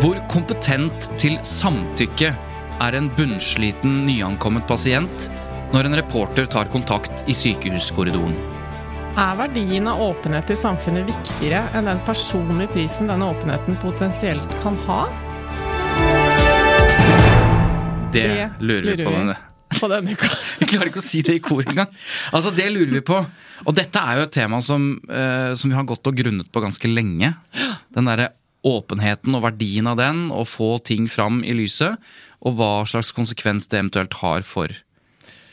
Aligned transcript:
Hvor 0.00 0.16
kompetent 0.32 1.10
til 1.20 1.34
samtykke 1.44 2.30
er 2.80 2.94
en 2.96 3.10
bunnsliten 3.18 3.98
nyankommet 4.06 4.64
pasient 4.64 5.26
når 5.74 5.90
en 5.90 5.96
reporter 5.98 6.48
tar 6.48 6.70
kontakt 6.72 7.26
i 7.28 7.36
sykehuskorridoren? 7.36 8.32
Er 9.20 9.36
verdien 9.42 9.90
av 9.92 10.00
åpenhet 10.00 10.54
i 10.54 10.56
samfunnet 10.56 11.04
viktigere 11.10 11.60
enn 11.76 11.90
den 11.90 12.00
personlige 12.08 12.72
prisen 12.78 13.12
denne 13.12 13.28
åpenheten 13.28 13.76
potensielt 13.84 14.56
kan 14.64 14.80
ha? 14.88 15.02
Det, 18.16 18.26
lurer 18.56 18.88
vi 18.94 19.04
på. 19.04 19.12
Denne. 19.18 19.36
på 19.76 19.92
denne 19.92 20.16
uka. 20.16 20.32
Vi 20.64 20.72
klarer 20.72 20.94
ikke 20.94 21.04
å 21.04 21.08
si 21.10 21.20
det 21.28 21.36
i 21.42 21.44
kor 21.44 21.60
engang. 21.68 21.92
Altså, 22.32 22.56
det 22.56 22.72
lurer 22.72 22.96
vi 22.96 23.04
på. 23.04 23.20
Og 23.68 23.76
dette 23.76 24.00
er 24.00 24.16
jo 24.16 24.28
et 24.30 24.36
tema 24.40 24.64
som, 24.64 24.94
eh, 25.12 25.52
som 25.52 25.68
vi 25.68 25.76
har 25.76 25.84
gått 25.88 26.08
og 26.08 26.16
grunnet 26.16 26.48
på 26.48 26.64
ganske 26.64 26.88
lenge. 26.88 27.34
Den 27.92 28.08
derre 28.08 28.32
åpenheten 28.66 29.36
og 29.36 29.44
verdien 29.46 29.88
av 29.90 30.00
den, 30.00 30.28
å 30.32 30.44
få 30.48 30.78
ting 30.84 31.08
fram 31.10 31.40
i 31.44 31.54
lyset. 31.56 32.00
Og 32.40 32.56
hva 32.58 32.84
slags 32.88 33.12
konsekvens 33.16 33.68
det 33.68 33.80
eventuelt 33.80 34.16
har 34.20 34.44
for 34.48 34.72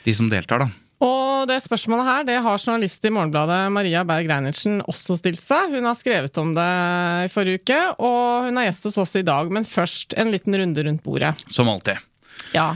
de 0.06 0.14
som 0.16 0.30
deltar, 0.32 0.64
da. 0.64 0.70
Og 1.04 1.46
det 1.46 1.60
spørsmålet 1.62 2.08
her, 2.08 2.24
det 2.26 2.38
har 2.42 2.58
journalist 2.58 3.04
i 3.06 3.12
Morgenbladet 3.14 3.60
Maria 3.70 4.02
Berg 4.08 4.30
Reinertsen 4.32 4.80
også 4.90 5.20
stilt 5.20 5.42
seg. 5.42 5.76
Hun 5.76 5.86
har 5.86 5.98
skrevet 6.00 6.40
om 6.42 6.56
det 6.58 6.70
i 7.28 7.30
forrige 7.30 7.62
uke, 7.62 7.82
og 8.02 8.48
hun 8.48 8.58
er 8.58 8.70
gjest 8.72 8.90
hos 8.90 8.98
oss 9.04 9.14
i 9.20 9.26
dag. 9.28 9.52
Men 9.54 9.68
først 9.68 10.18
en 10.18 10.34
liten 10.34 10.58
runde 10.58 10.88
rundt 10.88 11.04
bordet. 11.06 11.36
Som 11.54 11.70
alltid. 11.70 12.02
Ja. 12.56 12.72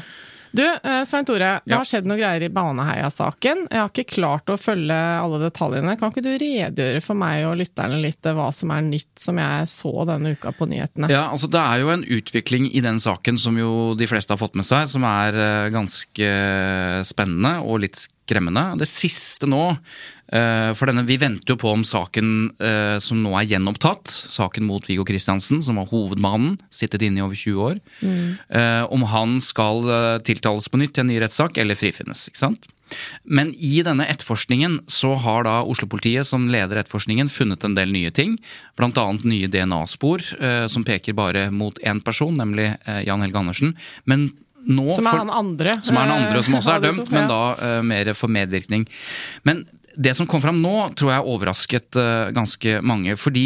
Du, 0.52 0.64
eh, 0.84 1.04
Svein 1.08 1.26
Tore. 1.26 1.52
Det 1.66 1.76
har 1.76 1.88
skjedd 1.88 2.08
noen 2.10 2.20
greier 2.20 2.44
i 2.44 2.50
Baneheia-saken. 2.52 3.66
Jeg 3.72 3.80
har 3.80 3.92
ikke 3.92 4.18
klart 4.18 4.52
å 4.52 4.58
følge 4.60 4.96
alle 4.96 5.40
detaljene. 5.46 5.96
Kan 6.00 6.12
ikke 6.12 6.26
du 6.26 6.32
redegjøre 6.36 7.02
for 7.04 7.20
meg 7.20 7.46
og 7.48 7.56
lytterne 7.62 8.02
litt 8.04 8.28
eh, 8.28 8.36
hva 8.36 8.50
som 8.56 8.74
er 8.76 8.84
nytt 8.84 9.24
som 9.24 9.40
jeg 9.40 9.70
så 9.72 9.94
denne 10.10 10.34
uka 10.36 10.52
på 10.58 10.68
nyhetene? 10.72 11.12
Ja, 11.14 11.30
altså 11.32 11.48
Det 11.52 11.62
er 11.62 11.84
jo 11.84 11.94
en 11.96 12.04
utvikling 12.04 12.68
i 12.68 12.84
den 12.84 13.00
saken 13.04 13.40
som 13.40 13.60
jo 13.60 13.94
de 13.96 14.10
fleste 14.12 14.36
har 14.36 14.42
fått 14.42 14.60
med 14.60 14.68
seg, 14.68 14.90
som 14.92 15.08
er 15.08 15.40
eh, 15.40 15.70
ganske 15.72 16.34
spennende 17.08 17.56
og 17.64 17.86
litt 17.86 18.04
skremmende. 18.04 18.66
Det 18.80 18.88
siste 18.92 19.48
nå 19.50 19.64
For 20.31 20.88
denne, 20.88 21.03
vi 21.03 21.18
venter 21.19 21.52
jo 21.52 21.58
på 21.59 21.74
om 21.75 21.81
saken 21.84 22.28
eh, 22.64 22.97
som 23.03 23.19
nå 23.19 23.34
er 23.36 23.50
gjenopptatt, 23.50 24.08
saken 24.31 24.64
mot 24.64 24.86
Viggo 24.88 25.03
Kristiansen, 25.08 25.59
som 25.66 25.75
var 25.81 25.90
hovedmannen, 25.92 26.56
sittet 26.72 27.03
inne 27.03 27.19
i 27.19 27.25
over 27.25 27.36
20 27.36 27.66
år, 27.66 27.81
eh, 28.02 28.84
om 28.88 29.03
han 29.12 29.42
skal 29.44 29.84
eh, 29.92 30.19
tiltales 30.24 30.72
på 30.72 30.80
nytt 30.80 30.96
i 30.96 31.03
en 31.03 31.12
ny 31.12 31.19
rettssak 31.19 31.59
eller 31.59 31.75
frifinnes. 31.75 32.30
ikke 32.31 32.46
sant? 32.46 32.69
Men 33.24 33.53
i 33.56 33.81
denne 33.86 34.06
etterforskningen 34.12 34.81
så 34.92 35.14
har 35.24 35.46
da 35.47 35.62
Oslo-politiet 35.64 36.28
som 36.28 36.50
leder 36.52 36.81
etterforskningen 36.81 37.31
funnet 37.31 37.63
en 37.63 37.75
del 37.78 37.94
nye 37.94 38.12
ting. 38.12 38.38
Annet 38.81 39.25
nye 39.28 39.50
DNA-spor 39.52 40.24
eh, 40.40 40.68
som 40.72 40.86
peker 40.88 41.16
bare 41.18 41.50
mot 41.53 41.78
én 41.86 42.02
person, 42.03 42.36
nemlig 42.38 42.72
eh, 42.86 43.03
Jan 43.08 43.24
Helge 43.24 43.40
Andersen. 43.40 43.75
Men 44.09 44.31
nå 44.68 44.94
Som 44.94 45.08
er 45.09 45.22
han 45.24 45.30
andre. 45.34 45.75
som 45.84 45.98
er 45.98 46.09
den 46.09 46.16
andre 46.24 46.42
som 46.46 46.58
også 46.59 46.72
eh, 46.72 46.75
er 46.75 46.84
dømt, 46.88 47.13
men 47.13 47.30
da 47.31 47.42
eh, 47.56 47.78
mer 47.86 48.12
for 48.18 48.34
medvirkning. 48.34 48.88
Men 49.48 49.63
det 49.96 50.16
som 50.18 50.28
kom 50.29 50.44
fram 50.44 50.62
nå, 50.63 50.75
tror 51.00 51.13
jeg 51.13 51.31
overrasket 51.34 51.97
eh, 52.00 52.29
ganske 52.35 52.78
mange. 52.85 53.18
Fordi 53.19 53.46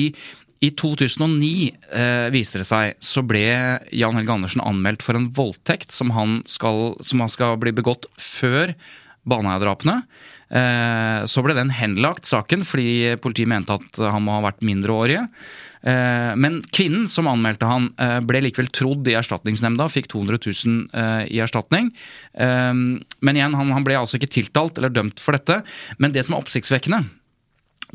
i 0.64 0.72
2009 0.72 1.50
eh, 1.94 2.28
viser 2.34 2.62
det 2.62 2.70
seg, 2.70 3.00
så 3.04 3.24
ble 3.26 3.46
Jan 3.94 4.18
Helge 4.18 4.36
Andersen 4.38 4.64
anmeldt 4.64 5.04
for 5.06 5.18
en 5.18 5.28
voldtekt 5.36 5.94
som 5.96 6.14
han 6.16 6.40
skal, 6.50 6.96
som 7.06 7.24
han 7.24 7.32
skal 7.32 7.60
bli 7.62 7.76
begått 7.76 8.08
før 8.22 8.74
Baneheia-drapene. 9.26 10.00
Eh, 10.46 11.26
så 11.30 11.44
ble 11.46 11.56
den 11.58 11.74
henlagt, 11.74 12.30
saken, 12.30 12.66
fordi 12.68 13.16
politiet 13.22 13.50
mente 13.50 13.78
at 13.78 14.02
han 14.14 14.26
må 14.26 14.38
ha 14.38 14.46
vært 14.46 14.66
mindreårige. 14.66 15.26
Eh, 15.86 16.36
Men 16.36 16.62
kvinnen 16.74 17.08
som 17.08 17.28
anmeldte 17.30 17.70
han, 17.70 17.92
eh, 17.98 18.20
ble 18.26 18.42
likevel 18.42 18.72
trodd 18.74 19.08
i 19.08 19.18
erstatningsnemnda, 19.20 19.88
fikk 19.90 20.10
200 20.10 20.40
000 20.42 20.90
eh, 20.94 21.26
i 21.30 21.42
erstatning. 21.44 21.92
Men 22.36 23.38
igjen, 23.38 23.54
han 23.56 23.86
ble 23.86 23.96
altså 23.96 24.18
ikke 24.18 24.34
tiltalt 24.42 24.78
eller 24.78 24.90
dømt 24.90 25.22
for 25.24 25.38
dette. 25.38 25.62
Men 25.98 26.12
det 26.12 26.26
som 26.26 26.36
er 26.36 26.44
oppsiktsvekkende, 26.44 27.06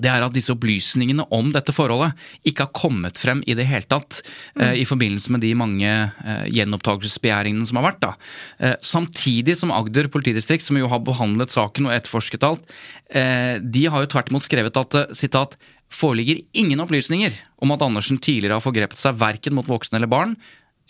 det 0.01 0.09
er 0.09 0.23
at 0.25 0.35
disse 0.35 0.53
opplysningene 0.55 1.27
om 1.35 1.51
dette 1.53 1.75
forholdet 1.75 2.15
ikke 2.47 2.67
har 2.67 2.77
kommet 2.77 3.19
frem 3.21 3.43
i 3.51 3.57
det 3.59 3.67
hele 3.69 3.89
tatt 3.91 4.21
eh, 4.55 4.79
i 4.81 4.87
forbindelse 4.89 5.35
med 5.35 5.43
de 5.45 5.51
mange 5.59 5.91
eh, 5.91 6.47
gjenopptakelsesbegjæringene 6.55 7.67
som 7.69 7.81
har 7.81 7.89
vært. 7.91 8.07
da. 8.07 8.77
Samtidig 8.85 9.59
som 9.59 9.75
Agder 9.75 10.09
politidistrikt, 10.13 10.65
som 10.65 10.79
jo 10.79 10.89
har 10.91 11.03
behandlet 11.05 11.53
saken 11.53 11.89
og 11.89 11.95
etterforsket 11.97 12.47
alt, 12.47 12.65
de 13.11 13.83
har 13.91 14.05
jo 14.05 14.09
tvert 14.13 14.29
imot 14.31 14.47
skrevet 14.47 14.77
at 14.79 14.97
sitat, 15.19 15.57
foreligger 15.91 16.43
ingen 16.57 16.81
opplysninger 16.83 17.35
om 17.61 17.75
at 17.75 17.83
Andersen 17.85 18.21
tidligere 18.23 18.59
har 18.59 18.65
forgrepet 18.65 19.01
seg 19.01 19.19
verken 19.21 19.57
mot 19.57 19.69
voksne 19.69 19.99
eller 19.99 20.11
barn, 20.11 20.37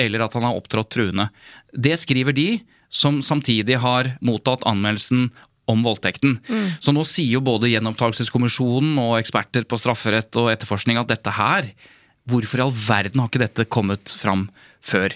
eller 0.00 0.24
at 0.24 0.36
han 0.36 0.46
har 0.46 0.56
opptrådt 0.56 0.92
truende. 0.94 1.28
Det 1.72 1.96
skriver 2.00 2.36
de, 2.36 2.48
som 2.90 3.20
samtidig 3.22 3.78
har 3.80 4.14
mottatt 4.24 4.64
anmeldelsen 4.66 5.28
om 5.70 5.84
voldtekten. 5.86 6.38
Så 6.82 6.92
nå 6.94 7.04
sier 7.06 7.36
jo 7.36 7.44
både 7.46 7.70
Gjenopptakelseskommisjonen 7.70 8.98
og 8.98 9.18
eksperter 9.20 9.66
på 9.68 9.78
strafferett 9.78 10.34
og 10.40 10.50
etterforskning 10.52 10.98
at 11.00 11.10
dette 11.12 11.34
her 11.36 11.70
Hvorfor 12.30 12.60
i 12.60 12.62
all 12.62 12.74
verden 12.74 13.22
har 13.22 13.30
ikke 13.30 13.40
dette 13.42 13.64
kommet 13.72 14.12
fram 14.12 14.44
før? 14.84 15.14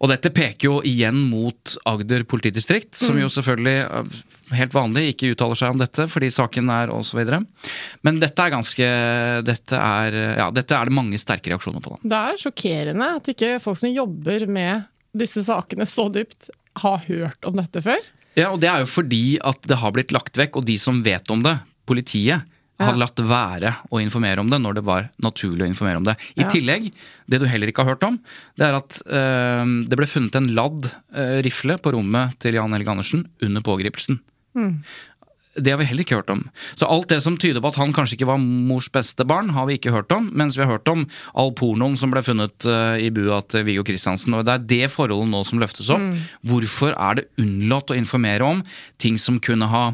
Og 0.00 0.08
dette 0.08 0.32
peker 0.32 0.66
jo 0.66 0.76
igjen 0.86 1.18
mot 1.28 1.74
Agder 1.88 2.24
politidistrikt, 2.28 2.94
som 2.96 3.18
jo 3.20 3.28
selvfølgelig 3.32 3.80
eh, 3.84 4.20
helt 4.56 4.72
vanlig 4.74 5.10
ikke 5.12 5.34
uttaler 5.34 5.58
seg 5.60 5.74
om 5.74 5.82
dette 5.82 6.06
fordi 6.10 6.30
saken 6.32 6.70
er 6.72 6.92
osv. 6.94 7.20
Men 8.06 8.20
dette 8.22 8.46
er 8.46 8.54
ganske 8.54 8.88
dette 9.46 9.80
er, 9.80 10.16
ja, 10.40 10.48
dette 10.56 10.76
er 10.76 10.88
det 10.88 10.96
mange 10.96 11.20
sterke 11.20 11.52
reaksjoner 11.52 11.84
på. 11.84 11.98
Da. 11.98 12.00
Det 12.12 12.22
er 12.22 12.40
sjokkerende 12.46 13.10
at 13.18 13.28
ikke 13.34 13.52
folk 13.62 13.80
som 13.82 13.92
jobber 13.92 14.46
med 14.48 14.88
disse 15.16 15.42
sakene 15.44 15.86
så 15.88 16.08
dypt, 16.12 16.50
har 16.80 17.02
hørt 17.08 17.48
om 17.48 17.56
dette 17.58 17.82
før. 17.82 17.98
Ja, 18.38 18.52
og 18.54 18.60
det 18.62 18.68
er 18.70 18.84
jo 18.84 18.88
fordi 18.88 19.24
at 19.42 19.64
det 19.66 19.80
har 19.80 19.92
blitt 19.92 20.14
lagt 20.14 20.38
vekk, 20.38 20.60
og 20.60 20.68
de 20.68 20.76
som 20.78 21.02
vet 21.04 21.26
om 21.34 21.42
det, 21.44 21.56
politiet, 21.90 22.46
Ja. 22.80 22.94
latt 22.96 23.20
være 23.20 23.74
å 23.92 24.00
informere 24.00 24.40
om 24.40 24.48
det 24.50 24.60
når 24.62 24.78
det 24.78 24.84
var 24.86 25.10
naturlig 25.20 25.66
å 25.66 25.68
informere 25.68 26.00
om 26.00 26.06
det. 26.08 26.16
I 26.40 26.46
tillegg, 26.48 26.88
det 27.28 27.42
du 27.42 27.46
heller 27.50 27.68
ikke 27.70 27.84
har 27.84 27.94
hørt 27.94 28.06
om, 28.08 28.16
det 28.56 28.66
er 28.66 28.78
at 28.78 29.02
eh, 29.04 29.74
det 29.90 30.00
ble 30.00 30.08
funnet 30.08 30.40
en 30.40 30.48
ladd 30.56 30.88
eh, 31.12 31.38
rifle 31.44 31.76
på 31.82 31.92
rommet 31.96 32.38
til 32.40 32.56
Jan 32.56 32.72
Helge 32.76 32.94
Andersen 32.96 33.26
under 33.44 33.64
pågripelsen. 33.66 34.20
Det 35.60 35.72
har 35.72 35.80
vi 35.80 35.86
heller 35.90 36.06
ikke 36.06 36.20
hørt 36.20 36.30
om. 36.30 36.44
Så 36.78 36.86
alt 36.86 37.08
det 37.10 37.18
som 37.24 37.36
tyder 37.40 37.60
på 37.60 37.72
at 37.72 37.78
han 37.80 37.92
kanskje 37.92 38.14
ikke 38.16 38.28
var 38.30 38.38
mors 38.40 38.86
beste 38.94 39.26
barn, 39.26 39.50
har 39.52 39.66
vi 39.66 39.76
ikke 39.80 39.92
hørt 39.92 40.12
om, 40.14 40.28
mens 40.38 40.56
vi 40.56 40.62
har 40.62 40.70
hørt 40.76 40.88
om 40.88 41.02
all 41.34 41.50
pornoen 41.58 41.96
som 41.98 42.12
ble 42.14 42.22
funnet 42.24 42.66
eh, 42.70 43.00
i 43.06 43.10
bua 43.14 43.40
til 43.50 43.66
Viggo 43.66 43.84
Kristiansen. 43.86 44.36
Og 44.38 44.46
det 44.46 44.54
er 44.56 44.68
det 44.70 44.92
forholdet 44.94 45.32
nå 45.32 45.42
som 45.48 45.60
løftes 45.60 45.90
opp. 45.92 46.06
Hvorfor 46.46 46.94
er 46.94 47.18
det 47.18 47.26
unnlatt 47.42 47.90
å 47.90 47.98
informere 47.98 48.46
om 48.46 48.62
ting 49.02 49.18
som 49.20 49.40
kunne 49.42 49.68
ha 49.68 49.90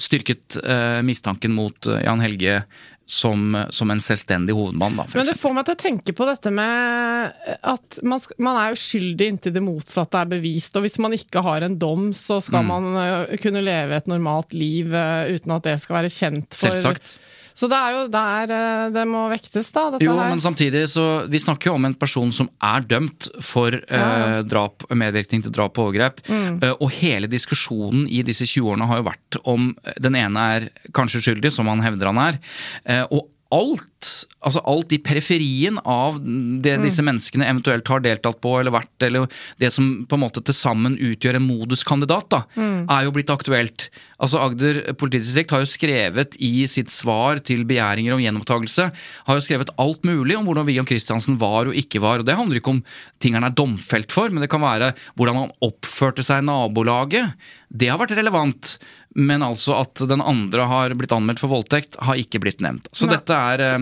styrket 0.00 0.56
eh, 0.64 1.00
mistanken 1.06 1.52
mot 1.54 1.86
eh, 1.86 2.00
Jan 2.06 2.22
Helge 2.24 2.62
som, 3.10 3.56
som 3.74 3.90
en 3.90 3.98
selvstendig 3.98 4.54
hovedmann, 4.54 4.94
da, 5.00 5.04
Men 5.18 5.26
det 5.26 5.34
får 5.40 5.54
meg 5.56 5.64
til 5.66 5.74
å 5.74 5.80
tenke 5.80 6.12
på 6.14 6.26
dette 6.28 6.52
med 6.54 7.56
at 7.66 7.98
man, 8.06 8.20
sk- 8.22 8.36
man 8.38 8.58
er 8.60 8.76
uskyldig 8.76 9.26
inntil 9.32 9.54
det 9.56 9.62
motsatte 9.66 10.20
er 10.20 10.28
bevist. 10.30 10.76
Og 10.78 10.84
hvis 10.86 10.94
man 11.02 11.16
ikke 11.16 11.42
har 11.42 11.66
en 11.66 11.74
dom, 11.82 12.12
så 12.14 12.38
skal 12.44 12.62
Mm. 12.62 12.70
man 12.70 12.86
ø, 13.02 13.36
kunne 13.42 13.64
leve 13.66 13.98
et 13.98 14.06
normalt 14.06 14.54
liv 14.54 14.94
uten 14.94 15.56
at 15.56 15.66
det 15.66 15.74
skal 15.82 15.98
være 16.04 16.12
kjent 16.14 16.54
for 16.54 16.68
Selvsagt. 16.70 17.16
Så 17.60 17.68
det 17.68 17.76
er 17.76 17.96
jo 17.96 18.04
der 18.12 18.52
eh, 18.56 18.84
det 18.94 19.04
må 19.10 19.26
vektes, 19.32 19.68
da, 19.74 19.82
Jo, 20.00 20.14
her. 20.16 20.30
men 20.32 20.40
samtidig 20.40 20.86
så 20.88 21.06
Vi 21.30 21.40
snakker 21.42 21.70
jo 21.70 21.76
om 21.76 21.88
en 21.90 21.96
person 21.98 22.32
som 22.32 22.48
er 22.64 22.86
dømt 22.88 23.28
for 23.44 23.76
eh, 23.76 24.36
drap, 24.48 24.86
medvirkning 24.96 25.44
til 25.44 25.52
drap 25.52 25.76
og 25.76 25.90
overgrep. 25.90 26.22
Mm. 26.30 26.60
Eh, 26.64 26.72
og 26.78 26.94
hele 27.00 27.28
diskusjonen 27.30 28.06
i 28.08 28.22
disse 28.26 28.48
20 28.48 28.72
årene 28.72 28.88
har 28.88 29.02
jo 29.02 29.08
vært 29.10 29.40
om 29.50 29.68
den 30.00 30.16
ene 30.16 30.46
er 30.56 30.70
kanskje 30.96 31.22
skyldig, 31.26 31.52
som 31.52 31.68
han 31.70 31.84
hevder 31.84 32.10
han 32.12 32.22
er. 32.30 32.40
Eh, 32.88 33.04
og 33.10 33.28
alt, 33.52 34.08
altså 34.46 34.60
alt 34.64 34.92
i 34.94 34.98
periferien 35.02 35.78
av 35.84 36.18
det 36.22 36.76
Mm. 36.78 36.84
disse 36.86 37.02
menneskene 37.02 37.44
eventuelt 37.50 37.86
har 37.88 38.00
deltatt 38.00 38.40
på 38.40 38.60
eller 38.60 38.70
vært, 38.70 39.02
eller 39.02 39.26
det 39.58 39.72
som 39.72 40.06
på 40.06 40.14
en 40.14 40.22
måte 40.22 40.42
til 40.44 40.54
sammen 40.54 40.96
utgjør 40.96 41.36
en 41.36 41.46
moduskandidat, 41.48 42.28
da, 42.30 42.44
Mm. 42.56 42.86
er 42.88 43.04
jo 43.04 43.10
blitt 43.12 43.26
aktuelt. 43.30 43.90
Altså 44.20 44.38
Agder 44.38 44.92
politidistrikt 44.94 45.50
har 45.50 45.60
jo 45.60 45.66
skrevet 45.66 46.36
i 46.40 46.64
sitt 46.66 46.88
svar 46.90 47.42
til 47.42 47.64
begjæringer 47.64 48.12
om 48.14 48.20
gjenopptakelse, 48.20 48.92
har 49.26 49.34
jo 49.34 49.40
skrevet 49.40 49.70
alt 49.78 50.02
mulig 50.02 50.36
om 50.36 50.44
hvordan 50.46 50.66
William 50.66 50.84
Kristiansen 50.86 51.38
var 51.38 51.66
og 51.66 51.74
ikke 51.74 52.00
var. 52.00 52.18
og 52.20 52.26
Det 52.26 52.36
handler 52.36 52.60
ikke 52.60 52.68
om 52.70 52.84
ting 53.18 53.34
han 53.34 53.44
er 53.44 53.50
domfelt 53.50 54.12
for, 54.12 54.28
men 54.30 54.42
det 54.42 54.50
kan 54.50 54.60
være 54.60 54.94
hvordan 55.16 55.34
han 55.36 55.52
oppførte 55.62 56.22
seg 56.22 56.42
i 56.42 56.46
nabolaget. 56.46 57.34
Det 57.72 57.88
har 57.88 57.98
vært 57.98 58.16
relevant. 58.16 58.78
Men 59.18 59.42
altså 59.42 59.74
at 59.80 60.02
den 60.10 60.22
andre 60.22 60.66
har 60.70 60.94
blitt 60.98 61.14
anmeldt 61.14 61.42
for 61.42 61.50
voldtekt, 61.52 61.98
har 62.04 62.20
ikke 62.20 62.40
blitt 62.42 62.62
nevnt. 62.62 62.86
Så 62.94 63.08
Nei. 63.08 63.16
dette 63.16 63.34
er 63.34 63.64
eh, 63.66 63.78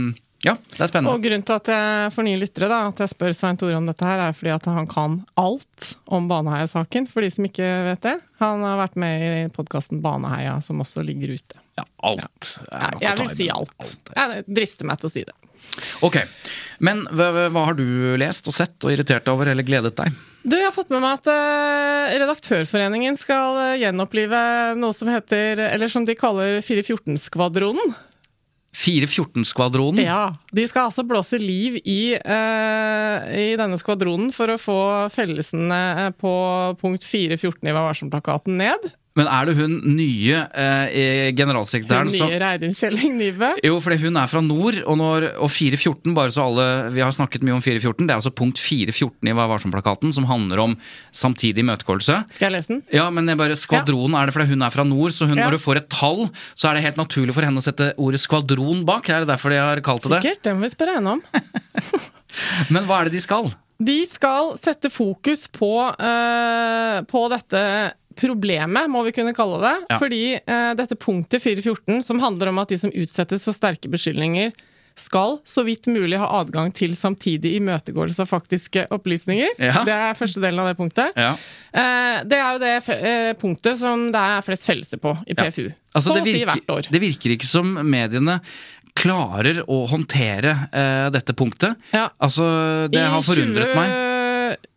Ja, 0.47 0.55
det 0.71 0.79
er 0.85 0.91
spennende. 0.91 1.17
Og 1.17 1.25
grunnen 1.25 1.43
til 1.43 1.57
at 1.57 1.69
jeg 1.73 2.11
får 2.15 2.27
nye 2.29 2.39
lyttere, 2.39 2.69
da, 2.71 2.79
at 2.93 3.01
jeg 3.03 3.11
spør 3.11 3.35
Svein 3.35 3.59
Tore 3.59 3.79
om 3.79 3.89
dette 3.91 4.07
her, 4.07 4.21
er 4.23 4.37
fordi 4.39 4.53
at 4.55 4.69
han 4.71 4.87
kan 4.91 5.17
alt 5.41 5.89
om 6.15 6.29
Baneheia-saken, 6.31 7.09
for 7.11 7.27
de 7.27 7.31
som 7.35 7.49
ikke 7.49 7.67
vet 7.89 8.05
det. 8.07 8.15
Han 8.39 8.63
har 8.63 8.79
vært 8.85 8.95
med 9.03 9.25
i 9.27 9.33
podkasten 9.55 9.99
Baneheia, 10.05 10.61
som 10.63 10.79
også 10.85 11.03
ligger 11.07 11.35
ute. 11.35 11.59
Ja, 11.79 11.85
alt. 12.07 12.53
er 12.71 12.95
Jeg, 12.95 13.03
jeg 13.03 13.21
vil 13.23 13.35
si 13.35 13.51
alt. 13.51 13.75
alt. 13.83 14.15
Jeg 14.15 14.47
drister 14.61 14.87
meg 14.91 15.03
til 15.03 15.11
å 15.11 15.15
si 15.17 15.27
det. 15.27 15.37
Ok, 16.07 16.21
Men 16.79 17.03
hva, 17.11 17.49
hva 17.51 17.65
har 17.67 17.75
du 17.75 18.15
lest 18.23 18.47
og 18.47 18.55
sett 18.55 18.85
og 18.87 18.95
irritert 18.95 19.27
deg 19.27 19.35
over, 19.35 19.51
eller 19.51 19.67
gledet 19.67 19.97
deg? 19.99 20.15
Du, 20.47 20.55
jeg 20.55 20.69
har 20.69 20.75
fått 20.75 20.93
med 20.95 21.03
meg 21.03 21.19
at 21.19 21.27
uh, 21.27 22.15
Redaktørforeningen 22.15 23.19
skal 23.19 23.59
eh, 23.65 23.81
gjenopplive 23.83 24.43
noe 24.79 24.95
som 24.95 25.11
heter, 25.11 25.59
eller 25.67 25.91
som 25.91 26.07
de 26.07 26.15
kaller 26.19 26.61
414-skvadronen. 26.63 27.97
414-skvadronen? 28.79 30.05
Ja, 30.07 30.31
De 30.55 30.65
skal 30.71 30.89
altså 30.89 31.05
blåse 31.07 31.41
liv 31.41 31.81
i, 31.83 32.15
uh, 32.15 33.27
i 33.35 33.51
denne 33.59 33.79
skvadronen 33.81 34.31
for 34.35 34.55
å 34.55 34.61
få 34.61 34.79
fellesene 35.15 35.81
eh, 36.05 36.11
på 36.15 36.33
punkt 36.81 37.07
414 37.07 37.67
i 37.67 37.75
Vær 37.75 37.89
varsom-plakaten 37.89 38.59
ned. 38.61 38.91
Men 39.19 39.31
er 39.31 39.49
det 39.51 39.57
hun 39.59 39.77
nye 39.97 40.41
eh, 40.55 41.29
generalsekretæren 41.37 42.13
som 42.15 42.31
nye 42.31 42.41
Reidun 42.43 42.75
Kjelling 42.77 43.17
Nybø. 43.19 43.53
Jo, 43.67 43.79
fordi 43.83 44.01
hun 44.05 44.19
er 44.21 44.31
fra 44.31 44.43
nord, 44.45 44.81
og, 44.85 44.99
når, 45.01 45.29
og 45.43 45.51
414, 45.53 46.15
bare 46.17 46.35
så 46.35 46.47
alle 46.49 46.69
Vi 46.95 47.03
har 47.05 47.15
snakket 47.15 47.45
mye 47.47 47.59
om 47.59 47.65
414, 47.65 48.07
det 48.07 48.15
er 48.15 48.19
altså 48.21 48.35
punkt 48.35 48.63
414 48.63 49.29
i 49.29 49.37
Vær 49.39 49.51
varsom-plakaten, 49.51 50.15
som 50.15 50.29
handler 50.31 50.65
om 50.65 50.79
samtidig 51.15 51.65
imøtegåelse. 51.65 52.23
Skal 52.35 52.49
jeg 52.49 52.57
lese 52.57 52.75
den? 52.77 52.83
Ja, 52.95 53.09
men 53.15 53.29
bare 53.39 53.59
skvadronen 53.59 53.89
skvadron 53.89 54.17
er 54.19 54.29
det 54.29 54.35
fordi 54.37 54.53
hun 54.53 54.63
er 54.67 54.75
fra 54.75 54.85
nord, 54.85 55.13
så 55.15 55.29
hun, 55.29 55.39
Ja. 55.39 55.45
når 55.47 55.57
du 55.57 55.63
får 55.63 55.77
et 55.83 55.89
tall, 55.89 56.29
så 56.55 56.71
er 56.71 56.75
det 56.75 56.85
helt 56.85 56.97
naturlig 56.97 57.35
for 57.35 57.43
henne 57.43 57.59
å 57.59 57.65
sette 57.65 57.93
ordet 57.97 58.21
skvadron 58.21 58.85
bak. 58.85 59.09
Er 59.09 59.25
det 59.25 59.29
derfor 59.29 59.51
de 59.51 59.57
har 59.57 59.81
kalt 59.81 60.03
det 60.03 60.11
det? 60.11 60.23
Sikkert, 60.23 60.43
det 60.45 60.55
må 60.55 60.67
vi 60.67 60.75
spørre 60.75 60.99
henne 60.99 61.17
om. 61.17 61.23
Men 62.75 62.87
hva 62.87 63.01
er 63.01 63.09
det 63.09 63.19
de 63.19 63.21
skal? 63.25 63.51
De 63.79 64.05
skal 64.11 64.57
sette 64.59 64.91
fokus 64.91 65.47
på, 65.55 65.71
uh, 65.87 66.99
på 67.07 67.21
dette 67.31 67.61
problemet, 68.19 68.91
må 68.91 69.05
vi 69.07 69.15
kunne 69.17 69.35
kalle 69.37 69.61
det. 69.65 69.75
Ja. 69.89 70.01
Fordi 70.01 70.23
eh, 70.39 70.73
dette 70.79 70.99
punktet 71.01 71.45
414, 71.45 72.03
som 72.07 72.23
handler 72.23 72.53
om 72.53 72.61
at 72.63 72.73
de 72.73 72.81
som 72.81 72.93
utsettes 72.95 73.47
for 73.49 73.57
sterke 73.57 73.91
beskyldninger, 73.93 74.53
skal 74.99 75.39
så 75.47 75.63
vidt 75.67 75.87
mulig 75.87 76.19
ha 76.19 76.27
adgang 76.41 76.73
til 76.75 76.95
samtidig 76.99 77.55
imøtegåelse 77.59 78.25
av 78.25 78.31
faktiske 78.31 78.87
opplysninger. 78.95 79.55
Ja. 79.63 79.85
Det 79.87 79.95
er 79.95 80.19
første 80.19 80.43
delen 80.43 80.63
av 80.63 80.71
det 80.71 80.79
punktet. 80.79 81.15
Ja. 81.19 81.35
Eh, 81.71 82.25
det 82.29 82.41
er 82.41 82.57
jo 82.57 82.63
det 82.63 82.73
eh, 82.97 83.31
punktet 83.39 83.79
som 83.81 84.09
det 84.15 84.25
er 84.35 84.43
flest 84.47 84.67
fellelser 84.69 85.03
på 85.03 85.15
i 85.27 85.39
PFU. 85.39 85.69
Altså, 85.93 86.09
så 86.11 86.19
det 86.19 86.25
å 86.25 86.33
si 86.33 86.43
hvert 86.51 86.75
år. 86.75 86.91
Det 86.91 87.03
virker 87.03 87.37
ikke 87.37 87.49
som 87.49 87.79
mediene 87.87 88.41
klarer 88.99 89.63
å 89.71 89.85
håndtere 89.87 90.55
eh, 90.75 91.07
dette 91.15 91.35
punktet. 91.39 91.79
Altså, 91.95 92.49
det 92.91 93.05
har 93.05 93.23
forundret 93.23 93.75
meg. 93.79 93.95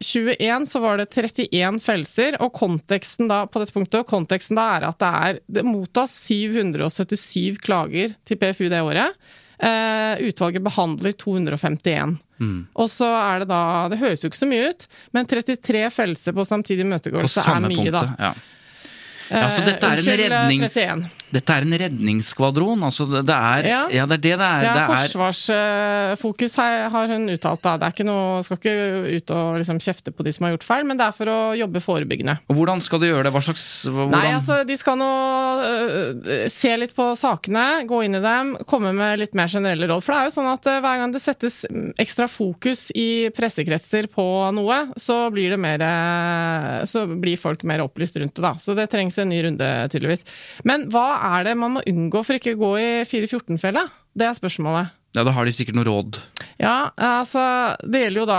I 0.02 0.04
2021 0.04 0.66
så 0.66 0.80
var 0.82 0.98
det 0.98 1.12
31 1.14 1.78
fellelser, 1.84 2.38
og 2.42 2.56
konteksten 2.58 3.28
da 3.30 3.44
på 3.46 3.62
dette 3.62 3.76
punktet, 3.76 4.08
konteksten 4.10 4.58
da 4.58 4.64
er 4.80 4.88
at 4.88 4.98
det 5.02 5.12
er 5.28 5.40
det 5.60 5.64
mottas 5.68 6.16
777 6.26 7.60
klager 7.62 8.16
til 8.26 8.40
PFU 8.42 8.66
det 8.72 8.82
året. 8.82 9.14
Uh, 9.62 10.18
utvalget 10.26 10.66
behandler 10.66 11.14
251. 11.22 12.16
Mm. 12.42 12.64
Og 12.74 12.90
så 12.90 13.06
er 13.06 13.44
det 13.44 13.52
da 13.52 13.62
Det 13.94 14.00
høres 14.02 14.24
jo 14.24 14.32
ikke 14.32 14.40
så 14.40 14.50
mye 14.50 14.72
ut, 14.72 14.88
men 15.14 15.30
33 15.30 15.84
fellelser 15.94 16.34
på 16.34 16.48
samtidig 16.50 16.82
imøtegåelse 16.88 17.46
er 17.46 17.62
mye, 17.68 17.76
punktet. 17.78 18.00
da. 18.00 18.16
Ja. 18.18 18.34
Ja, 19.32 19.48
så 19.54 19.62
dette 19.64 19.86
er 19.86 20.02
en 20.02 20.02
unnskyld, 20.02 20.26
eh, 20.26 20.32
rednings- 20.34 20.80
31. 20.82 21.12
Dette 21.32 21.56
er 21.56 21.66
en 21.66 21.78
redningsskvadron. 21.84 22.84
Altså, 22.88 23.08
det, 23.12 23.24
er 23.36 23.68
ja. 23.70 23.82
Ja. 23.94 24.06
det 24.10 24.20
er 24.20 24.24
det 24.26 24.36
det 24.42 24.48
er. 24.48 24.64
Det 24.66 24.70
er 24.70 24.76
Det 24.76 24.82
er 24.82 24.92
forsvarsfokus, 24.92 26.58
her, 26.60 26.90
har 26.94 27.14
hun 27.14 27.30
uttalt. 27.32 27.62
da. 27.64 27.78
Det 27.80 27.88
er 27.88 27.96
ikke 27.96 28.08
noe, 28.08 28.42
skal 28.46 28.60
ikke 28.60 28.76
ut 29.16 29.34
og 29.36 29.60
liksom 29.62 29.80
kjefte 29.84 30.14
på 30.16 30.26
de 30.28 30.34
som 30.36 30.48
har 30.48 30.56
gjort 30.56 30.68
feil, 30.68 30.88
men 30.88 31.00
det 31.00 31.08
er 31.08 31.16
for 31.16 31.32
å 31.32 31.40
jobbe 31.58 31.84
forebyggende. 31.84 32.38
Og 32.52 32.60
hvordan 32.60 32.84
skal 32.84 33.02
du 33.02 33.08
gjøre 33.08 33.28
det? 33.28 33.34
Hva 33.36 33.44
slags 33.46 33.66
hvordan? 33.88 34.14
Nei, 34.16 34.34
altså, 34.36 34.62
de 34.68 34.78
skal 34.80 35.00
nå 35.00 35.12
uh, 35.62 36.48
se 36.52 36.74
litt 36.80 36.96
på 36.98 37.08
sakene, 37.20 37.66
gå 37.90 38.02
inn 38.08 38.20
i 38.20 38.24
dem, 38.24 38.54
komme 38.70 38.94
med 38.98 39.22
litt 39.24 39.38
mer 39.38 39.52
generelle 39.52 39.90
råd. 39.90 40.04
For 40.04 40.16
det 40.16 40.20
er 40.20 40.30
jo 40.30 40.36
sånn 40.38 40.52
at 40.52 40.70
uh, 40.72 40.80
hver 40.84 41.02
gang 41.04 41.16
det 41.16 41.24
settes 41.24 41.62
ekstra 42.02 42.28
fokus 42.32 42.90
i 42.98 43.32
pressekretser 43.36 44.10
på 44.12 44.28
noe, 44.56 44.82
så 45.00 45.24
blir 45.34 45.56
det 45.56 45.62
mer 45.62 45.84
uh, 45.86 46.84
Så 46.90 47.06
blir 47.08 47.40
folk 47.40 47.64
mer 47.68 47.84
opplyst 47.86 48.20
rundt 48.20 48.36
det, 48.36 48.44
da. 48.44 48.56
Så 48.62 48.76
det 48.78 48.90
trengs 48.92 49.18
en 49.22 49.32
ny 49.32 49.42
runde, 49.46 49.70
tydeligvis. 49.94 50.26
Men 50.68 50.88
hva 50.92 51.21
er 51.22 51.44
det 51.48 51.54
man 51.58 51.78
må 51.78 51.84
unngå 51.88 52.24
for 52.26 52.38
ikke 52.40 52.56
å 52.56 52.62
gå 52.62 52.72
i 52.82 52.90
414-fella? 53.10 53.86
Det 54.18 54.28
er 54.28 54.38
spørsmålet. 54.38 54.98
Ja, 55.16 55.26
Da 55.28 55.32
har 55.36 55.44
de 55.46 55.52
sikkert 55.52 55.76
noe 55.76 55.84
råd. 55.88 56.18
Ja, 56.62 56.92
altså 56.96 57.42
Det 57.84 58.00
gjelder 58.06 58.22
jo 58.22 58.26
da 58.30 58.38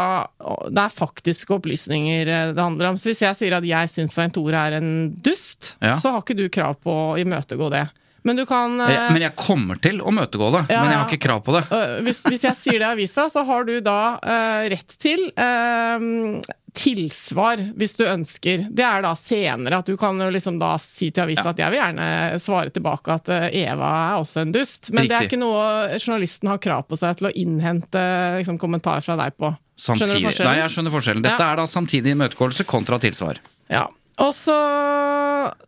Det 0.73 0.81
er 0.87 0.95
faktiske 0.95 1.53
opplysninger 1.59 2.31
det 2.55 2.63
handler 2.63 2.89
om. 2.93 2.97
Så 2.97 3.11
hvis 3.11 3.21
jeg 3.27 3.37
sier 3.37 3.57
at 3.59 3.67
jeg 3.69 3.91
syns 3.93 4.15
Svein 4.17 4.33
Tore 4.33 4.57
er 4.57 4.79
en 4.79 5.11
dust, 5.25 5.75
Ja. 5.83 5.97
så 6.01 6.13
har 6.15 6.23
ikke 6.25 6.37
du 6.39 6.49
krav 6.49 6.79
på 6.81 6.91
å 7.13 7.19
imøtegå 7.21 7.69
det. 7.71 7.89
Men 8.25 8.37
du 8.39 8.45
kan 8.47 8.81
eh, 8.81 8.93
Jeg, 8.95 9.13
men 9.17 9.23
jeg 9.27 9.35
kommer 9.37 9.79
til 9.83 10.01
å 10.03 10.13
møtegå 10.15 10.51
det. 10.55 10.65
Ja, 10.71 10.83
Men 10.85 10.93
jeg 10.95 10.99
har 11.01 11.09
ikke 11.11 11.25
krav 11.27 11.41
på 11.47 11.57
det. 11.57 11.65
øh, 11.75 11.95
hvis, 12.07 12.23
hvis 12.31 12.45
jeg 12.47 12.59
sier 12.61 12.79
det 12.79 12.87
i 12.87 12.91
avisa, 12.97 13.29
så 13.33 13.43
har 13.49 13.65
du 13.67 13.81
da 13.83 14.01
uh, 14.23 14.63
rett 14.71 14.95
til 15.03 15.25
uh, 15.35 16.43
tilsvar, 16.73 17.61
hvis 17.77 17.97
du 17.99 18.05
ønsker. 18.09 18.63
Det 18.71 18.85
er 18.87 19.03
da 19.05 19.13
senere, 19.19 19.83
at 19.83 19.91
du 19.91 19.97
kan 20.01 20.17
jo 20.23 20.29
liksom 20.33 20.57
da 20.61 20.75
si 20.81 21.11
til 21.13 21.27
avisa 21.27 21.45
Ja. 21.45 21.51
at 21.53 21.59
jeg 21.61 21.75
vil 21.75 21.81
gjerne 21.83 22.07
svare 22.41 22.73
tilbake 22.73 23.13
at 23.13 23.29
eh, 23.29 23.49
Eva 23.67 23.91
er 24.15 24.21
også 24.23 24.41
en 24.47 24.55
dust. 24.55 24.89
Men 24.95 25.09
det 25.09 25.19
er 25.19 25.27
ikke 25.29 25.41
noe 25.43 25.99
journalisten 26.01 26.49
har 26.49 26.63
krav 26.63 26.87
på 26.89 26.97
seg 26.97 27.19
til 27.21 27.29
å 27.29 27.35
innhente 27.37 28.01
liksom, 28.39 28.57
kommentar 28.63 29.03
fra 29.05 29.19
deg 29.21 29.37
på. 29.37 29.53
Skjønner 29.83 30.15
du 30.15 30.29
forskjellen? 30.29 30.49
Nei, 30.53 30.61
jeg 30.63 30.73
skjønner 30.77 30.95
forskjellen. 30.95 31.27
Dette 31.27 31.43
Ja. 31.43 31.53
er 31.53 31.57
da 31.61 31.67
samtidig 31.69 32.15
imøtegåelse 32.17 32.65
kontra 32.65 32.99
tilsvar. 33.03 33.41
Ja. 33.69 33.89
Og 34.23 34.31
så 34.37 34.55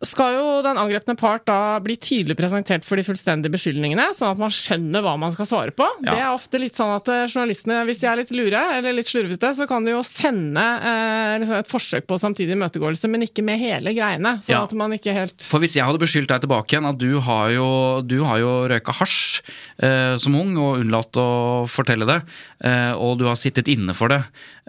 skal 0.05 0.37
jo 0.37 0.43
den 0.63 0.77
angrepne 0.79 1.15
part 1.19 1.43
da 1.49 1.77
bli 1.83 1.97
tydelig 1.99 2.37
presentert 2.39 2.85
for 2.87 2.95
de 2.99 3.03
fullstendige 3.03 3.51
beskyldningene, 3.51 4.05
sånn 4.15 4.31
at 4.31 4.39
man 4.39 4.53
skjønner 4.53 5.03
hva 5.03 5.15
man 5.19 5.33
skal 5.35 5.49
svare 5.49 5.73
på. 5.75 5.87
Ja. 6.05 6.13
Det 6.15 6.21
er 6.23 6.29
ofte 6.31 6.61
litt 6.61 6.77
sånn 6.77 6.93
at 6.95 7.09
eh, 7.11 7.25
journalistene, 7.27 7.81
hvis 7.89 7.99
de 8.03 8.07
er 8.09 8.19
litt 8.21 8.31
lure 8.35 8.61
eller 8.77 8.95
litt 8.95 9.09
slurvete, 9.11 9.51
så 9.57 9.67
kan 9.69 9.83
de 9.87 9.91
jo 9.95 10.01
sende 10.07 10.63
eh, 10.63 11.35
liksom 11.43 11.57
et 11.59 11.71
forsøk 11.71 12.07
på 12.07 12.19
samtidig 12.21 12.55
imøtegåelse, 12.55 13.11
men 13.11 13.27
ikke 13.27 13.43
med 13.45 13.59
hele 13.61 13.95
greiene. 13.97 14.37
Sånn 14.45 14.55
Ja. 14.55 14.63
at 14.63 14.73
man 14.77 14.95
ikke 14.95 15.11
helt 15.15 15.43
For 15.51 15.59
hvis 15.59 15.75
jeg 15.75 15.83
hadde 15.85 15.99
beskyldt 16.01 16.31
deg 16.31 16.45
tilbake 16.45 16.71
igjen 16.77 16.87
at 16.87 16.99
du 17.01 17.19
har 17.25 17.51
jo, 17.51 17.67
du 18.07 18.21
har 18.23 18.39
jo 18.39 18.53
røyka 18.71 18.95
hasj 19.01 19.41
eh, 19.83 20.15
som 20.21 20.37
ung 20.39 20.55
og 20.61 20.79
unnlatt 20.85 21.19
å 21.19 21.27
fortelle 21.67 22.07
det, 22.07 22.21
og 22.55 23.17
du 23.19 23.25
har 23.27 23.35
sittet 23.39 23.67
inne 23.71 23.93
for 23.97 24.13
det, 24.13 24.21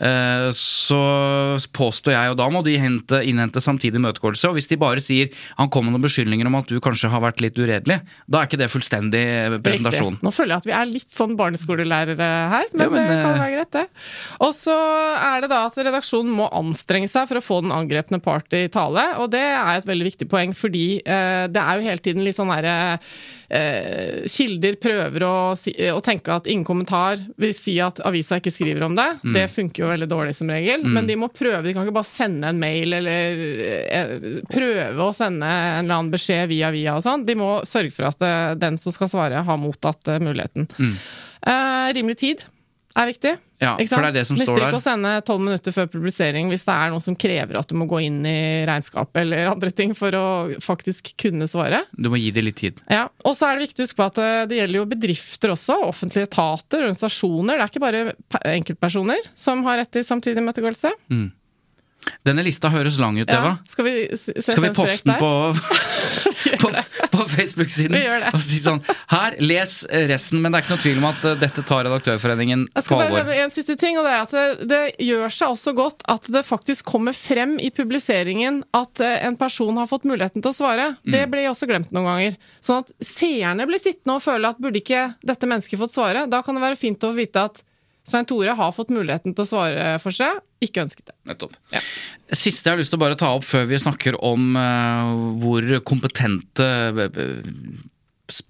eh, 0.03 0.49
så 0.57 1.01
påstår 1.77 2.15
jeg, 2.15 2.33
og 2.33 2.39
da 2.41 2.49
må 2.53 2.63
de 2.67 2.77
hente, 2.81 3.21
innhente 3.27 3.63
samtidig 3.63 4.01
imøtegåelse. 4.01 4.51
Og 4.51 4.59
hvis 4.59 4.71
de 4.71 4.79
bare 4.81 5.03
sier 5.03 5.31
han 5.59 5.71
kom 5.73 5.87
med 5.87 5.97
noen 5.97 6.07
beskyldninger 6.07 6.49
om 6.49 6.59
at 6.61 6.71
du 6.71 6.79
kanskje 6.83 7.11
har 7.13 7.23
vært 7.25 7.43
litt 7.45 7.59
uredelig, 7.59 8.01
da 8.27 8.41
er 8.41 8.51
ikke 8.51 8.61
det 8.61 8.71
fullstendig 8.73 9.25
presentasjon. 9.65 10.17
Riktig. 10.17 10.27
Nå 10.27 10.35
føler 10.35 10.55
jeg 10.55 10.65
at 10.65 10.69
vi 10.69 10.77
er 10.81 10.91
litt 10.91 11.15
sånn 11.15 11.37
barneskolelærere 11.39 12.31
her, 12.53 12.69
men, 12.75 12.87
Ja, 12.87 12.93
men, 12.93 13.01
det 13.11 13.19
kan 13.23 13.33
eh, 13.33 13.43
være 13.45 13.55
greit, 13.57 13.73
det. 13.77 13.87
Og 14.47 14.55
så 14.57 14.77
er 15.17 15.45
det 15.45 15.53
da 15.53 15.63
at 15.71 15.81
redaksjonen 15.81 16.37
må 16.43 16.51
anstrenge 16.57 17.11
seg 17.13 17.31
for 17.31 17.41
å 17.41 17.45
få 17.45 17.63
den 17.65 17.75
angrepne 17.77 18.21
part 18.25 18.53
i 18.57 18.67
tale, 18.73 19.09
og 19.23 19.31
det 19.35 19.45
er 19.47 19.73
et 19.77 19.89
veldig 19.89 20.11
viktig 20.11 20.31
poeng, 20.31 20.55
fordi 20.57 20.87
eh, 21.01 21.47
det 21.53 21.63
er 21.63 21.79
jo 21.79 21.89
hele 21.89 22.05
tiden 22.05 22.27
litt 22.27 22.37
sånn 22.39 22.53
herre 22.53 22.77
eh, 23.49 24.27
Kilder 24.31 24.79
prøver 24.81 25.27
å, 25.27 25.37
å 25.55 26.01
tenke 26.05 26.35
at 26.35 26.49
ingen 26.51 26.67
kommentar 26.67 27.23
vil 27.41 27.55
si 27.57 27.76
at 27.85 28.01
avisa 28.07 28.41
ikke 28.41 28.53
skriver 28.55 28.87
om 28.87 28.97
det. 28.99 29.09
Mm. 29.23 29.35
Det 29.37 29.47
funker 29.53 29.85
jo 29.85 29.91
veldig 29.91 30.09
dårlig 30.11 30.35
som 30.39 30.51
regel, 30.53 30.85
men 30.87 31.09
de 31.09 31.19
må 31.21 31.29
prøve. 31.35 31.63
De 31.67 31.75
kan 31.77 31.87
ikke 31.87 31.99
bare 31.99 32.09
sende 32.09 32.51
en 32.53 32.61
mail 32.61 32.97
eller 32.97 33.45
eh, 33.87 34.15
prøve 34.51 35.09
å 35.09 35.13
sende 35.17 35.47
en 35.47 35.85
eller 35.85 35.99
annen 35.99 36.13
beskjed 36.15 36.49
via 36.53 36.73
via 36.75 36.97
og 36.97 37.05
sånn. 37.05 37.27
De 37.29 37.37
må 37.39 37.51
sørge 37.69 37.95
for 37.97 38.11
at 38.11 38.25
eh, 38.25 38.57
den 38.61 38.81
som 38.81 38.95
skal 38.95 39.13
svare, 39.13 39.45
har 39.47 39.61
mottatt 39.61 40.07
muligheten. 40.23 40.67
muligheten. 40.77 40.97
Eh, 41.47 41.95
rimelig 41.95 42.19
tid 42.19 42.45
er 42.97 43.11
viktig. 43.11 43.37
Mm. 43.57 43.65
Ja, 43.65 43.71
for 43.89 44.05
det 44.05 44.09
er 44.11 44.15
det 44.19 44.23
som 44.29 44.37
Nytter 44.37 44.51
står 44.51 44.59
der. 44.59 44.67
Nytter 44.67 44.75
ikke 44.75 44.81
å 44.83 44.85
sende 44.85 45.13
tolv 45.25 45.41
minutter 45.47 45.73
før 45.73 45.87
publisering 45.89 46.51
hvis 46.53 46.67
det 46.67 46.75
er 46.77 46.91
noe 46.93 47.01
som 47.01 47.15
krever 47.17 47.57
at 47.57 47.71
du 47.71 47.77
må 47.81 47.87
gå 47.89 48.03
inn 48.05 48.19
i 48.29 48.35
regnskapet 48.69 49.23
eller 49.23 49.49
andre 49.55 49.71
ting 49.73 49.95
for 49.97 50.13
å 50.19 50.25
faktisk 50.61 51.15
kunne 51.25 51.49
svare. 51.49 51.81
Du 51.97 52.11
må 52.13 52.21
gi 52.21 52.29
det 52.37 52.45
litt 52.45 52.61
tid. 52.61 52.83
Ja, 52.93 53.07
Og 53.25 53.33
så 53.39 53.49
er 53.49 53.57
det 53.57 53.69
viktig 53.71 53.81
å 53.81 53.87
huske 53.89 54.01
på 54.03 54.11
at 54.11 54.21
eh, 54.21 54.43
det 54.51 54.61
gjelder 54.61 54.83
jo 54.83 54.85
bedrifter 54.93 55.55
også, 55.57 55.79
offentlige 55.89 56.29
etater, 56.29 56.85
organisasjoner. 56.85 57.57
Det 57.57 57.65
er 57.65 57.73
ikke 57.73 57.85
bare 57.87 58.05
enkeltpersoner 58.59 59.33
som 59.35 59.65
har 59.65 59.81
rett 59.81 59.93
til 59.97 60.05
samtidig 60.05 60.45
møtegåelse. 60.45 60.93
Denne 62.23 62.43
lista 62.47 62.69
høres 62.71 63.01
lang 63.03 63.17
ut, 63.19 63.27
Eva. 63.33 63.57
Ja, 63.57 63.71
skal 63.73 63.85
vi 63.89 63.95
s- 64.15 64.29
sette 64.29 64.53
Skal 64.53 64.63
vi 64.63 64.69
poste 64.77 65.09
den 65.09 65.17
på, 65.19 65.31
på, 66.63 66.71
på 67.17 67.25
Facebook-siden? 67.33 67.97
Og 68.33 68.41
si 68.45 68.59
sånn 68.63 68.81
Her, 69.11 69.37
les 69.41 69.77
resten, 70.11 70.41
men 70.43 70.53
det 70.53 70.61
er 70.61 70.65
ikke 70.67 70.75
noe 70.77 70.83
tvil 70.85 71.01
om 71.03 71.09
at 71.11 71.25
eh, 71.31 71.37
dette 71.41 71.65
tar 71.69 71.85
Redaktørforeningen 71.89 72.67
Jeg 72.69 72.75
på 72.77 72.85
skal 72.87 73.03
bare 73.03 73.23
alvor. 73.25 73.41
en 73.47 73.55
siste 73.55 73.77
ting, 73.81 73.99
og 74.01 74.05
det 74.07 74.13
er 74.15 74.25
at 74.27 74.35
det, 74.37 74.69
det 74.71 74.81
gjør 75.07 75.33
seg 75.37 75.55
også 75.55 75.75
godt 75.79 76.05
at 76.13 76.31
det 76.37 76.45
faktisk 76.47 76.85
kommer 76.93 77.17
frem 77.17 77.57
i 77.63 77.71
publiseringen 77.75 78.63
at 78.77 79.01
eh, 79.05 79.19
en 79.27 79.37
person 79.41 79.77
har 79.81 79.89
fått 79.91 80.05
muligheten 80.09 80.43
til 80.45 80.53
å 80.53 80.57
svare. 80.57 80.91
Det 81.05 81.25
Mm. 81.27 81.31
blir 81.33 81.49
også 81.51 81.67
glemt 81.71 81.93
noen 81.97 82.07
ganger. 82.11 82.37
Sånn 82.65 82.83
at 82.85 82.93
seerne 83.05 83.65
blir 83.67 83.81
sittende 83.83 84.19
og 84.19 84.23
føle 84.25 84.49
at 84.53 84.59
burde 84.63 84.81
ikke 84.83 85.07
dette 85.27 85.49
mennesket 85.49 85.81
fått 85.81 85.95
svare? 85.97 86.27
Da 86.31 86.43
kan 86.45 86.55
det 86.59 86.63
være 86.67 86.79
fint 86.81 87.03
å 87.09 87.15
vite 87.17 87.47
at 87.51 87.63
Svein 88.07 88.27
Tore 88.29 88.55
har 88.55 88.75
fått 88.75 88.93
muligheten 88.95 89.35
til 89.35 89.43
å 89.43 89.49
svare 89.49 89.97
for 90.03 90.15
seg, 90.15 90.39
ikke 90.63 90.85
ønsket 90.85 91.11
det. 91.11 91.17
Nettopp. 91.27 91.57
Siste 92.31 92.69
jeg 92.69 92.77
har 92.77 92.81
lyst 92.81 92.95
til 92.95 93.01
å 93.01 93.03
bare 93.03 93.19
ta 93.19 93.33
opp 93.35 93.47
før 93.47 93.67
vi 93.71 93.81
snakker 93.83 94.19
om 94.25 94.55
uh, 94.55 95.11
hvor 95.43 95.67
kompetente 95.87 96.69
eh, 96.95 97.21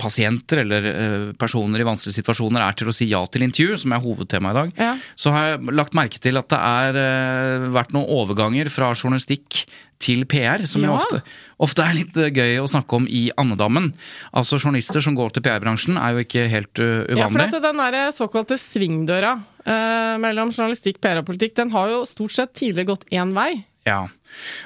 pasienter 0.01 0.63
eller 0.63 0.87
eh, 0.89 1.33
personer 1.37 1.83
i 1.83 1.87
vanskelige 1.87 2.17
situasjoner 2.23 2.63
er 2.65 2.77
til 2.79 2.89
å 2.89 2.95
si 2.97 3.09
ja 3.11 3.21
til 3.29 3.45
intervju, 3.45 3.77
som 3.83 3.93
er 3.93 4.01
hovedtema 4.05 4.53
i 4.55 4.57
dag, 4.57 4.71
Ja. 4.81 4.93
så 5.17 5.33
har 5.35 5.49
jeg 5.51 5.75
lagt 5.77 5.93
merke 5.99 6.19
til 6.23 6.39
at 6.41 6.49
det 6.49 6.59
er 6.61 6.97
eh, 7.03 7.67
vært 7.75 7.93
noen 7.93 8.09
overganger 8.09 8.71
fra 8.73 8.95
journalistikk 8.97 9.67
til 10.01 10.25
PR, 10.29 10.65
som 10.69 10.83
Ja. 10.85 10.93
ofte, 10.97 11.23
ofte 11.61 11.85
er 11.85 11.95
litt 11.97 12.17
eh, 12.17 12.31
gøy 12.33 12.59
å 12.61 12.69
snakke 12.69 12.97
om 12.97 13.07
i 13.09 13.31
andedammen. 13.37 13.93
Altså 14.33 14.59
Journalister 14.61 15.01
som 15.05 15.15
går 15.17 15.33
til 15.37 15.43
PR-bransjen 15.45 15.97
er 16.01 16.13
jo 16.17 16.25
ikke 16.25 16.49
helt 16.53 16.75
uvanlig. 16.81 17.19
Ja, 17.21 17.29
for 17.29 17.45
at 17.47 17.63
den 17.69 17.77
der 17.85 18.13
såkalte 18.17 18.59
svingdøra 18.61 19.35
eh, 19.65 20.17
mellom 20.21 20.53
journalistikk, 20.57 21.01
PR 21.05 21.21
og 21.21 21.27
politikk, 21.29 21.55
den 21.61 21.71
har 21.77 21.89
jo 21.93 22.05
stort 22.09 22.33
sett 22.33 22.55
tidligere 22.57 22.93
gått 22.95 23.05
én 23.13 23.33
vei. 23.37 23.65
Ja. 23.87 24.07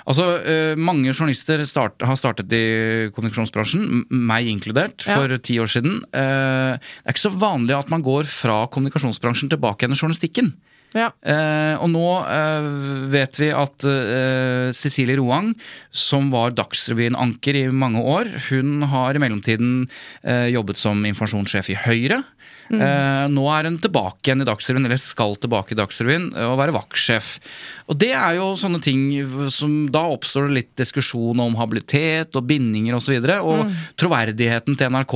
Altså, 0.08 0.26
eh, 0.44 0.74
Mange 0.80 1.12
journalister 1.12 1.62
start, 1.68 2.00
har 2.02 2.18
startet 2.18 2.52
i 2.52 3.10
kommunikasjonsbransjen, 3.14 4.06
meg 4.10 4.48
inkludert, 4.50 5.04
for 5.06 5.36
ti 5.38 5.58
år 5.62 5.70
siden. 5.70 6.00
Eh, 6.12 6.78
det 6.80 7.06
er 7.06 7.14
ikke 7.14 7.28
så 7.28 7.36
vanlig 7.36 7.76
at 7.78 7.92
man 7.92 8.04
går 8.06 8.28
fra 8.30 8.64
kommunikasjonsbransjen 8.72 9.52
tilbake 9.52 9.84
igjen 9.84 9.96
i 9.96 10.00
journalistikken. 10.00 10.52
Ja. 10.96 11.10
Eh, 11.22 11.76
og 11.78 11.90
nå 11.92 12.06
eh, 12.26 12.68
vet 13.12 13.38
vi 13.38 13.50
at 13.54 13.86
eh, 13.86 14.70
Cecilie 14.74 15.18
Roang, 15.20 15.52
som 15.94 16.32
var 16.34 16.56
Dagsrevyen-anker 16.58 17.60
i 17.60 17.64
mange 17.70 18.02
år, 18.02 18.30
hun 18.48 18.82
har 18.90 19.14
i 19.14 19.22
mellomtiden 19.22 19.84
eh, 20.24 20.48
jobbet 20.50 20.80
som 20.80 21.04
informasjonssjef 21.06 21.70
i 21.70 21.78
Høyre. 21.84 22.22
Eh, 22.70 23.24
nå 23.32 23.44
er 23.50 23.66
hun 23.66 23.78
tilbake 23.82 24.28
igjen 24.28 24.44
i 24.44 24.46
Dagsrevyen, 24.46 24.86
eller 24.86 25.00
skal 25.02 25.34
tilbake 25.42 25.74
i 25.74 25.78
Dagsrevyen, 25.80 26.30
eh, 26.36 26.46
og 26.46 26.58
være 26.60 26.74
vaktsjef. 26.76 27.32
Og 27.90 27.98
det 27.98 28.12
er 28.14 28.36
jo 28.38 28.52
sånne 28.54 28.78
ting 28.82 29.08
som 29.50 29.88
Da 29.90 30.04
oppstår 30.12 30.46
det 30.46 30.54
litt 30.54 30.72
diskusjon 30.78 31.40
om 31.42 31.56
habilitet 31.58 32.36
og 32.38 32.46
bindinger 32.46 32.94
osv. 32.94 33.00
Og, 33.00 33.06
så 33.10 33.14
videre, 33.16 33.36
og 33.42 33.72
troverdigheten 33.98 34.76
til 34.78 34.92
NRK. 34.92 35.14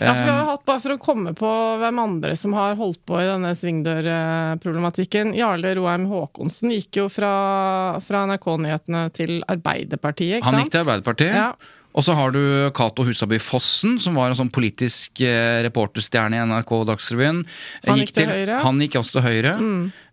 Ja, 0.00 0.14
for 0.14 0.24
vi 0.24 0.30
har 0.30 0.40
Eh, 0.40 0.46
hatt, 0.50 0.64
bare 0.66 0.82
for 0.82 0.96
å 0.96 0.98
komme 0.98 1.34
på 1.36 1.50
hvem 1.78 2.00
andre 2.02 2.34
som 2.38 2.54
har 2.58 2.74
holdt 2.80 3.02
på 3.06 3.20
i 3.20 3.28
denne 3.28 3.52
svingdørproblematikken. 3.54 5.34
Jarle 5.38 5.74
Roheim 5.78 6.08
Haakonsen 6.10 6.72
gikk 6.74 7.02
jo 7.02 7.08
fra, 7.12 8.00
fra 8.02 8.24
NRK-nyhetene 8.30 9.04
til 9.14 9.36
Arbeiderpartiet, 9.46 10.40
ikke 10.40 10.48
sant? 10.48 10.56
han 10.56 10.64
gikk 10.64 10.74
til 10.74 10.82
Arbeiderpartiet. 10.84 11.36
Ja. 11.36 11.52
Og 11.90 12.04
så 12.06 12.14
har 12.14 12.30
du 12.34 12.40
Cato 12.76 13.02
Husaby 13.06 13.40
Fossen, 13.42 13.96
som 14.02 14.14
var 14.18 14.30
en 14.30 14.38
sånn 14.38 14.52
politisk 14.54 15.22
eh, 15.26 15.58
reporterstjerne 15.66 16.38
i 16.38 16.44
NRK 16.46 16.70
Dagsrevyen. 16.86 17.42
Han 17.88 17.98
gikk 17.98 18.14
til 18.14 18.30
Høyre. 18.30 18.60
Han 18.62 18.78
gikk 18.84 19.00
også 19.00 19.18
til 19.18 19.26
Høyre. 19.26 19.54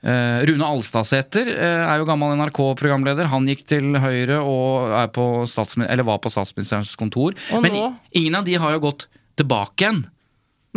Eh, 0.02 0.40
Rune 0.50 0.72
Alstadsæter 0.72 1.52
eh, 1.54 1.84
er 1.86 2.02
jo 2.02 2.10
gammel 2.10 2.34
NRK-programleder. 2.42 3.30
Han 3.34 3.46
gikk 3.52 3.66
til 3.70 3.98
Høyre 4.02 4.42
og 4.42 4.90
på 5.14 5.28
eller 5.86 6.08
var 6.08 6.22
på 6.24 6.34
statsministerens 6.34 6.98
kontor. 6.98 7.38
Og 7.54 7.64
Men 7.66 7.78
nå? 7.78 7.88
ingen 8.18 8.42
av 8.42 8.48
de 8.48 8.58
har 8.58 8.74
jo 8.74 8.86
gått 8.90 9.08
tilbake 9.38 9.86
igjen. 9.86 10.06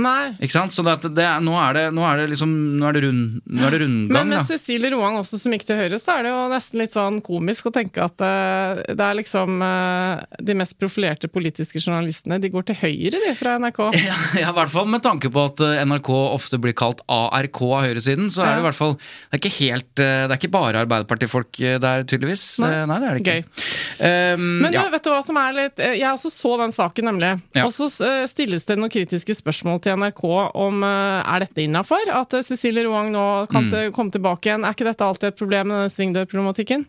Nei. 0.00 0.32
Ikke 0.40 0.56
sant? 0.56 0.74
Så 0.74 0.84
det, 0.86 0.96
det 1.16 1.28
nå, 1.44 1.54
er 1.60 1.76
det, 1.76 1.84
nå 1.96 2.04
er 2.06 2.22
det 2.22 2.30
liksom 2.32 2.52
Nå 2.80 2.88
er 2.88 2.96
det, 2.96 3.02
rund, 3.06 3.40
nå 3.44 3.66
er 3.66 3.74
det 3.74 3.80
rundgang. 3.82 4.12
Men 4.14 4.30
med 4.32 4.38
ja. 4.38 4.44
Cecilie 4.48 4.90
Roang 4.94 5.18
også 5.20 5.38
som 5.40 5.54
gikk 5.54 5.66
til 5.68 5.78
Høyre, 5.78 5.98
så 6.00 6.16
er 6.16 6.26
det 6.26 6.32
jo 6.32 6.40
nesten 6.52 6.80
litt 6.80 6.94
sånn 6.94 7.20
komisk 7.24 7.68
å 7.68 7.74
tenke 7.74 8.04
at 8.04 8.24
eh, 8.24 8.80
det 8.96 9.06
er 9.06 9.18
liksom 9.18 9.64
eh, 9.66 10.38
de 10.50 10.56
mest 10.58 10.76
profilerte 10.80 11.30
politiske 11.32 11.82
journalistene, 11.82 12.40
de 12.42 12.52
går 12.52 12.68
til 12.70 12.78
Høyre, 12.82 13.20
de, 13.20 13.34
fra 13.38 13.56
NRK. 13.60 13.82
Ja, 14.10 14.16
ja, 14.40 14.48
i 14.48 14.56
hvert 14.56 14.72
fall 14.72 14.88
med 14.90 15.02
tanke 15.04 15.30
på 15.32 15.44
at 15.50 15.60
eh, 15.64 15.82
NRK 15.86 16.10
ofte 16.16 16.58
blir 16.62 16.74
kalt 16.76 17.02
ARK 17.10 17.60
av 17.66 17.84
høyresiden, 17.84 18.30
så 18.32 18.44
er 18.44 18.56
det 18.56 18.62
i 18.62 18.66
hvert 18.68 18.78
fall 18.78 18.94
Det 18.96 19.36
er 19.36 19.40
ikke 19.40 19.52
helt 19.58 19.90
Det 20.00 20.06
er 20.06 20.36
ikke 20.38 20.50
bare 20.52 20.80
Arbeiderpartifolk 20.84 21.60
der, 21.82 22.04
tydeligvis. 22.08 22.44
Nei. 22.62 22.70
Nei, 22.88 22.98
det 23.02 23.08
er 23.08 23.18
det 23.18 23.22
ikke. 23.22 23.36
Gøy. 23.36 23.66
Um, 24.00 24.46
Men 24.64 24.74
ja. 24.74 24.86
vet 24.92 25.04
du 25.04 25.10
hva 25.12 25.20
som 25.24 25.38
er 25.40 25.56
litt 25.56 25.82
Jeg 25.84 26.08
også 26.08 26.32
så 26.32 26.56
den 26.62 26.74
saken, 26.74 27.10
nemlig. 27.10 27.32
Og 27.62 27.72
så 27.74 27.90
stilles 28.30 28.66
det 28.68 28.78
noen 28.80 28.92
kritiske 28.92 29.36
spørsmål 29.38 29.82
til 29.84 29.89
NRK 29.96 30.22
om 30.54 30.82
eh, 30.86 31.32
er 31.34 31.44
dette 31.44 31.62
innafor? 31.64 32.06
At 32.14 32.34
eh, 32.38 32.42
Cecilie 32.46 32.84
Roang 32.86 33.10
nå 33.14 33.26
kan 33.50 33.66
Mm. 33.70 33.92
komme 33.96 34.10
tilbake 34.14 34.48
igjen. 34.50 34.64
Er 34.66 34.74
ikke 34.76 34.86
dette 34.88 35.04
alltid 35.04 35.28
et 35.32 35.38
problem 35.38 35.68
med 35.68 35.76
denne 35.80 35.94
svingdørproblematikken? 35.94 36.86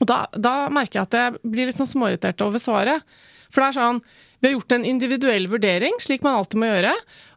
Og 0.00 0.06
da, 0.06 0.26
da 0.32 0.68
merker 0.70 1.00
jeg 1.00 1.08
at 1.08 1.16
jeg 1.18 1.38
blir 1.42 1.66
litt 1.66 1.76
sånn 1.78 1.90
småirritert 1.90 2.40
over 2.46 2.58
svaret. 2.62 3.02
For 3.50 3.60
det 3.62 3.68
er 3.72 3.78
sånn 3.80 4.00
vi 4.38 4.46
har 4.46 4.54
gjort 4.54 4.72
en 4.76 4.84
individuell 4.86 5.48
vurdering, 5.50 5.96
slik 5.98 6.22
man 6.22 6.36
alltid 6.38 6.60
må 6.62 6.66
gjøre. 6.68 6.92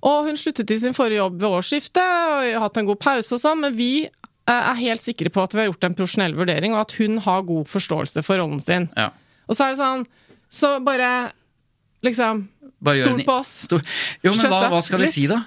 Og 0.06 0.28
hun 0.28 0.36
sluttet 0.38 0.70
i 0.70 0.78
sin 0.78 0.94
forrige 0.94 1.18
jobb 1.18 1.40
ved 1.42 1.50
årsskiftet 1.58 1.98
og 2.04 2.44
har 2.46 2.60
hatt 2.62 2.78
en 2.78 2.86
god 2.92 3.00
pause 3.02 3.34
og 3.34 3.42
sånn, 3.42 3.64
men 3.64 3.74
vi 3.74 4.06
eh, 4.06 4.52
er 4.54 4.78
helt 4.84 5.02
sikre 5.02 5.32
på 5.34 5.42
at 5.42 5.56
vi 5.56 5.64
har 5.64 5.72
gjort 5.72 5.88
en 5.90 5.96
profesjonell 5.98 6.36
vurdering, 6.38 6.76
og 6.78 6.84
at 6.84 6.94
hun 7.02 7.18
har 7.26 7.42
god 7.48 7.66
forståelse 7.72 8.22
for 8.28 8.38
rollen 8.38 8.62
sin. 8.62 8.86
Ja. 8.94 9.10
Og 9.50 9.58
så 9.58 9.66
er 9.66 9.74
det 9.74 9.82
sånn 9.82 10.06
Så 10.52 10.76
bare 10.86 11.32
Liksom 12.06 12.48
Bare 12.82 13.02
Stol 13.06 13.24
på 13.28 13.40
oss. 13.40 13.56
Stor- 13.68 13.84
Jo, 14.26 14.34
men 14.36 14.46
hva, 14.52 14.68
hva 14.74 14.84
skal 14.86 15.00
de 15.06 15.10
si, 15.12 15.28
da? 15.30 15.42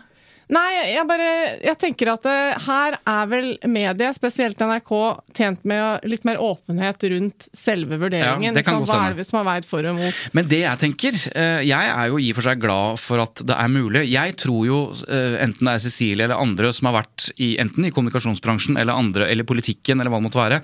Nei, 0.53 0.93
jeg 0.93 1.07
bare 1.09 1.27
Jeg 1.65 1.79
tenker 1.81 2.11
at 2.13 2.23
det, 2.27 2.33
her 2.67 2.97
er 3.09 3.29
vel 3.31 3.47
mediet, 3.65 4.13
spesielt 4.19 4.59
NRK, 4.61 4.91
tjent 5.33 5.63
med 5.65 6.05
litt 6.05 6.27
mer 6.29 6.37
åpenhet 6.37 7.01
rundt 7.15 7.47
selve 7.57 7.97
vurderingen. 7.97 8.51
Ja, 8.51 8.53
det 8.53 8.65
kan 8.67 8.83
Sånn, 8.83 8.85
hva 8.91 8.99
er 9.09 9.17
det 9.17 9.25
som 9.25 9.39
har 9.41 9.47
veid 9.49 9.65
for 9.65 9.89
og 9.89 9.97
mot? 9.97 10.19
Men 10.37 10.51
det 10.53 10.61
jeg 10.67 10.83
tenker 10.85 11.17
eh, 11.33 11.63
Jeg 11.65 11.89
er 11.97 12.13
jo 12.13 12.21
i 12.21 12.29
og 12.35 12.37
for 12.37 12.49
seg 12.51 12.61
glad 12.61 13.01
for 13.01 13.25
at 13.25 13.41
det 13.49 13.57
er 13.57 13.73
mulig. 13.73 14.05
Jeg 14.13 14.37
tror 14.45 14.67
jo, 14.69 14.81
eh, 15.09 15.39
enten 15.47 15.65
det 15.65 15.79
er 15.79 15.85
Cecilie 15.87 16.29
eller 16.29 16.37
andre 16.45 16.75
som 16.77 16.91
har 16.93 17.01
vært 17.01 17.31
i, 17.41 17.55
enten 17.65 17.89
i 17.89 17.95
kommunikasjonsbransjen 17.97 18.77
eller 18.77 18.93
andre, 19.01 19.31
eller 19.33 19.49
politikken 19.49 19.97
eller 20.05 20.13
hva 20.13 20.21
det 20.21 20.29
måtte 20.29 20.43
være, 20.45 20.61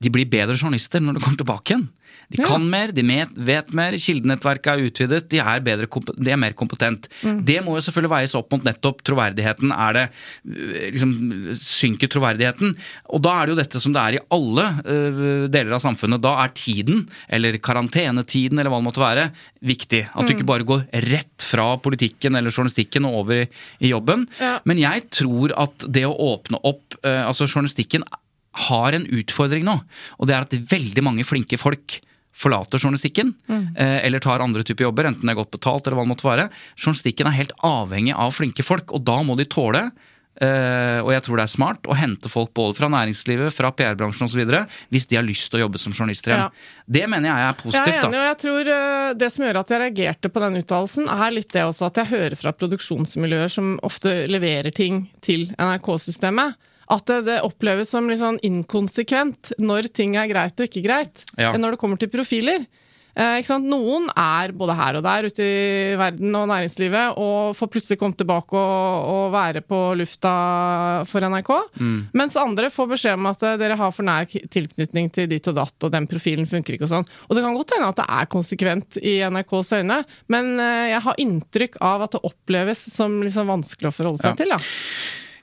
de 0.00 0.10
blir 0.14 0.28
bedre 0.30 0.54
journalister 0.56 1.00
når 1.02 1.18
de 1.18 1.24
kommer 1.24 1.40
tilbake 1.44 1.72
igjen. 1.74 1.88
De 2.28 2.36
Ja. 2.42 2.44
kan 2.44 2.64
mer, 2.68 2.90
de 2.92 3.02
vet 3.40 3.70
mer, 3.72 3.92
kildenettverket 3.96 4.66
er 4.68 4.82
utvidet, 4.84 5.28
de 5.30 5.38
er, 5.40 5.60
bedre, 5.64 5.86
de 5.88 6.30
er 6.30 6.36
mer 6.36 6.52
kompetent. 6.52 7.08
Mm. 7.24 7.38
Det 7.44 7.56
må 7.64 7.72
jo 7.76 7.80
selvfølgelig 7.86 8.10
veies 8.12 8.34
opp 8.36 8.52
mot 8.52 8.64
nettopp 8.64 9.00
troverdigheten. 9.02 9.72
Er 9.72 9.92
det 9.96 10.02
øh, 10.44 10.90
liksom 10.92 11.14
Synker 11.56 12.08
troverdigheten? 12.12 12.74
Og 13.08 13.22
da 13.24 13.32
er 13.40 13.46
det 13.48 13.54
jo 13.54 13.60
dette 13.62 13.80
som 13.80 13.94
det 13.96 14.02
er 14.02 14.18
i 14.18 14.22
alle 14.36 14.66
uh, 14.84 15.48
deler 15.48 15.72
av 15.72 15.80
samfunnet. 15.80 16.20
Da 16.20 16.34
er 16.44 16.52
tiden, 16.52 17.06
eller 17.32 17.56
karantenetiden, 17.64 18.58
eller 18.60 18.70
hva 18.72 18.82
det 18.82 18.88
måtte 18.90 19.04
være, 19.04 19.30
viktig. 19.64 20.04
At 20.12 20.26
du 20.28 20.34
Mm. 20.34 20.36
ikke 20.36 20.46
bare 20.52 20.68
går 20.68 20.84
rett 21.08 21.40
fra 21.48 21.76
politikken 21.80 22.36
eller 22.36 22.50
journalistikken 22.52 23.08
og 23.08 23.22
over 23.24 23.42
i, 23.46 23.48
i 23.80 23.88
jobben. 23.94 24.28
Ja. 24.38 24.58
Men 24.68 24.76
jeg 24.84 25.08
tror 25.10 25.52
at 25.56 25.88
det 25.88 26.04
å 26.04 26.12
åpne 26.12 26.60
opp 26.62 26.98
uh, 27.04 27.24
Altså, 27.28 27.48
journalistikken 27.48 28.04
har 28.66 28.96
en 28.96 29.06
utfordring 29.20 29.66
nå, 29.68 29.78
og 30.18 30.28
det 30.28 30.36
er 30.36 30.46
at 30.46 30.58
veldig 30.72 31.04
mange 31.06 31.26
flinke 31.28 31.60
folk 31.60 32.00
forlater 32.38 32.78
journalistikken, 32.78 33.32
eh, 33.50 34.04
eller 34.06 34.22
tar 34.22 34.42
andre 34.44 34.62
typer 34.62 34.86
jobber, 34.86 35.08
enten 35.10 35.26
det 35.26 35.34
er 35.34 35.40
godt 35.40 35.56
betalt 35.56 35.86
eller 35.86 35.98
hva 35.98 36.06
det 36.06 36.12
måtte 36.12 36.28
være. 36.28 36.50
Journalistikken 36.78 37.26
er 37.26 37.38
helt 37.38 37.56
avhengig 37.66 38.14
av 38.14 38.36
flinke 38.36 38.62
folk, 38.66 38.94
og 38.94 39.02
da 39.08 39.18
må 39.26 39.34
de 39.38 39.48
tåle 39.50 39.88
eh, 40.38 41.00
og 41.02 41.10
jeg 41.10 41.24
tror 41.26 41.40
det 41.40 41.46
er 41.48 41.50
smart 41.50 41.88
å 41.90 41.96
hente 41.98 42.30
folk 42.30 42.52
både 42.54 42.76
fra 42.78 42.90
næringslivet, 42.94 43.50
fra 43.54 43.72
PR-bransjen 43.74 44.28
osv. 44.28 44.44
hvis 44.92 45.08
de 45.10 45.18
har 45.18 45.26
lyst 45.26 45.50
til 45.50 45.58
å 45.58 45.64
jobbe 45.64 45.82
som 45.82 45.96
journalister 45.96 46.34
igjen. 46.34 46.46
Ja. 46.46 46.84
Det 46.98 47.04
mener 47.10 47.32
jeg 47.32 47.48
er 47.48 47.58
positivt. 47.58 47.90
Jeg 47.90 47.96
er 47.96 48.06
enig, 48.06 48.14
da. 48.14 48.22
og 48.22 48.28
jeg 48.28 48.40
tror 48.44 48.72
eh, 48.76 49.10
det 49.18 49.32
som 49.34 49.46
gjør 49.48 49.60
at 49.64 49.74
jeg 49.74 49.82
reagerte 49.84 50.32
på 50.32 50.44
den 50.44 50.62
uttalelsen, 50.62 51.10
er 51.10 51.34
litt 51.34 51.52
det 51.56 51.66
også 51.66 51.90
at 51.90 52.02
jeg 52.02 52.12
hører 52.14 52.38
fra 52.38 52.54
produksjonsmiljøer 52.54 53.54
som 53.58 53.74
ofte 53.86 54.14
leverer 54.30 54.74
ting 54.74 55.06
til 55.26 55.48
NRK-systemet, 55.58 56.54
at 56.90 57.04
det, 57.10 57.20
det 57.28 57.38
oppleves 57.46 57.90
som 57.92 58.08
litt 58.08 58.20
sånn 58.22 58.40
inkonsekvent 58.46 59.54
når 59.60 59.90
ting 59.94 60.16
er 60.16 60.28
greit 60.30 60.58
og 60.60 60.68
ikke 60.70 60.84
greit. 60.86 61.24
Ja. 61.36 61.52
Når 61.58 61.74
det 61.76 61.80
kommer 61.82 62.00
til 62.00 62.08
profiler. 62.12 62.64
Eh? 63.18 63.48
Noen 63.64 64.04
er 64.14 64.52
både 64.54 64.76
her 64.78 64.96
og 65.00 65.02
der 65.02 65.26
ute 65.26 65.42
i 65.42 65.96
verden 65.98 66.36
og 66.38 66.44
næringslivet 66.52 67.16
og 67.18 67.56
får 67.58 67.70
plutselig 67.72 67.98
komme 67.98 68.14
tilbake 68.14 68.54
og, 68.54 69.08
og 69.10 69.32
være 69.34 69.62
på 69.66 69.80
lufta 69.98 70.32
for 71.10 71.26
NRK. 71.26 71.50
Mens 72.14 72.38
andre 72.38 72.70
får 72.70 72.90
beskjed 72.94 73.18
om 73.18 73.26
at 73.32 73.42
eh, 73.42 73.56
dere 73.58 73.78
har 73.80 73.90
for 73.96 74.06
nær 74.06 74.28
tilknytning 74.30 75.10
til 75.18 75.26
ditt 75.32 75.50
og 75.50 75.58
datt, 75.58 75.74
og 75.82 75.92
den 75.96 76.06
profilen 76.06 76.46
funker 76.46 76.76
ikke 76.78 76.86
og 76.86 76.94
sånn. 76.94 77.10
Og 77.26 77.34
det 77.34 77.42
kan 77.44 77.58
godt 77.58 77.74
hende 77.74 77.90
at 77.90 77.98
det 78.04 78.08
er 78.20 78.30
konsekvent 78.38 79.00
i 79.02 79.18
NRKs 79.26 79.74
øyne, 79.80 80.00
men 80.30 80.54
eh, 80.62 80.84
jeg 80.94 81.04
har 81.08 81.22
inntrykk 81.26 81.80
av 81.90 82.06
at 82.06 82.14
det 82.14 82.22
oppleves 82.30 82.86
som 82.94 83.18
liksom 83.26 83.50
vanskelig 83.50 83.90
å 83.90 83.96
forholde 83.98 84.22
seg 84.22 84.36
Ja. 84.36 84.38
til. 84.44 84.54
da. 84.54 84.62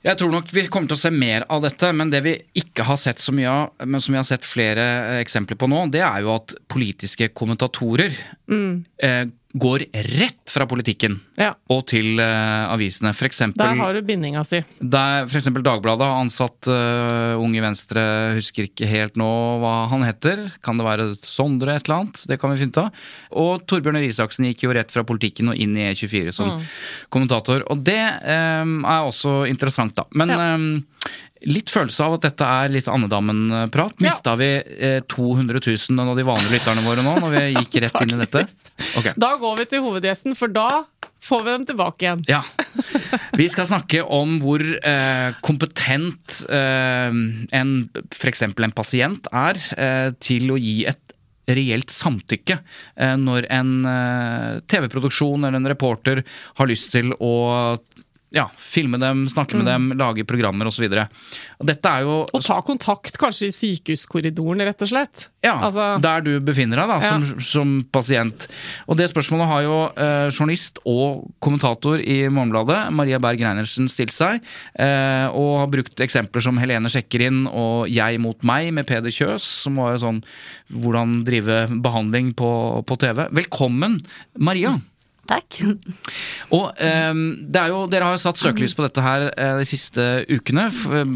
Jeg 0.05 0.19
tror 0.19 0.29
nok 0.29 0.51
vi 0.53 0.67
kommer 0.69 0.91
til 0.91 1.00
å 1.00 1.01
se 1.01 1.09
mer 1.13 1.47
av 1.50 1.63
dette, 1.65 1.89
men 1.97 2.12
det 2.13 2.21
vi 2.25 2.35
ikke 2.62 2.85
har 2.85 3.00
sett 3.01 3.24
så 3.24 3.33
mye 3.33 3.50
av, 3.50 3.88
men 3.89 4.03
som 4.03 4.13
vi 4.13 4.19
har 4.19 4.27
sett 4.27 4.45
flere 4.45 4.83
eh, 5.15 5.21
eksempler 5.24 5.57
på 5.57 5.69
nå, 5.71 5.88
det 5.93 6.03
er 6.05 6.21
jo 6.21 6.35
at 6.35 6.53
politiske 6.69 7.31
kommentatorer 7.33 8.13
eh, 8.13 9.24
går 9.55 9.85
rett 10.19 10.51
fra 10.51 10.65
politikken 10.67 11.13
Ja. 11.39 11.53
og 11.71 11.85
til 11.88 12.19
uh, 12.19 12.67
avisene. 12.74 13.13
For 13.15 13.27
eksempel, 13.29 13.63
Der 13.63 13.79
har 13.79 13.93
du 13.95 14.01
bindinga 14.03 14.43
si. 14.47 14.59
der, 14.83 15.27
for 15.31 15.39
eksempel 15.39 15.63
Dagbladet 15.63 16.03
har 16.05 16.19
ansatt 16.24 16.67
uh, 16.67 17.39
Unge 17.39 17.62
Venstre, 17.63 18.03
husker 18.35 18.67
ikke 18.67 18.89
helt 18.91 19.15
nå 19.19 19.29
hva 19.63 19.74
han 19.91 20.03
heter. 20.03 20.43
Kan 20.65 20.77
det 20.81 20.85
være 20.88 21.07
Sondre 21.24 21.77
et 21.79 21.88
eller 21.88 22.01
annet? 22.03 22.24
Det 22.27 22.39
kan 22.41 22.51
vi 22.51 22.59
finne 22.65 22.75
ut 22.75 22.81
av. 22.83 23.05
Og 23.45 23.63
Torbjørn 23.67 24.00
Røe 24.01 24.12
Isaksen 24.12 24.50
gikk 24.51 24.65
jo 24.67 24.75
rett 24.75 24.91
fra 24.91 25.05
politikken 25.07 25.53
og 25.53 25.55
inn 25.55 25.75
i 25.79 25.88
E24 25.93 26.35
som 26.35 26.59
kommentator. 27.13 27.63
Og 27.71 27.79
det 27.88 28.01
um, 28.27 28.81
er 28.83 29.07
også 29.07 29.45
interessant, 29.50 29.95
da. 29.95 30.03
Men 30.13 30.29
Ja. 30.35 30.41
eh, 30.55 31.12
litt 31.45 31.71
følelse 31.73 32.05
av 32.05 32.17
at 32.17 32.25
dette 32.27 32.47
er 32.47 32.73
litt 32.73 32.89
andedammen-prat. 32.91 34.01
Ja. 34.03 34.35
Vi 34.39 34.49
eh, 34.57 34.99
200 35.11 35.61
000 35.61 36.03
av 36.03 36.17
de 36.17 36.25
vanlige 36.27 36.57
lytterne 36.57 36.85
våre 36.85 37.05
nå, 37.05 37.15
når 37.21 37.35
vi 37.35 37.45
gikk 37.59 37.79
rett 37.85 38.01
inn 38.03 38.15
i 38.17 38.21
dette? 38.23 38.43
Okay. 38.99 39.13
Da 39.19 39.35
går 39.41 39.61
vi 39.61 39.69
til 39.71 39.85
hovedgjesten, 39.85 40.37
for 40.37 40.51
da 40.53 40.85
får 41.25 41.45
vi 41.45 41.55
dem 41.55 41.65
tilbake 41.69 42.05
igjen. 42.05 42.25
Ja. 42.29 42.43
Vi 43.37 43.47
skal 43.51 43.69
snakke 43.69 44.03
om 44.03 44.37
hvor 44.43 44.61
eh, 44.61 45.29
kompetent 45.45 46.41
eh, 46.49 47.17
en 47.59 47.73
f.eks. 48.11 48.45
en 48.45 48.75
pasient 48.75 49.29
er 49.33 49.61
eh, 49.77 50.11
til 50.21 50.53
å 50.53 50.59
gi 50.61 50.83
et 50.89 51.01
reelt 51.45 51.91
samtykke 51.93 52.57
eh, 52.57 53.15
når 53.21 53.49
en 53.53 53.73
eh, 53.89 54.61
TV-produksjon 54.69 55.45
eller 55.45 55.59
en 55.59 55.69
reporter 55.69 56.23
har 56.57 56.69
lyst 56.69 56.93
til 56.95 57.13
å 57.19 57.33
ja, 58.35 58.49
filme 58.59 58.99
dem, 58.99 59.23
snakke 59.31 59.55
med 59.55 59.67
dem, 59.69 59.87
lage 59.95 60.25
programmer 60.27 60.67
osv. 60.67 60.89
Dette 60.91 61.91
er 61.91 62.03
jo 62.03 62.17
Og 62.35 62.43
ta 62.43 62.57
kontakt 62.67 63.15
kanskje 63.21 63.47
i 63.47 63.53
sykehuskorridoren, 63.55 64.63
rett 64.67 64.83
og 64.83 64.89
slett. 64.91 65.29
ja, 65.45 65.53
Altså, 65.63 65.85
der 66.03 66.23
du 66.25 66.33
befinner 66.43 66.81
deg 66.81 66.91
da, 66.91 66.97
som, 67.05 67.23
som 67.39 67.71
pasient. 67.95 68.47
Og 68.89 68.99
det 68.99 69.07
spørsmålet 69.11 69.47
har 69.47 69.61
jo 69.63 69.77
eh, 69.93 70.27
journalist 70.35 70.81
og 70.83 71.29
kommentator 71.39 72.01
i 72.03 72.25
Morgenbladet, 72.27 72.81
Maria 72.91 73.21
Berg 73.23 73.39
Reinertsen, 73.45 73.87
stilt 73.91 74.11
seg. 74.15 74.43
Eh, 74.75 75.27
og 75.31 75.61
har 75.61 75.71
brukt 75.71 76.03
eksempler 76.03 76.43
som 76.43 76.59
Helene 76.59 76.91
sjekker 76.91 77.23
inn 77.29 77.45
og 77.47 77.87
Jeg 77.91 78.19
mot 78.19 78.43
meg 78.43 78.73
med 78.75 78.87
Peder 78.89 79.13
Kjøs, 79.13 79.45
som 79.63 79.79
var 79.79 79.95
jo 79.95 80.03
sånn 80.03 80.19
hvordan 80.75 81.21
drive 81.23 81.61
behandling 81.85 82.33
på, 82.35 82.51
på 82.83 82.99
TV. 82.99 83.29
Velkommen, 83.31 84.01
Maria. 84.35 84.75
Takk. 85.29 85.60
Og 86.53 86.70
ehm, 86.84 87.24
det 87.50 87.62
er 87.62 87.74
jo, 87.74 87.82
Dere 87.91 88.10
har 88.10 88.17
jo 88.17 88.22
satt 88.22 88.41
søkelys 88.41 88.75
på 88.77 88.86
dette 88.86 89.01
her 89.03 89.27
eh, 89.32 89.55
de 89.62 89.67
siste 89.70 90.05
ukene, 90.29 90.67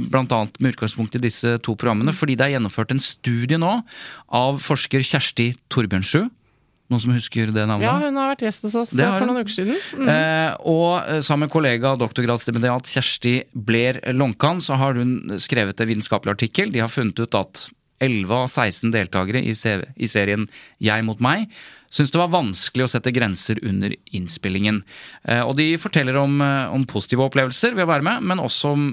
bl.a. 0.10 0.42
med 0.60 0.74
utgangspunkt 0.74 1.18
i 1.20 1.24
disse 1.24 1.58
to 1.66 1.76
programmene, 1.76 2.16
fordi 2.16 2.38
det 2.40 2.48
er 2.48 2.58
gjennomført 2.58 2.96
en 2.96 3.04
studie 3.04 3.60
nå 3.62 3.80
av 4.34 4.60
forsker 4.66 5.06
Kjersti 5.06 5.52
Torbjørnsrud. 5.74 6.30
Noen 6.90 7.02
som 7.04 7.12
husker 7.14 7.52
det 7.54 7.64
navnet? 7.70 7.86
ja, 7.86 7.96
hun 8.02 8.18
har 8.18 8.32
vært 8.32 8.48
gjest 8.48 8.66
hos 8.66 8.76
oss 8.80 8.94
eh, 8.98 9.10
for 9.14 9.30
noen 9.30 9.44
uker 9.44 9.54
siden. 9.54 9.78
Mm. 9.94 10.08
Eh, 10.10 10.54
og 10.72 10.94
eh, 11.04 11.20
sammen 11.26 11.46
med 11.46 11.54
kollega 11.54 11.94
doktorgradsstipendiat 12.02 12.90
Kjersti 12.90 13.34
Bler 13.54 14.02
Lonkan, 14.18 14.62
så 14.66 14.80
har 14.82 14.98
hun 14.98 15.38
skrevet 15.42 15.78
en 15.78 15.92
vitenskapelig 15.92 16.34
artikkel. 16.34 16.74
De 16.74 16.82
har 16.82 16.90
funnet 16.90 17.22
ut 17.22 17.38
at 17.38 17.68
11 18.02 18.34
av 18.34 18.48
16 18.50 18.96
deltakere 18.96 19.44
i, 19.44 19.54
i 19.54 20.10
serien 20.10 20.48
Jeg 20.82 21.06
mot 21.06 21.22
meg 21.22 21.46
syntes 21.90 22.14
det 22.14 22.22
var 22.22 22.34
vanskelig 22.34 22.86
å 22.86 22.92
sette 22.92 23.14
grenser 23.16 23.60
under 23.66 23.94
innspillingen. 24.16 24.84
Eh, 25.26 25.42
og 25.42 25.56
de 25.60 25.72
forteller 25.82 26.18
om, 26.22 26.40
eh, 26.42 26.74
om 26.74 26.86
positive 26.86 27.26
opplevelser 27.26 27.76
ved 27.76 27.88
å 27.88 27.92
være 27.94 28.06
med, 28.06 28.24
men 28.24 28.44
også 28.44 28.74
om, 28.76 28.90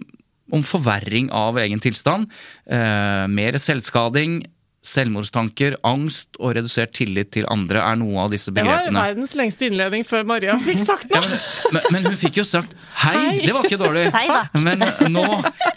om 0.52 0.62
forverring 0.64 1.30
av 1.34 1.58
egen 1.60 1.82
tilstand. 1.82 2.30
Eh, 2.66 3.26
mer 3.28 3.58
selvskading. 3.60 4.44
Selvmordstanker, 4.86 5.74
angst 5.88 6.36
og 6.38 6.52
redusert 6.54 6.92
tillit 6.94 7.32
til 7.34 7.46
andre 7.50 7.80
er 7.82 7.96
noe 7.98 8.20
av 8.26 8.30
disse 8.34 8.52
begrepene. 8.54 8.92
Det 8.92 8.94
var 8.94 9.08
verdens 9.10 9.34
lengste 9.38 9.66
innledning 9.66 10.04
før 10.06 10.22
Maria 10.28 10.54
fikk 10.62 10.84
sagt 10.86 11.08
noe! 11.10 11.18
Ja, 11.18 11.22
men, 11.26 11.74
men, 11.74 11.88
men 11.96 12.06
hun 12.12 12.18
fikk 12.20 12.38
jo 12.38 12.44
sagt 12.46 12.76
hei, 13.02 13.16
Hei. 13.16 13.40
det 13.42 13.54
var 13.56 13.66
ikke 13.66 13.80
dårlig. 13.82 14.04
Hei. 14.16 14.28
Men 14.62 14.84
nå, 15.12 15.24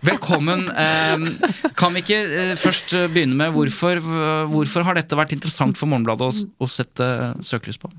velkommen. 0.06 0.68
Eh, 0.70 1.74
kan 1.80 1.98
vi 1.98 2.04
ikke 2.06 2.20
eh, 2.44 2.54
først 2.62 2.94
eh, 3.00 3.08
begynne 3.12 3.40
med 3.42 3.56
hvorfor, 3.58 4.04
hvorfor 4.54 4.86
har 4.88 5.00
dette 5.02 5.18
vært 5.18 5.34
interessant 5.38 5.80
for 5.80 5.90
Morgenbladet 5.90 6.30
å, 6.30 6.48
å 6.62 6.70
sette 6.70 7.10
søkelys 7.50 7.82
på? 7.82 7.90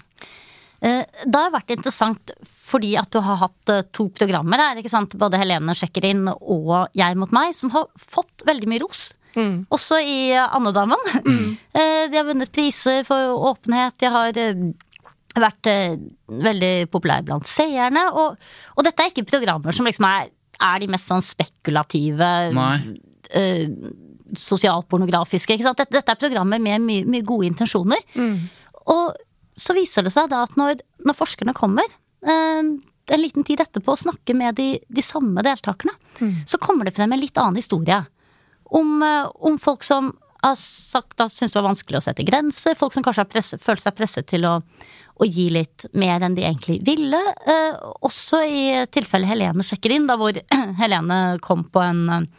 Eh, 0.81 1.03
Det 1.27 1.37
har 1.43 1.51
vært 1.53 1.75
interessant 1.75 2.33
fordi 2.71 2.93
at 3.01 3.11
du 3.11 3.19
har 3.27 3.41
hatt 3.43 3.73
eh, 3.75 3.83
to 3.91 4.07
programmer 4.15 4.61
her, 4.63 4.79
ikke 4.79 4.93
sant. 4.93 5.17
Både 5.19 5.41
Helene 5.43 5.75
sjekker 5.75 6.07
inn 6.07 6.29
og 6.31 6.71
Jeg 6.95 7.19
mot 7.19 7.33
meg, 7.35 7.51
som 7.59 7.73
har 7.75 7.89
fått 7.99 8.47
veldig 8.47 8.71
mye 8.71 8.85
ros. 8.87 9.09
Også 9.71 9.99
i 10.03 10.33
eh, 10.35 10.57
Andedammen. 10.57 11.01
Eh, 11.71 12.09
De 12.11 12.17
har 12.19 12.27
vunnet 12.27 12.51
priser 12.53 13.05
for 13.07 13.37
åpenhet. 13.53 13.95
De 14.03 14.09
har 14.11 14.37
eh, 14.43 14.65
vært 15.39 15.69
veldig 16.27 16.73
populære 16.91 17.27
blant 17.29 17.47
seerne. 17.47 18.09
Og, 18.19 18.35
og 18.75 18.85
dette 18.87 19.05
er 19.05 19.13
ikke 19.13 19.29
programmer 19.31 19.77
som 19.77 19.87
liksom 19.87 20.07
er, 20.09 20.33
er 20.61 20.83
de 20.83 20.89
mest 20.91 21.07
sånn 21.11 21.23
spekulative 21.25 22.31
Nei. 22.57 22.75
Uh, 23.31 23.95
sosialpornografiske. 24.37 25.55
Ikke 25.55 25.69
sant? 25.69 25.79
Dette, 25.79 25.95
dette 25.95 26.13
er 26.15 26.19
programmer 26.21 26.61
med 26.63 26.83
mye, 26.83 27.07
mye 27.07 27.27
gode 27.27 27.47
intensjoner. 27.51 28.03
Og 28.91 29.15
så 29.61 29.75
viser 29.77 30.07
det 30.07 30.13
seg 30.15 30.31
da 30.33 30.43
at 30.47 30.57
når, 30.59 30.83
når 31.07 31.17
forskerne 31.19 31.55
kommer 31.57 31.87
uh, 31.87 32.63
en 33.11 33.21
liten 33.23 33.47
tid 33.47 33.63
etterpå 33.63 33.95
og 33.95 34.03
snakker 34.03 34.37
med 34.39 34.59
de, 34.59 34.69
de 34.87 35.03
samme 35.05 35.43
deltakerne, 35.47 35.95
så 36.47 36.59
kommer 36.63 36.87
det 36.87 36.95
frem 36.99 37.13
en 37.15 37.23
litt 37.23 37.39
annen 37.41 37.59
historie. 37.59 37.97
Om, 38.71 39.03
eh, 39.03 39.31
om 39.51 39.59
folk 39.59 39.87
som 39.87 40.13
har 40.41 40.57
sagt 40.57 41.21
at 41.21 41.33
syns 41.33 41.53
det 41.53 41.59
var 41.59 41.69
vanskelig 41.69 42.01
å 42.01 42.05
sette 42.05 42.25
grenser, 42.25 42.79
folk 42.79 42.95
som 42.97 43.05
kanskje 43.05 43.25
har 43.25 43.31
presset, 43.33 43.65
følt 43.65 43.83
seg 43.83 43.97
presset 43.99 44.29
til 44.31 44.47
å, 44.49 44.55
å 45.21 45.29
gi 45.29 45.51
litt 45.53 45.85
mer 45.93 46.25
enn 46.25 46.37
de 46.39 46.47
egentlig 46.47 46.79
ville. 46.87 47.21
Eh, 47.45 47.81
også 48.01 48.41
i 48.47 48.63
tilfellet 48.93 49.29
Helene 49.35 49.67
sjekker 49.67 49.97
inn, 49.97 50.09
da 50.09 50.17
hvor 50.21 50.39
Helene 50.81 51.21
kom 51.45 51.67
en 51.83 52.07
eh, 52.15 52.31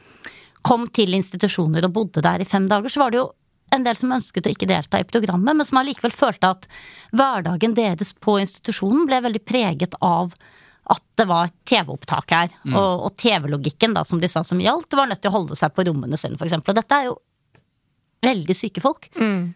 kom 0.62 0.88
til 0.94 1.16
institusjoner 1.18 1.88
og 1.88 1.94
bodde 1.96 2.22
der 2.22 2.44
i 2.44 2.46
fem 2.50 2.68
dager, 2.70 2.92
så 2.94 3.02
var 3.02 3.14
det 3.14 3.22
jo 3.22 3.32
en 3.74 3.86
del 3.86 3.98
som 3.98 4.12
ønsket 4.14 4.48
å 4.48 4.52
ikke 4.54 4.70
delta 4.70 5.00
i 5.00 5.08
programmet, 5.08 5.56
men 5.56 5.68
som 5.68 5.80
allikevel 5.80 6.14
følte 6.14 6.52
at 6.54 6.68
hverdagen 7.16 7.76
deres 7.78 8.12
på 8.14 8.36
institusjonen 8.42 9.08
ble 9.08 9.22
veldig 9.26 9.42
preget 9.48 9.96
av 10.04 10.36
at 10.92 11.04
det 11.20 11.26
var 11.30 11.52
TV-opptak 11.68 12.34
her. 12.36 12.54
Og, 12.74 13.08
og 13.08 13.18
TV-logikken, 13.22 13.96
da, 13.96 14.04
som 14.08 14.22
de 14.22 14.30
sa 14.32 14.44
som 14.48 14.62
gjaldt, 14.62 14.94
var 14.98 15.10
nødt 15.10 15.22
til 15.24 15.32
å 15.32 15.38
holde 15.40 15.58
seg 15.60 15.74
på 15.76 15.86
rommene 15.88 16.20
sine, 16.20 16.40
for 16.40 16.50
eksempel. 16.50 16.74
Og 16.74 16.82
dette 16.82 16.98
er 16.98 17.10
jo 17.10 17.18
veldig 18.22 18.56
syke 18.58 18.84
folk 18.84 19.08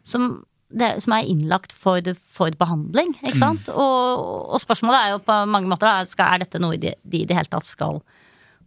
som, 0.08 0.30
det, 0.74 0.96
som 1.04 1.14
er 1.18 1.28
innlagt 1.30 1.76
for, 1.76 2.02
for 2.34 2.56
behandling, 2.58 3.14
ikke 3.22 3.42
sant? 3.42 3.68
Og, 3.70 4.24
og 4.56 4.62
spørsmålet 4.64 5.02
er 5.02 5.16
jo 5.16 5.24
på 5.28 5.40
mange 5.52 5.70
måter 5.70 5.92
da, 5.92 6.08
skal, 6.10 6.34
er 6.34 6.46
dette 6.46 6.62
noe 6.64 6.80
de, 6.82 6.96
de 7.04 7.22
i 7.22 7.28
det 7.30 7.38
hele 7.38 7.52
tatt 7.52 7.68
skal 7.68 8.02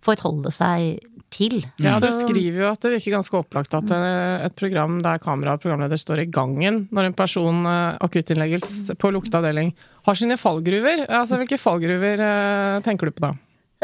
forholde 0.05 0.51
seg 0.55 1.01
til? 1.35 1.59
Ja, 1.83 1.99
du 2.01 2.09
skriver 2.15 2.63
jo 2.63 2.71
at 2.71 2.81
det 2.85 2.95
virker 2.95 3.19
ganske 3.19 3.37
opplagt 3.37 3.75
at 3.77 3.91
eh, 3.93 4.47
et 4.47 4.55
program 4.57 4.99
der 5.05 5.21
kamera 5.23 5.57
og 5.57 5.63
programleder 5.65 6.01
står 6.01 6.23
i 6.25 6.31
gangen 6.33 6.87
når 6.95 7.11
en 7.11 7.17
person 7.19 7.67
eh, 7.69 7.99
akuttinnlegges 8.07 8.95
på 9.01 9.11
lukteavdeling 9.13 9.75
har 10.09 10.17
sine 10.19 10.39
fallgruver. 10.41 11.05
Altså, 11.11 11.37
Hvilke 11.43 11.61
fallgruver 11.61 12.23
eh, 12.25 12.79
tenker 12.87 13.11
du 13.11 13.17
på 13.19 13.27
da? 13.27 13.33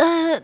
Eh, 0.00 0.38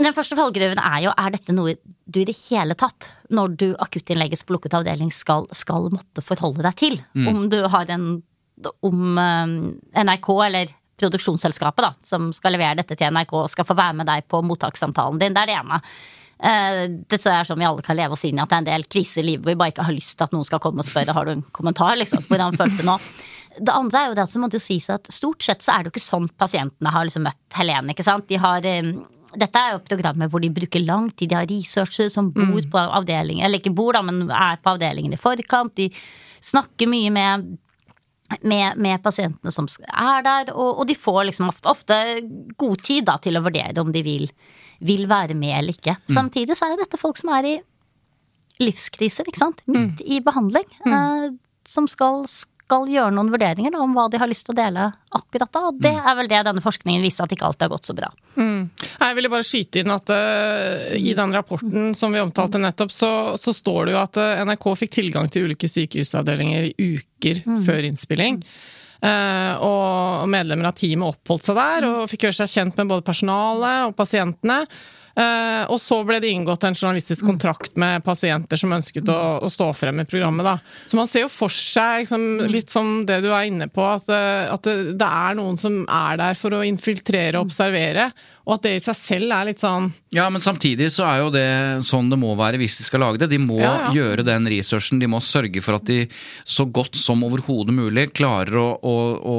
Den 0.00 0.16
første 0.16 0.38
fallgruven 0.38 0.80
er 0.80 1.04
jo 1.04 1.12
er 1.12 1.36
dette 1.36 1.52
noe 1.52 1.76
du 2.10 2.22
i 2.22 2.26
det 2.26 2.38
hele 2.48 2.74
tatt, 2.74 3.10
når 3.30 3.52
du 3.60 3.66
akuttinnlegges 3.84 4.46
på 4.48 4.56
lukket 4.56 4.74
avdeling, 4.80 5.12
skal, 5.14 5.44
skal 5.54 5.90
måtte 5.92 6.24
forholde 6.24 6.64
deg 6.64 6.78
til. 6.80 6.96
Om 7.20 7.44
du 7.52 7.60
har 7.70 7.92
en 7.92 8.08
Om 8.84 9.16
NRK 9.96 10.26
eller 10.46 10.72
produksjonsselskapet 11.00 11.86
da, 11.86 11.92
som 12.06 12.30
skal 12.36 12.52
levere 12.56 12.76
dette 12.82 12.96
til 12.96 13.10
NRK, 13.12 13.32
og 13.44 13.50
skal 13.52 13.66
få 13.68 13.76
være 13.78 13.96
med 14.02 14.06
deg 14.10 14.28
på 14.30 14.42
mottakssamtalen 14.46 15.18
din. 15.20 15.34
Det 15.36 15.42
er 15.42 15.50
det 15.52 15.58
ene. 15.60 15.80
Eh, 16.42 16.86
Det 17.08 17.18
er 17.26 17.44
sånn 17.44 17.58
vi 17.60 17.66
alle 17.68 17.82
kan 17.84 17.96
leve 17.98 18.12
oss 18.16 18.24
inn 18.24 18.38
i 18.38 18.42
at 18.42 18.48
det 18.48 18.56
er 18.56 18.64
en 18.64 18.70
del 18.70 18.84
kriser 18.88 19.20
i 19.24 19.26
livet 19.32 19.44
hvor 19.44 19.52
vi 19.52 19.60
bare 19.60 19.72
ikke 19.74 19.84
har 19.88 19.96
lyst 19.96 20.16
til 20.16 20.24
at 20.24 20.32
noen 20.32 20.46
skal 20.48 20.62
komme 20.62 20.80
og 20.80 20.88
spørre 20.88 21.12
har 21.16 21.24
du 21.28 21.32
en 21.32 21.42
kommentar. 21.52 21.96
liksom, 22.00 22.24
Hvordan 22.28 22.56
føles 22.56 22.76
det 22.78 22.86
nå? 22.88 22.98
Det 23.60 23.72
andre 23.74 23.98
er 23.98 24.08
jo 24.08 24.14
det 24.14 24.22
at 24.22 24.30
så 24.32 24.38
må 24.40 24.48
det 24.48 24.60
jo 24.60 24.66
sies 24.68 24.88
at 24.94 25.08
stort 25.12 25.42
sett 25.42 25.60
så 25.60 25.74
er 25.74 25.82
det 25.82 25.90
jo 25.90 25.96
ikke 25.98 26.06
sånn 26.06 26.28
pasientene 26.38 26.92
har 26.94 27.04
liksom 27.04 27.24
møtt 27.26 27.56
Helene. 27.58 27.90
ikke 27.92 28.04
sant? 28.06 28.28
De 28.28 28.36
har, 28.38 28.60
eh, 28.64 28.92
dette 29.36 29.58
er 29.58 29.72
jo 29.74 29.80
programmet 29.90 30.30
hvor 30.30 30.40
de 30.40 30.48
bruker 30.50 30.80
lang 30.86 31.10
tid. 31.10 31.28
De 31.28 31.34
har 31.36 31.46
researchere 31.50 32.10
som 32.10 32.30
bor 32.30 32.44
Mm. 32.62 32.70
på 32.70 32.78
avdelingen, 32.78 33.44
eller 33.44 33.58
ikke 33.58 33.74
bor, 33.74 33.92
da, 33.92 34.02
men 34.02 34.30
er 34.30 34.56
på 34.62 34.70
avdelingen 34.78 35.12
i 35.12 35.16
forkant. 35.16 35.74
De 35.74 35.90
snakker 36.40 36.88
mye 36.88 37.10
med 37.12 37.58
med, 38.42 38.78
med 38.80 39.02
pasientene 39.02 39.52
som 39.54 39.66
er 39.88 40.24
der, 40.26 40.52
og, 40.54 40.82
og 40.82 40.88
de 40.88 40.96
får 40.98 41.24
liksom 41.30 41.50
ofte, 41.50 41.70
ofte 41.70 41.98
god 42.60 42.84
tid 42.86 43.08
da, 43.08 43.16
til 43.22 43.38
å 43.38 43.44
vurdere 43.44 43.82
om 43.82 43.90
de 43.94 44.04
vil, 44.06 44.28
vil 44.86 45.06
være 45.10 45.36
med 45.38 45.56
eller 45.58 45.76
ikke. 45.76 45.96
Samtidig 46.14 46.56
så 46.58 46.70
er 46.70 46.80
dette 46.80 47.00
folk 47.00 47.18
som 47.20 47.32
er 47.36 47.48
i 47.48 47.56
livskriser, 48.60 49.28
ikke 49.28 49.40
sant. 49.40 49.62
Midt 49.70 50.02
i 50.04 50.20
behandling. 50.24 50.66
Eh, 50.86 51.30
som 51.68 51.86
skal, 51.90 52.26
skal 52.70 52.86
gjøre 52.86 53.10
noen 53.14 53.32
vurderinger 53.32 53.74
da, 53.74 53.82
om 53.82 53.96
hva 53.96 54.06
de 54.10 54.20
har 54.20 54.30
lyst 54.30 54.46
til 54.46 54.54
å 54.54 54.60
dele 54.60 54.86
akkurat 55.18 55.50
da. 55.50 55.62
Og 55.70 55.78
det 55.82 55.94
er 55.98 56.16
vel 56.18 56.30
det 56.30 56.42
denne 56.46 56.62
forskningen 56.62 57.02
viser, 57.02 57.26
at 57.26 57.34
ikke 57.34 57.48
alltid 57.48 57.66
har 57.66 57.72
gått 57.72 57.90
så 57.90 57.96
bra. 57.98 58.10
Jeg 58.38 59.16
ville 59.18 59.32
bare 59.32 59.46
skyte 59.46 59.82
inn 59.82 59.90
at 59.92 60.12
uh, 60.14 60.92
i 60.94 61.14
den 61.18 61.34
rapporten 61.34 61.96
som 61.98 62.14
vi 62.14 62.22
omtalte 62.22 62.60
nettopp, 62.62 62.94
så, 62.94 63.10
så 63.40 63.54
står 63.56 63.88
det 63.88 63.96
jo 63.96 64.02
at 64.04 64.20
uh, 64.20 64.42
NRK 64.46 64.68
fikk 64.84 64.94
tilgang 65.00 65.30
til 65.32 65.48
ulike 65.50 65.70
sykehusavdelinger 65.70 66.70
i 66.70 66.92
uker 67.00 67.42
før 67.66 67.90
innspilling. 67.90 68.38
Uh, 69.00 69.56
og 69.64 70.30
medlemmer 70.30 70.70
av 70.70 70.76
teamet 70.76 71.16
oppholdt 71.16 71.48
seg 71.48 71.56
der 71.56 71.88
og 71.88 72.08
fikk 72.10 72.28
gjøre 72.28 72.42
seg 72.42 72.54
kjent 72.54 72.78
med 72.78 72.90
både 72.92 73.06
personalet 73.06 73.90
og 73.90 73.96
pasientene. 73.98 74.62
Eh, 75.20 75.64
og 75.68 75.76
så 75.82 75.98
ble 76.08 76.16
det 76.22 76.30
inngått 76.32 76.64
en 76.64 76.76
journalistisk 76.76 77.26
kontrakt 77.28 77.76
med 77.80 78.04
pasienter 78.06 78.60
som 78.60 78.72
ønsket 78.72 79.10
å, 79.12 79.18
å 79.44 79.50
stå 79.52 79.68
frem 79.76 80.00
i 80.00 80.08
programmet. 80.08 80.46
Da. 80.46 80.56
Så 80.88 80.96
man 80.96 81.10
ser 81.10 81.26
jo 81.26 81.32
for 81.32 81.52
seg 81.52 82.06
liksom, 82.06 82.26
litt 82.48 82.72
som 82.72 83.02
det 83.08 83.20
du 83.26 83.28
er 83.34 83.50
inne 83.50 83.68
på, 83.68 83.84
at, 83.84 84.08
eh, 84.08 84.48
at 84.54 84.64
det, 84.66 84.96
det 85.00 85.10
er 85.10 85.36
noen 85.40 85.60
som 85.60 85.82
er 85.84 86.20
der 86.22 86.38
for 86.40 86.56
å 86.56 86.64
infiltrere 86.66 87.36
og 87.40 87.50
observere. 87.50 88.10
Og 88.48 88.56
at 88.56 88.64
det 88.64 88.70
i 88.78 88.80
seg 88.82 88.96
selv 88.96 89.34
er 89.36 89.46
litt 89.50 89.60
sånn 89.62 89.90
Ja, 90.16 90.24
men 90.32 90.42
samtidig 90.42 90.88
så 90.90 91.04
er 91.06 91.18
jo 91.20 91.28
det 91.30 91.44
sånn 91.86 92.08
det 92.10 92.16
må 92.18 92.32
være 92.38 92.58
hvis 92.58 92.80
de 92.80 92.86
skal 92.86 93.02
lage 93.04 93.20
det. 93.22 93.28
De 93.34 93.38
må 93.38 93.60
Ja, 93.60 93.74
ja. 93.84 93.90
gjøre 93.94 94.24
den 94.26 94.48
researchen, 94.50 94.98
de 94.98 95.06
må 95.10 95.20
sørge 95.22 95.60
for 95.62 95.76
at 95.76 95.84
de 95.86 96.00
så 96.48 96.64
godt 96.66 96.96
som 96.98 97.22
overhodet 97.26 97.76
mulig 97.76 98.08
klarer 98.16 98.56
å, 98.58 98.66
å, 98.80 98.96
å 99.20 99.36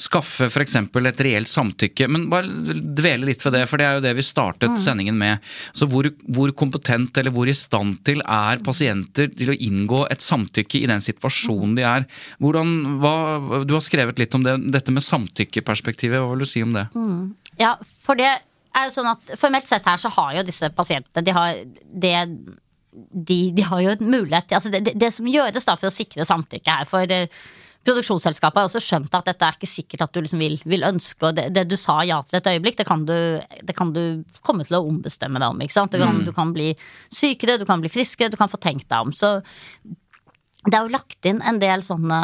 skaffe 0.00 0.48
f.eks. 0.48 0.78
et 0.80 1.24
reelt 1.26 1.50
samtykke. 1.50 2.08
Men 2.08 2.28
bare 2.32 2.72
dvele 2.96 3.28
litt 3.32 3.42
ved 3.44 3.58
det, 3.58 3.66
for 3.68 3.82
det 3.82 3.88
er 3.90 3.98
jo 3.98 4.06
det 4.06 4.14
vi 4.16 4.24
startet 4.24 4.75
Mm. 4.76 4.84
sendingen 4.84 5.18
med. 5.20 5.44
Så 5.76 5.88
hvor, 5.90 6.08
hvor 6.28 6.52
kompetent 6.56 7.16
eller 7.18 7.34
hvor 7.34 7.48
i 7.48 7.56
stand 7.56 8.00
til 8.06 8.22
er 8.22 8.62
pasienter 8.66 9.30
til 9.32 9.52
å 9.52 9.56
inngå 9.68 10.04
et 10.12 10.24
samtykke 10.24 10.82
i 10.82 10.90
den 10.90 11.02
situasjonen 11.04 11.76
de 11.78 11.86
er? 11.86 12.06
Hvordan, 12.42 12.74
hva, 13.02 13.14
du 13.66 13.76
har 13.76 13.84
skrevet 13.84 14.20
litt 14.22 14.36
om 14.36 14.44
det, 14.46 14.58
dette 14.74 14.94
med 14.94 15.06
samtykkeperspektivet, 15.06 16.20
hva 16.20 16.34
vil 16.34 16.44
du 16.44 16.50
si 16.50 16.64
om 16.64 16.76
det? 16.76 16.86
Ja, 17.60 17.76
for 18.04 18.18
det 18.18 18.30
er 18.76 18.88
jo 18.88 18.94
sånn 18.98 19.10
at 19.10 19.36
formelt 19.40 19.68
sett 19.68 19.86
her 19.88 20.00
så 20.00 20.12
har 20.12 20.36
jo 20.36 20.46
disse 20.46 20.68
pasientene 20.76 21.24
De 21.24 21.34
har 21.34 21.60
det 22.04 22.16
de, 22.96 23.38
de 23.52 23.64
har 23.66 23.82
jo 23.84 23.92
en 23.92 24.08
mulighet 24.08 24.52
altså 24.56 24.72
det, 24.72 24.80
det, 24.86 24.94
det 24.96 25.10
som 25.12 25.28
gjøres 25.28 25.66
da 25.68 25.76
for 25.76 25.90
å 25.90 25.92
sikre 25.92 26.24
samtykke 26.24 26.76
her 26.78 26.88
for 26.88 27.12
eh, 27.12 27.28
Produksjonsselskapet 27.86 28.60
har 28.60 28.68
også 28.68 28.82
skjønt 28.82 29.14
at 29.14 29.28
dette 29.28 29.46
er 29.46 29.58
ikke 29.58 29.70
sikkert 29.70 30.06
at 30.06 30.14
du 30.14 30.20
liksom 30.22 30.42
vil, 30.42 30.56
vil 30.66 30.86
ønske 30.88 31.28
og 31.28 31.36
det, 31.38 31.48
det 31.54 31.66
du 31.70 31.76
sa 31.80 32.00
ja 32.06 32.18
til 32.26 32.40
et 32.40 32.48
øyeblikk, 32.54 32.80
det 32.80 32.88
kan, 32.88 33.04
du, 33.06 33.14
det 33.62 33.76
kan 33.78 33.92
du 33.94 34.02
komme 34.46 34.66
til 34.66 34.78
å 34.78 34.82
ombestemme 34.88 35.42
deg 35.42 35.54
om. 35.54 35.62
ikke 35.62 35.76
sant? 35.76 35.94
Du 35.94 36.02
kan, 36.02 36.24
du 36.26 36.32
kan 36.34 36.52
bli 36.56 36.72
sykere, 37.14 37.58
du 37.60 37.66
kan 37.68 37.82
bli 37.84 37.92
friskere, 37.92 38.32
du 38.32 38.38
kan 38.40 38.50
få 38.52 38.60
tenkt 38.62 38.88
deg 38.90 39.06
om. 39.06 39.14
Så 39.14 39.38
det 40.66 40.74
er 40.74 40.82
jo 40.82 40.94
lagt 40.96 41.28
inn 41.30 41.42
en 41.46 41.60
del 41.62 41.84
sånne 41.86 42.20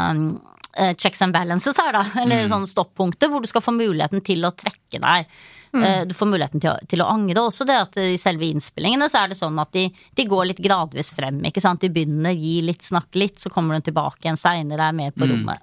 eh, 0.77 0.95
checks 0.99 1.23
and 1.23 1.35
balances 1.37 1.79
her, 1.79 1.95
da. 1.95 2.05
Eller 2.25 2.49
sånne 2.51 2.71
stoppunkter 2.71 3.31
hvor 3.31 3.43
du 3.43 3.51
skal 3.51 3.65
få 3.65 3.75
muligheten 3.77 4.25
til 4.27 4.45
å 4.49 4.55
trekke 4.57 5.03
deg. 5.03 5.31
Eh, 5.75 6.05
Du 6.07 6.15
får 6.15 6.27
muligheten 6.29 6.61
til 6.61 6.71
å, 6.71 6.77
til 6.89 7.01
å 7.01 7.07
angre. 7.09 7.41
Også 7.49 7.65
det 7.65 7.77
at 7.81 7.97
i 7.97 8.19
selve 8.21 8.45
innspillingene 8.45 9.09
så 9.09 9.23
er 9.25 9.29
det 9.33 9.39
sånn 9.39 9.59
at 9.59 9.73
de, 9.73 9.87
de 10.15 10.25
går 10.29 10.47
litt 10.51 10.61
gradvis 10.61 11.13
frem. 11.17 11.39
ikke 11.49 11.61
sant? 11.65 11.81
De 11.81 11.89
begynner, 11.89 12.33
gi 12.37 12.61
litt, 12.63 12.83
snakke 12.85 13.17
litt, 13.19 13.39
så 13.41 13.49
kommer 13.51 13.79
de 13.81 13.87
tilbake 13.89 14.21
igjen 14.27 14.37
seinere, 14.37 14.91
er 14.91 14.93
mer 14.93 15.11
på 15.17 15.25
rommet. 15.33 15.63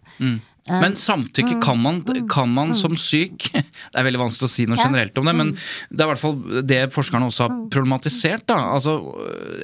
Men 0.70 0.94
samtykke 1.00 1.58
kan 1.64 1.80
man, 1.82 2.02
kan 2.30 2.50
man 2.54 2.76
som 2.78 2.94
syk 3.00 3.48
Det 3.54 3.98
er 3.98 4.06
veldig 4.06 4.20
vanskelig 4.22 4.46
å 4.48 4.52
si 4.54 4.66
noe 4.70 4.78
Ja. 4.78 4.86
generelt 4.86 5.18
om 5.18 5.26
det, 5.26 5.34
men 5.36 5.52
det 5.90 6.04
er 6.04 6.06
i 6.06 6.10
hvert 6.14 6.22
fall 6.22 6.36
det 6.70 6.80
forskerne 6.94 7.26
også 7.30 7.46
har 7.48 7.56
problematisert. 7.74 8.46
da. 8.48 8.58
Altså, 8.76 8.94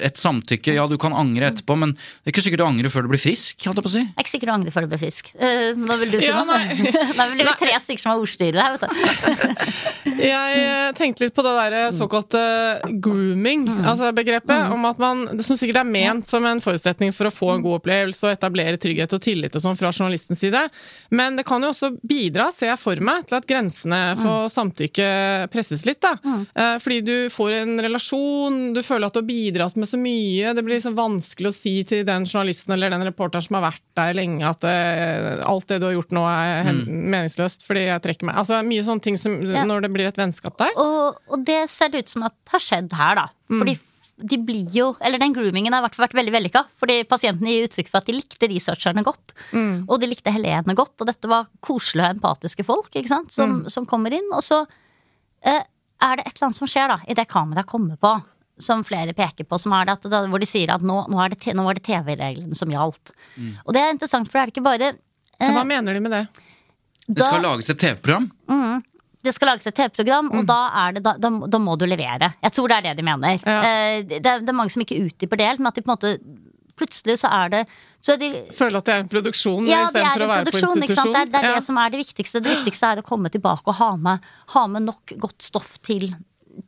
Et 0.02 0.16
samtykke, 0.18 0.74
ja 0.74 0.86
du 0.90 0.96
kan 0.98 1.14
angre 1.16 1.50
etterpå, 1.52 1.76
men 1.78 1.92
det 1.94 2.26
er 2.30 2.34
ikke 2.34 2.44
sikkert 2.48 2.64
du 2.64 2.66
angrer 2.66 2.90
før 2.92 3.06
du 3.06 3.12
blir 3.14 3.22
frisk. 3.22 3.60
holdt 3.66 3.78
jeg 3.80 3.86
på 3.86 3.92
å 3.92 3.94
si. 3.94 4.02
Jeg 4.02 4.16
er 4.16 4.24
ikke 4.26 4.34
sikkert 4.34 4.50
du 4.50 4.54
angrer 4.56 4.74
før 4.74 4.86
du 4.86 4.90
blir 4.94 5.02
frisk. 5.04 5.30
Eh, 5.38 5.70
nå 5.78 5.98
vil 6.02 6.10
du 6.16 6.18
si 6.20 6.26
Ja, 6.30 6.42
noe? 6.44 6.58
nei. 6.58 6.92
Da 7.16 7.28
blir 7.30 7.46
vi 7.46 7.54
tre 7.62 7.78
stykker 7.86 8.02
som 8.02 8.12
har 8.12 8.24
ordstyret 8.24 8.60
her, 8.60 8.76
vet 8.76 8.82
du. 8.82 9.56
Jeg 10.26 10.58
eh, 10.64 10.92
tenkte 10.96 11.26
litt 11.26 11.34
på 11.36 11.42
det 11.44 11.52
der 11.58 11.90
såkalte 11.94 12.40
grooming, 13.02 13.66
altså 13.86 14.12
begrepet. 14.16 14.70
Om 14.72 14.84
at 14.88 14.98
man, 15.02 15.24
det 15.36 15.44
som 15.46 15.58
sikkert 15.58 15.82
er 15.82 15.88
ment 15.88 16.26
som 16.28 16.44
en 16.48 16.62
forutsetning 16.64 17.12
for 17.14 17.28
å 17.28 17.34
få 17.34 17.50
en 17.56 17.64
god 17.64 17.80
opplevelse 17.82 18.24
og 18.26 18.32
etablere 18.34 18.80
trygghet 18.80 19.12
og 19.16 19.22
tillit 19.24 19.54
og 19.56 19.62
sånn 19.62 19.76
fra 19.78 19.92
journalistens 19.92 20.40
side. 20.42 20.62
Men 21.10 21.36
det 21.38 21.44
kan 21.46 21.62
jo 21.62 21.68
også 21.72 21.92
bidra, 22.02 22.48
ser 22.52 22.72
jeg 22.72 22.78
for 22.82 23.00
meg, 23.04 23.26
til 23.28 23.36
at 23.38 23.46
grensene 23.48 24.00
for 24.20 24.48
samtykke 24.52 25.06
presses 25.52 25.84
litt. 25.86 26.00
da. 26.02 26.14
Eh, 26.54 26.78
Fordi 26.82 27.00
du 27.06 27.14
får 27.32 27.52
en 27.62 27.74
relasjon, 27.84 28.58
du 28.74 28.82
føler 28.82 29.06
at 29.06 29.14
du 29.16 29.20
har 29.22 29.28
bidratt 29.28 29.76
med 29.76 29.88
så 29.88 29.98
mye. 30.00 30.54
Det 30.56 30.64
blir 30.66 30.76
liksom 30.78 30.96
vanskelig 30.98 31.50
å 31.52 31.54
si 31.56 31.74
til 31.88 32.04
den 32.08 32.26
journalisten 32.26 32.74
eller 32.76 32.90
den 32.90 33.06
reporteren 33.08 33.44
som 33.46 33.58
har 33.60 33.68
vært 33.70 33.82
der 33.96 34.14
lenge 34.18 34.44
at 34.48 34.64
eh, 34.68 35.40
alt 35.46 35.68
det 35.70 35.80
du 35.82 35.86
har 35.88 35.96
gjort 35.96 36.12
nå 36.16 36.24
er 36.28 36.64
hen- 36.70 36.84
meningsløst 37.12 37.66
fordi 37.66 37.86
jeg 37.88 38.02
trekker 38.04 38.26
meg. 38.30 38.36
Altså 38.42 38.62
Mye 38.66 38.84
sånne 38.86 39.02
ting 39.04 39.16
som 39.20 39.36
når 39.40 39.86
det 39.86 39.92
blir 39.94 40.08
et 40.10 40.18
vennskap 40.18 40.56
der. 40.58 40.72
Og, 40.76 41.18
og 41.30 41.44
det 41.46 41.62
ser 41.72 41.88
det 41.92 42.04
ut 42.06 42.08
som 42.16 42.26
at 42.28 42.34
har 42.52 42.62
skjedd 42.62 42.92
her, 42.96 43.14
da. 43.22 43.28
Fordi 43.52 43.76
de 44.16 44.38
blir 44.40 44.70
jo, 44.72 44.94
eller 45.04 45.20
den 45.20 45.34
groomingen 45.36 45.74
har 45.74 45.82
i 45.82 45.84
hvert 45.86 45.96
fall 45.98 46.06
vært 46.06 46.16
veldig 46.16 46.32
vellykka. 46.32 46.62
Fordi 46.80 46.94
pasientene 47.08 47.52
gir 47.52 47.66
uttrykk 47.68 47.90
for 47.92 48.00
at 48.00 48.06
de 48.08 48.14
likte 48.16 48.48
researcherne 48.48 49.02
godt. 49.04 49.34
Og 49.88 50.00
de 50.00 50.08
likte 50.08 50.32
Helene 50.32 50.74
godt. 50.78 50.94
Og 51.04 51.10
dette 51.10 51.28
var 51.28 51.50
koselige 51.60 52.08
og 52.08 52.16
empatiske 52.16 52.64
folk 52.64 52.88
ikke 52.96 53.10
sant? 53.12 53.34
Som, 53.34 53.58
som 53.72 53.84
kommer 53.88 54.14
inn. 54.16 54.30
Og 54.32 54.40
så 54.46 54.62
eh, 55.44 55.60
er 55.60 56.16
det 56.16 56.24
et 56.26 56.32
eller 56.36 56.48
annet 56.48 56.56
som 56.62 56.70
skjer 56.70 56.88
da, 56.94 56.98
i 57.08 57.16
det 57.18 57.26
kameraet 57.28 57.68
kommer 57.68 58.00
på. 58.00 58.14
Som 58.58 58.86
flere 58.88 59.12
peker 59.12 59.44
på, 59.44 59.58
som 59.60 59.74
er 59.76 59.84
det 59.84 59.98
at, 59.98 60.06
hvor 60.32 60.40
de 60.40 60.48
sier 60.48 60.70
at 60.72 60.80
nå, 60.80 61.02
nå, 61.12 61.20
er 61.20 61.34
det, 61.34 61.52
nå 61.52 61.64
var 61.66 61.76
det 61.76 61.84
TV-reglene 61.84 62.56
som 62.56 62.72
gjaldt. 62.72 63.12
Og 63.66 63.74
det 63.76 63.82
er 63.84 63.92
interessant, 63.92 64.30
for 64.32 64.38
det 64.40 64.46
er 64.46 64.52
ikke 64.54 64.64
bare 64.64 64.92
eh, 64.94 65.50
Hva 65.52 65.64
mener 65.68 65.92
de 65.92 66.00
med 66.00 66.14
det? 66.16 66.22
Det 67.06 67.20
skal 67.20 67.44
lages 67.44 67.68
et 67.70 67.78
TV-program. 67.84 68.30
Det 69.26 69.34
skal 69.36 69.50
lages 69.52 69.66
et 69.68 69.76
TV-program, 69.76 70.30
og 70.38 70.46
da, 70.48 70.58
er 70.86 70.96
det, 70.96 71.02
da, 71.04 71.16
da, 71.20 71.30
da 71.50 71.60
må 71.62 71.74
du 71.78 71.84
levere. 71.88 72.32
Jeg 72.44 72.54
tror 72.56 72.70
det 72.72 72.76
er 72.78 72.86
det 72.88 72.96
de 73.00 73.06
mener. 73.06 73.38
Ja. 73.42 73.58
Eh, 73.66 74.02
det, 74.08 74.20
det 74.24 74.34
er 74.52 74.56
mange 74.56 74.72
som 74.74 74.84
ikke 74.84 75.02
utdyper 75.04 75.40
det 75.40 75.48
helt, 75.50 75.62
men 75.62 75.70
at 75.72 75.78
de 75.78 75.84
på 75.86 75.90
en 75.92 75.96
måte 75.98 76.16
Plutselig 76.76 77.14
så 77.22 77.30
er 77.32 77.48
det 77.54 77.60
så 78.04 78.18
de, 78.20 78.26
Føler 78.52 78.76
at 78.82 78.84
det 78.84 78.92
er 78.92 78.98
en 79.00 79.08
produksjon 79.08 79.64
ja, 79.64 79.78
istedenfor 79.86 80.24
å 80.26 80.28
være 80.28 80.50
på 80.52 80.58
institusjon? 80.60 81.08
Det 81.14 81.20
er, 81.22 81.30
det 81.32 81.38
er 81.40 81.46
Ja. 81.46 81.52
det 81.56 81.64
som 81.64 81.78
er 81.80 81.94
det 81.94 82.00
viktigste. 82.02 82.42
Det 82.44 82.52
viktigste 82.52 82.90
er 82.92 83.00
å 83.00 83.04
komme 83.06 83.30
tilbake 83.32 83.64
og 83.72 83.78
ha 83.78 83.88
med, 83.96 84.26
ha 84.52 84.64
med 84.68 84.84
nok 84.84 85.14
godt 85.22 85.46
stoff 85.46 85.78
til, 85.88 86.10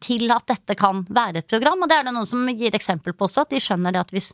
til 0.00 0.32
at 0.32 0.48
dette 0.48 0.78
kan 0.80 1.04
være 1.12 1.42
et 1.42 1.50
program. 1.52 1.84
Og 1.84 1.92
det 1.92 1.98
er 2.00 2.08
det 2.08 2.14
noen 2.16 2.26
som 2.30 2.48
gir 2.48 2.72
eksempel 2.80 3.12
på 3.12 3.28
også, 3.28 3.44
at 3.44 3.52
de 3.52 3.60
skjønner 3.60 3.92
det 3.94 4.00
at 4.00 4.16
hvis 4.16 4.30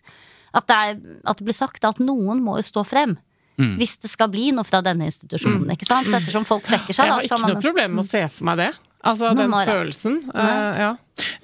at 0.54 0.70
det, 0.70 0.78
er, 0.78 1.02
at 1.26 1.42
det 1.42 1.48
blir 1.50 1.58
sagt 1.58 1.84
at 1.90 1.98
noen 1.98 2.38
må 2.46 2.54
jo 2.60 2.68
stå 2.70 2.86
frem. 2.86 3.16
Mm. 3.58 3.76
Hvis 3.78 3.98
det 4.02 4.10
skal 4.10 4.28
bli 4.32 4.48
noe 4.56 4.64
fra 4.66 4.80
denne 4.82 5.06
institusjonen. 5.06 5.68
ikke 5.76 5.86
sant? 5.86 6.08
Så 6.10 6.16
ettersom 6.18 6.44
folk 6.48 6.64
trekker 6.66 6.90
seg, 6.96 7.04
Jeg 7.06 7.12
da 7.12 7.14
har 7.14 7.22
ikke 7.22 7.34
ikke 7.34 7.40
man 7.44 7.54
noe 7.54 7.62
problem 7.62 7.94
med 8.00 8.04
å 8.04 8.08
se 8.08 8.24
for 8.28 8.44
meg 8.50 8.56
det. 8.64 8.72
Altså 9.04 9.28
Noen 9.34 9.36
den 9.36 9.52
år, 9.52 9.66
ja. 9.66 9.72
følelsen. 9.76 10.14
eh, 10.32 10.78
ja. 10.80 10.96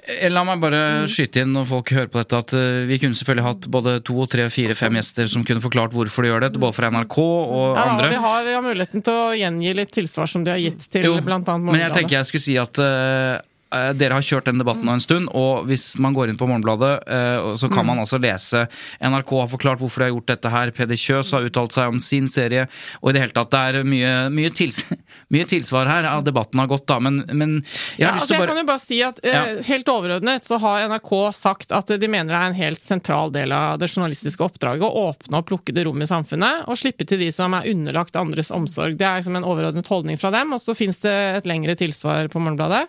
Eh, 0.09 0.31
La 0.33 0.43
meg 0.49 0.63
bare 0.63 0.79
skyte 1.13 1.43
inn 1.45 1.53
når 1.53 1.67
folk 1.69 1.91
hører 1.93 2.09
på 2.09 2.19
dette 2.23 2.39
at 2.41 2.55
eh, 2.57 2.87
vi 2.89 2.97
kunne 3.03 3.15
selvfølgelig 3.19 3.45
hatt 3.45 3.69
både 3.69 3.93
to, 4.09 4.17
tre, 4.33 4.47
fire, 4.49 4.75
fem 4.75 4.97
gjester 4.97 5.29
som 5.29 5.45
kunne 5.45 5.61
forklart 5.61 5.93
hvorfor 5.93 6.25
de 6.25 6.31
gjør 6.33 6.47
det, 6.47 6.51
både 6.57 6.73
fra 6.79 6.89
NRK 6.91 7.19
og 7.21 7.77
Ja, 7.77 7.85
andre. 7.85 8.09
vi, 8.15 8.17
har, 8.25 8.41
vi 8.49 8.55
har 8.57 8.65
muligheten 8.65 9.05
til 9.05 9.13
å 9.13 9.29
gjengi 9.37 9.75
litt 9.77 9.93
tilsvar 9.93 10.27
som 10.33 10.43
de 10.43 10.55
har 10.55 10.59
gitt 10.63 10.89
til 10.91 11.21
bl.a. 11.21 11.37
annet 11.37 11.69
men 11.69 11.81
jeg 11.85 11.93
tenker 11.99 12.17
jeg 12.17 12.31
skulle 12.33 12.47
si 12.49 12.57
at 12.59 12.81
dere 13.95 14.17
har 14.19 14.25
kjørt 14.27 14.49
den 14.51 14.59
debatten 14.59 14.87
nå 14.89 14.97
en 14.97 15.03
stund, 15.03 15.29
og 15.37 15.67
hvis 15.71 15.93
man 16.03 16.15
går 16.17 16.33
inn 16.33 16.39
på 16.41 16.49
Morgenbladet, 16.51 16.93
eh, 17.07 17.51
så 17.61 17.69
kan 17.71 17.87
man 17.87 18.01
altså 18.03 18.19
lese 18.19 18.65
NRK 18.99 19.31
har 19.45 19.51
forklart 19.53 19.79
hvorfor 19.83 20.03
de 20.03 20.09
har 20.09 20.15
gjort 20.15 20.31
dette 20.33 20.51
her, 20.51 20.73
Peder 20.75 20.99
Kjøs 20.99 21.31
har 21.37 21.47
uttalt 21.47 21.77
seg 21.77 21.93
om 21.93 22.01
sin 22.03 22.27
serie, 22.31 22.67
og 23.01 23.11
i 23.11 23.15
det 23.15 23.23
hele 23.25 23.37
tatt 23.37 23.53
det 23.55 23.61
er 23.61 23.87
mye, 23.87 24.13
mye, 24.35 24.51
tils 24.57 24.83
mye 25.35 25.47
tilsvar 25.51 25.87
her. 25.91 26.09
Ja, 26.11 26.17
debatten 26.27 26.59
har 26.63 26.71
gått, 26.71 26.89
da, 26.91 26.99
men, 27.03 27.23
men 27.31 27.55
jeg 27.61 28.03
Ja, 28.03 28.15
lyst 28.17 28.25
altså 28.25 28.27
til 28.27 28.35
jeg 28.35 28.41
å 28.41 28.45
bare 28.45 28.53
kan 28.55 28.63
jo 28.63 28.69
bare 28.73 28.85
si 28.85 29.01
at 29.07 29.23
eh, 29.25 29.37
Ja. 29.37 29.45
Helt 29.71 29.93
overordnet 29.93 30.47
så 30.51 30.59
har 30.63 30.89
NRK 30.91 31.15
sagt 31.37 31.73
at 31.77 31.95
de 32.03 32.11
mener 32.11 32.35
det 32.35 32.41
er 32.41 32.51
en 32.51 32.59
helt 32.59 32.83
sentral 32.83 33.31
del 33.35 33.55
av 33.55 33.79
det 33.81 33.89
journalistiske 33.93 34.43
oppdraget 34.45 34.83
å 34.87 35.07
åpne 35.11 35.41
opp 35.41 35.55
lukkede 35.55 35.85
rom 35.87 36.03
i 36.03 36.09
samfunnet 36.11 36.67
og 36.67 36.79
slippe 36.81 37.07
til 37.09 37.23
de 37.23 37.31
som 37.35 37.55
er 37.57 37.71
underlagt 37.71 38.19
andres 38.19 38.51
omsorg. 38.55 38.99
Det 38.99 39.07
er 39.07 39.21
liksom 39.21 39.39
en 39.39 39.47
overordnet 39.47 39.89
holdning 39.91 40.19
fra 40.21 40.33
dem, 40.35 40.53
og 40.57 40.63
så 40.63 40.75
finnes 40.79 40.99
det 41.05 41.15
et 41.41 41.49
lengre 41.49 41.77
tilsvar 41.79 42.29
på 42.33 42.43
Morgenbladet. 42.43 42.87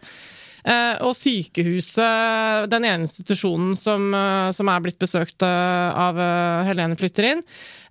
Eh, 0.62 0.96
og 1.02 1.16
sykehuset, 1.18 2.70
den 2.70 2.86
ene 2.86 3.08
institusjonen 3.08 3.74
som, 3.80 4.12
eh, 4.14 4.50
som 4.54 4.70
er 4.70 4.84
blitt 4.84 5.00
besøkt 5.02 5.42
eh, 5.46 6.02
av 6.06 6.20
Helene 6.68 6.98
flytter 7.00 7.32
inn, 7.32 7.42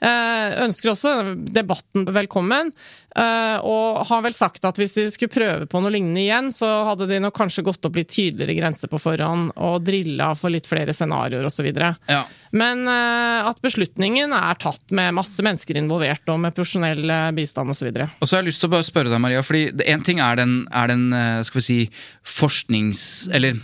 ønsker 0.01 0.95
også 0.95 1.15
debatten 1.37 2.07
velkommen. 2.09 2.73
eh, 3.17 3.59
og 3.67 4.05
har 4.09 4.23
vel 4.25 4.35
sagt 4.35 4.65
at 4.69 4.79
hvis 4.79 4.95
de 4.97 5.07
skulle 5.13 5.33
prøve 5.33 5.69
på 5.71 5.81
noe 5.83 5.93
lignende 5.95 6.23
igjen, 6.23 6.51
så 6.55 6.69
hadde 6.89 7.09
de 7.11 7.21
nok 7.23 7.37
kanskje 7.37 7.65
gått 7.67 7.87
opp 7.87 7.99
litt 7.99 8.13
tydeligere 8.13 8.59
grenser 8.61 8.91
på 8.91 9.01
forhånd 9.03 9.55
og 9.57 9.81
drilla 9.87 10.33
for 10.39 10.53
litt 10.55 10.69
flere 10.71 10.95
scenarioer 10.97 11.49
osv. 11.49 11.71
Ja. 12.11 12.23
Men 12.51 12.83
eh, 12.91 13.47
at 13.47 13.61
beslutningen 13.63 14.35
er 14.35 14.59
tatt 14.59 14.95
med 14.95 15.15
masse 15.15 15.43
mennesker 15.45 15.79
involvert 15.79 16.27
og 16.33 16.41
med 16.43 16.55
profesjonell 16.57 17.05
eh, 17.07 17.29
bistand 17.37 17.71
osv. 17.75 17.91
Og 17.91 18.27
så 18.27 18.37
har 18.37 18.43
jeg 18.43 18.51
lyst 18.51 18.65
til 18.65 18.71
å 18.71 18.75
bare 18.75 18.87
spørre 18.89 19.13
deg, 19.13 19.23
Maria, 19.23 19.43
fordi 19.47 19.69
én 19.87 20.03
ting 20.07 20.23
er 20.23 20.41
den, 20.41 20.57
er 20.75 20.91
den 20.91 21.11
eh, 21.15 21.43
skal 21.47 21.63
vi 21.63 21.67
si, 21.67 21.81
forsknings... 22.27 23.03
Eller, 23.35 23.59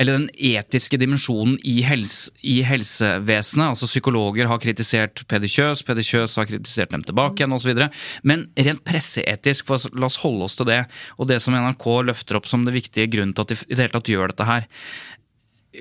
eller 0.00 0.18
den 0.18 0.28
etiske 0.36 0.98
dimensjonen 1.00 1.56
i, 1.64 1.78
helse, 1.86 2.32
i 2.44 2.58
helsevesenet. 2.66 3.72
Altså 3.72 3.88
Psykologer 3.88 4.48
har 4.50 4.60
kritisert 4.62 5.24
Peder 5.30 5.50
Kjøs, 5.50 5.75
Peder 5.84 6.06
Kjøs 6.06 6.38
har 6.40 6.48
kritisert 6.48 6.94
dem 6.94 7.04
tilbake 7.06 7.42
igjen 7.42 7.56
osv. 7.56 7.82
Men 8.26 8.46
rent 8.56 8.84
presseetisk, 8.86 9.66
for 9.68 9.82
la 9.92 10.08
oss 10.08 10.20
holde 10.22 10.48
oss 10.48 10.56
til 10.58 10.70
det, 10.70 10.84
og 11.18 11.28
det 11.30 11.40
som 11.44 11.56
NRK 11.56 11.86
løfter 12.08 12.40
opp 12.40 12.48
som 12.48 12.64
det 12.66 12.76
viktige 12.76 13.10
grunnen 13.12 13.34
til 13.36 13.46
at 13.46 13.52
de 13.52 13.60
i 13.66 13.74
det 13.74 13.82
hele 13.84 13.96
tatt 13.96 14.12
gjør 14.12 14.32
dette 14.32 14.48
her. 14.48 14.68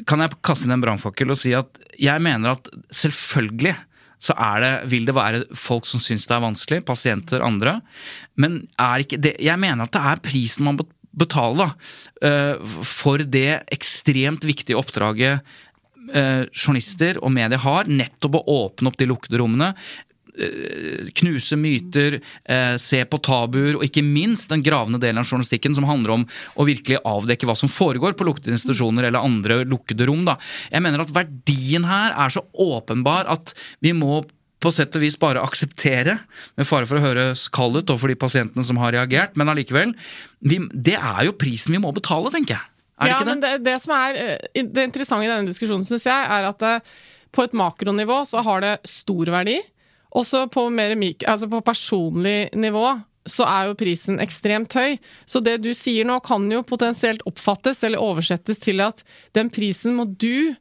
Kan 0.10 0.24
jeg 0.24 0.40
kaste 0.44 0.68
inn 0.68 0.76
en 0.76 0.84
brannfakkel 0.84 1.32
og 1.32 1.40
si 1.40 1.54
at 1.56 1.78
jeg 2.02 2.24
mener 2.24 2.58
at 2.58 2.72
selvfølgelig 2.92 3.76
så 4.26 4.34
det, 4.64 4.72
vil 4.90 5.06
det 5.06 5.14
være 5.14 5.44
folk 5.60 5.86
som 5.86 6.02
syns 6.02 6.26
det 6.26 6.34
er 6.34 6.42
vanskelig, 6.42 6.86
pasienter, 6.88 7.44
andre. 7.46 7.78
Men 8.40 8.64
det, 9.12 9.36
jeg 9.44 9.60
mener 9.62 9.86
at 9.86 9.94
det 9.94 10.02
er 10.02 10.24
prisen 10.24 10.66
man 10.66 10.80
bet- 10.80 10.94
betaler 11.16 11.62
da, 11.62 12.28
eh, 12.28 12.74
for 12.84 13.24
det 13.24 13.64
ekstremt 13.72 14.44
viktige 14.48 14.78
oppdraget 14.80 15.46
journalister 16.08 17.18
og 17.24 17.32
medier 17.34 17.62
har, 17.64 17.88
nettopp 17.90 18.42
å 18.42 18.46
åpne 18.56 18.92
opp 18.92 19.00
de 19.00 19.08
lukkede 19.10 19.40
rommene. 19.42 19.74
eh, 20.38 21.10
Knuse 21.16 21.56
myter, 21.56 22.20
eh, 22.46 22.78
se 22.78 23.04
på 23.06 23.22
tabuer, 23.24 23.76
og 23.76 23.84
ikke 23.88 24.04
minst 24.04 24.50
den 24.50 24.64
gravende 24.64 25.00
delen 25.00 25.22
av 25.22 25.26
journalistikken 25.26 25.76
som 25.76 25.88
handler 25.88 26.12
om 26.12 26.26
å 26.58 26.68
virkelig 26.68 27.00
avdekke 27.06 27.48
hva 27.48 27.56
som 27.56 27.72
foregår 27.72 28.18
på 28.18 28.28
lukkede 28.28 28.52
institusjoner 28.52 29.08
eller 29.08 29.24
andre 29.24 29.64
lukkede 29.64 30.08
rom. 30.08 30.26
Da. 30.26 30.38
Jeg 30.72 30.84
mener 30.84 31.02
at 31.06 31.14
verdien 31.16 31.88
her 31.88 32.12
er 32.12 32.30
så 32.30 32.44
åpenbar 32.54 33.30
at 33.32 33.56
vi 33.82 33.94
må 33.94 34.26
på 34.60 34.72
sett 34.74 34.96
og 34.98 35.04
vis 35.04 35.18
bare 35.20 35.44
akseptere, 35.44 36.20
med 36.58 36.68
fare 36.68 36.88
for 36.90 36.98
å 36.98 37.04
høres 37.04 37.48
kald 37.54 37.78
ut 37.78 37.92
og 37.92 38.00
for 38.02 38.12
de 38.12 38.16
pasientene 38.16 38.64
som 38.66 38.80
har 38.82 38.96
reagert, 38.96 39.36
men 39.38 39.52
allikevel. 39.52 39.94
Det 40.42 40.96
er 40.96 41.26
jo 41.28 41.38
prisen 41.38 41.76
vi 41.76 41.82
må 41.84 41.92
betale, 41.94 42.32
tenker 42.34 42.58
jeg. 42.58 42.75
Er 42.96 43.06
det 43.06 43.12
ja, 43.12 43.16
ikke 43.20 43.30
men 43.30 43.42
det? 43.44 43.52
det, 43.58 43.64
det 43.68 43.76
som 43.84 43.94
er 43.98 44.20
eh, 44.22 44.64
det 44.72 44.84
interessante 44.88 45.26
i 45.28 45.32
denne 45.32 45.50
diskusjonen, 45.50 45.84
syns 45.88 46.06
jeg, 46.08 46.28
er 46.38 46.48
at 46.48 46.60
det, 46.64 46.76
på 47.36 47.44
et 47.44 47.56
makronivå 47.60 48.22
så 48.30 48.44
har 48.46 48.62
det 48.64 48.76
stor 48.88 49.32
verdi. 49.34 49.58
Også 50.16 50.46
på, 50.48 50.70
mer 50.72 50.94
mik 50.96 51.26
altså 51.28 51.50
på 51.52 51.60
personlig 51.66 52.50
nivå 52.56 52.94
så 53.28 53.44
er 53.50 53.72
jo 53.72 53.76
prisen 53.80 54.20
ekstremt 54.22 54.72
høy. 54.78 55.00
Så 55.28 55.42
det 55.44 55.58
du 55.66 55.72
sier 55.76 56.06
nå, 56.06 56.20
kan 56.24 56.46
jo 56.54 56.62
potensielt 56.64 57.24
oppfattes 57.26 57.82
eller 57.84 58.00
oversettes 58.00 58.62
til 58.62 58.80
at 58.86 59.02
den 59.36 59.50
prisen 59.50 59.98
må 59.98 60.06
du 60.06 60.54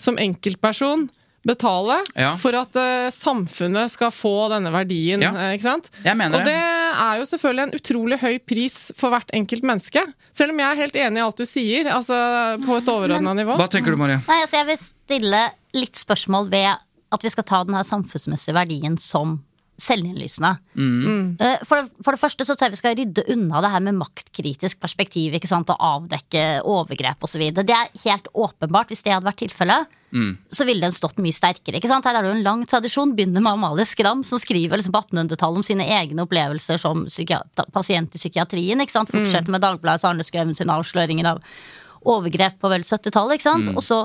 som 0.00 0.16
enkeltperson 0.22 1.08
betale 1.44 1.98
Ja. 2.16 2.30
for 2.40 2.56
at 2.56 2.72
uh, 2.78 3.10
samfunnet 3.12 3.90
skal 3.92 4.14
få 4.14 4.46
denne 4.54 4.70
verdien. 4.72 5.20
Ja. 5.26 5.34
eh, 5.36 5.56
ikke 5.58 5.66
sant? 5.66 5.90
Jeg 6.06 6.16
mener 6.16 6.38
Og 6.38 6.46
det. 6.46 6.54
Er 7.00 7.20
jo 7.20 7.26
selvfølgelig 7.28 7.64
en 7.66 7.76
utrolig 7.78 8.18
høy 8.22 8.38
pris 8.46 8.76
for 8.98 9.14
hvert 9.14 9.30
enkelt 9.36 9.66
menneske. 9.66 10.02
Selv 10.34 10.54
om 10.54 10.62
jeg 10.62 10.70
er 10.70 10.80
helt 10.82 10.98
enig 11.04 11.20
i 11.20 11.24
alt 11.24 11.40
du 11.40 11.46
sier, 11.48 11.90
altså 11.92 12.18
på 12.64 12.78
et 12.80 12.90
overordna 12.90 13.34
nivå. 13.36 13.56
Hva 13.60 13.68
tenker 13.72 13.94
du, 13.94 14.00
Marie? 14.00 14.20
Nei, 14.28 14.40
altså 14.44 14.60
jeg 14.60 14.68
vil 14.72 14.80
stille 14.82 15.42
litt 15.74 16.00
spørsmål 16.00 16.50
ved 16.52 16.70
at 17.14 17.24
vi 17.24 17.30
skal 17.30 17.46
ta 17.46 17.62
den 17.66 17.76
her 17.78 17.86
samfunnsmessige 17.86 18.56
verdien 18.56 18.98
som 19.00 19.38
selvinnlysende. 19.80 20.52
Mm. 20.78 21.34
For, 21.66 21.80
det, 21.80 22.04
for 22.04 22.14
det 22.14 22.20
første 22.20 22.46
så 22.46 22.54
tror 22.54 22.68
jeg 22.68 22.76
vi 22.76 22.80
skal 22.80 22.96
rydde 22.98 23.24
unna 23.34 23.62
det 23.64 23.72
her 23.72 23.82
med 23.82 23.98
maktkritisk 23.98 24.78
perspektiv 24.82 25.34
ikke 25.34 25.50
sant? 25.50 25.72
og 25.72 25.82
avdekke 25.82 26.44
overgrep 26.62 27.26
osv. 27.26 27.42
Det 27.56 27.74
er 27.74 27.90
helt 28.04 28.30
åpenbart, 28.32 28.92
hvis 28.92 29.02
det 29.02 29.14
hadde 29.16 29.26
vært 29.26 29.42
tilfellet, 29.42 30.00
så 30.54 30.62
ville 30.68 30.86
den 30.86 30.94
stått 30.94 31.18
mye 31.18 31.34
sterkere. 31.34 31.80
ikke 31.80 31.90
sant? 31.90 32.06
Her 32.06 32.20
er 32.20 32.22
det 32.22 32.30
jo 32.30 32.36
en 32.36 32.46
lang 32.46 32.60
tradisjon. 32.70 33.16
Begynner 33.18 33.42
med 33.42 33.56
Amalie 33.56 33.86
Skram, 33.88 34.22
som 34.26 34.38
skriver 34.38 34.78
liksom 34.78 34.94
på 34.94 35.02
1800-tallet 35.08 35.58
om 35.58 35.66
sine 35.66 35.88
egne 35.90 36.22
opplevelser 36.22 36.78
som 36.78 37.02
pasient 37.74 38.14
i 38.14 38.20
psykiatrien. 38.20 38.78
ikke 38.84 38.94
sant? 38.94 39.10
Fortsetter 39.10 39.50
med 39.50 39.64
Dagbladets 39.64 40.06
Arne 40.06 40.26
Skauen 40.26 40.54
sine 40.54 40.76
avsløringer 40.78 41.32
av 41.32 41.42
overgrep 42.14 42.60
på 42.62 42.70
vel 42.70 42.86
70-tallet. 42.86 43.40
ikke 43.40 43.48
sant? 43.48 43.74
Og 43.74 43.82
så 43.82 44.04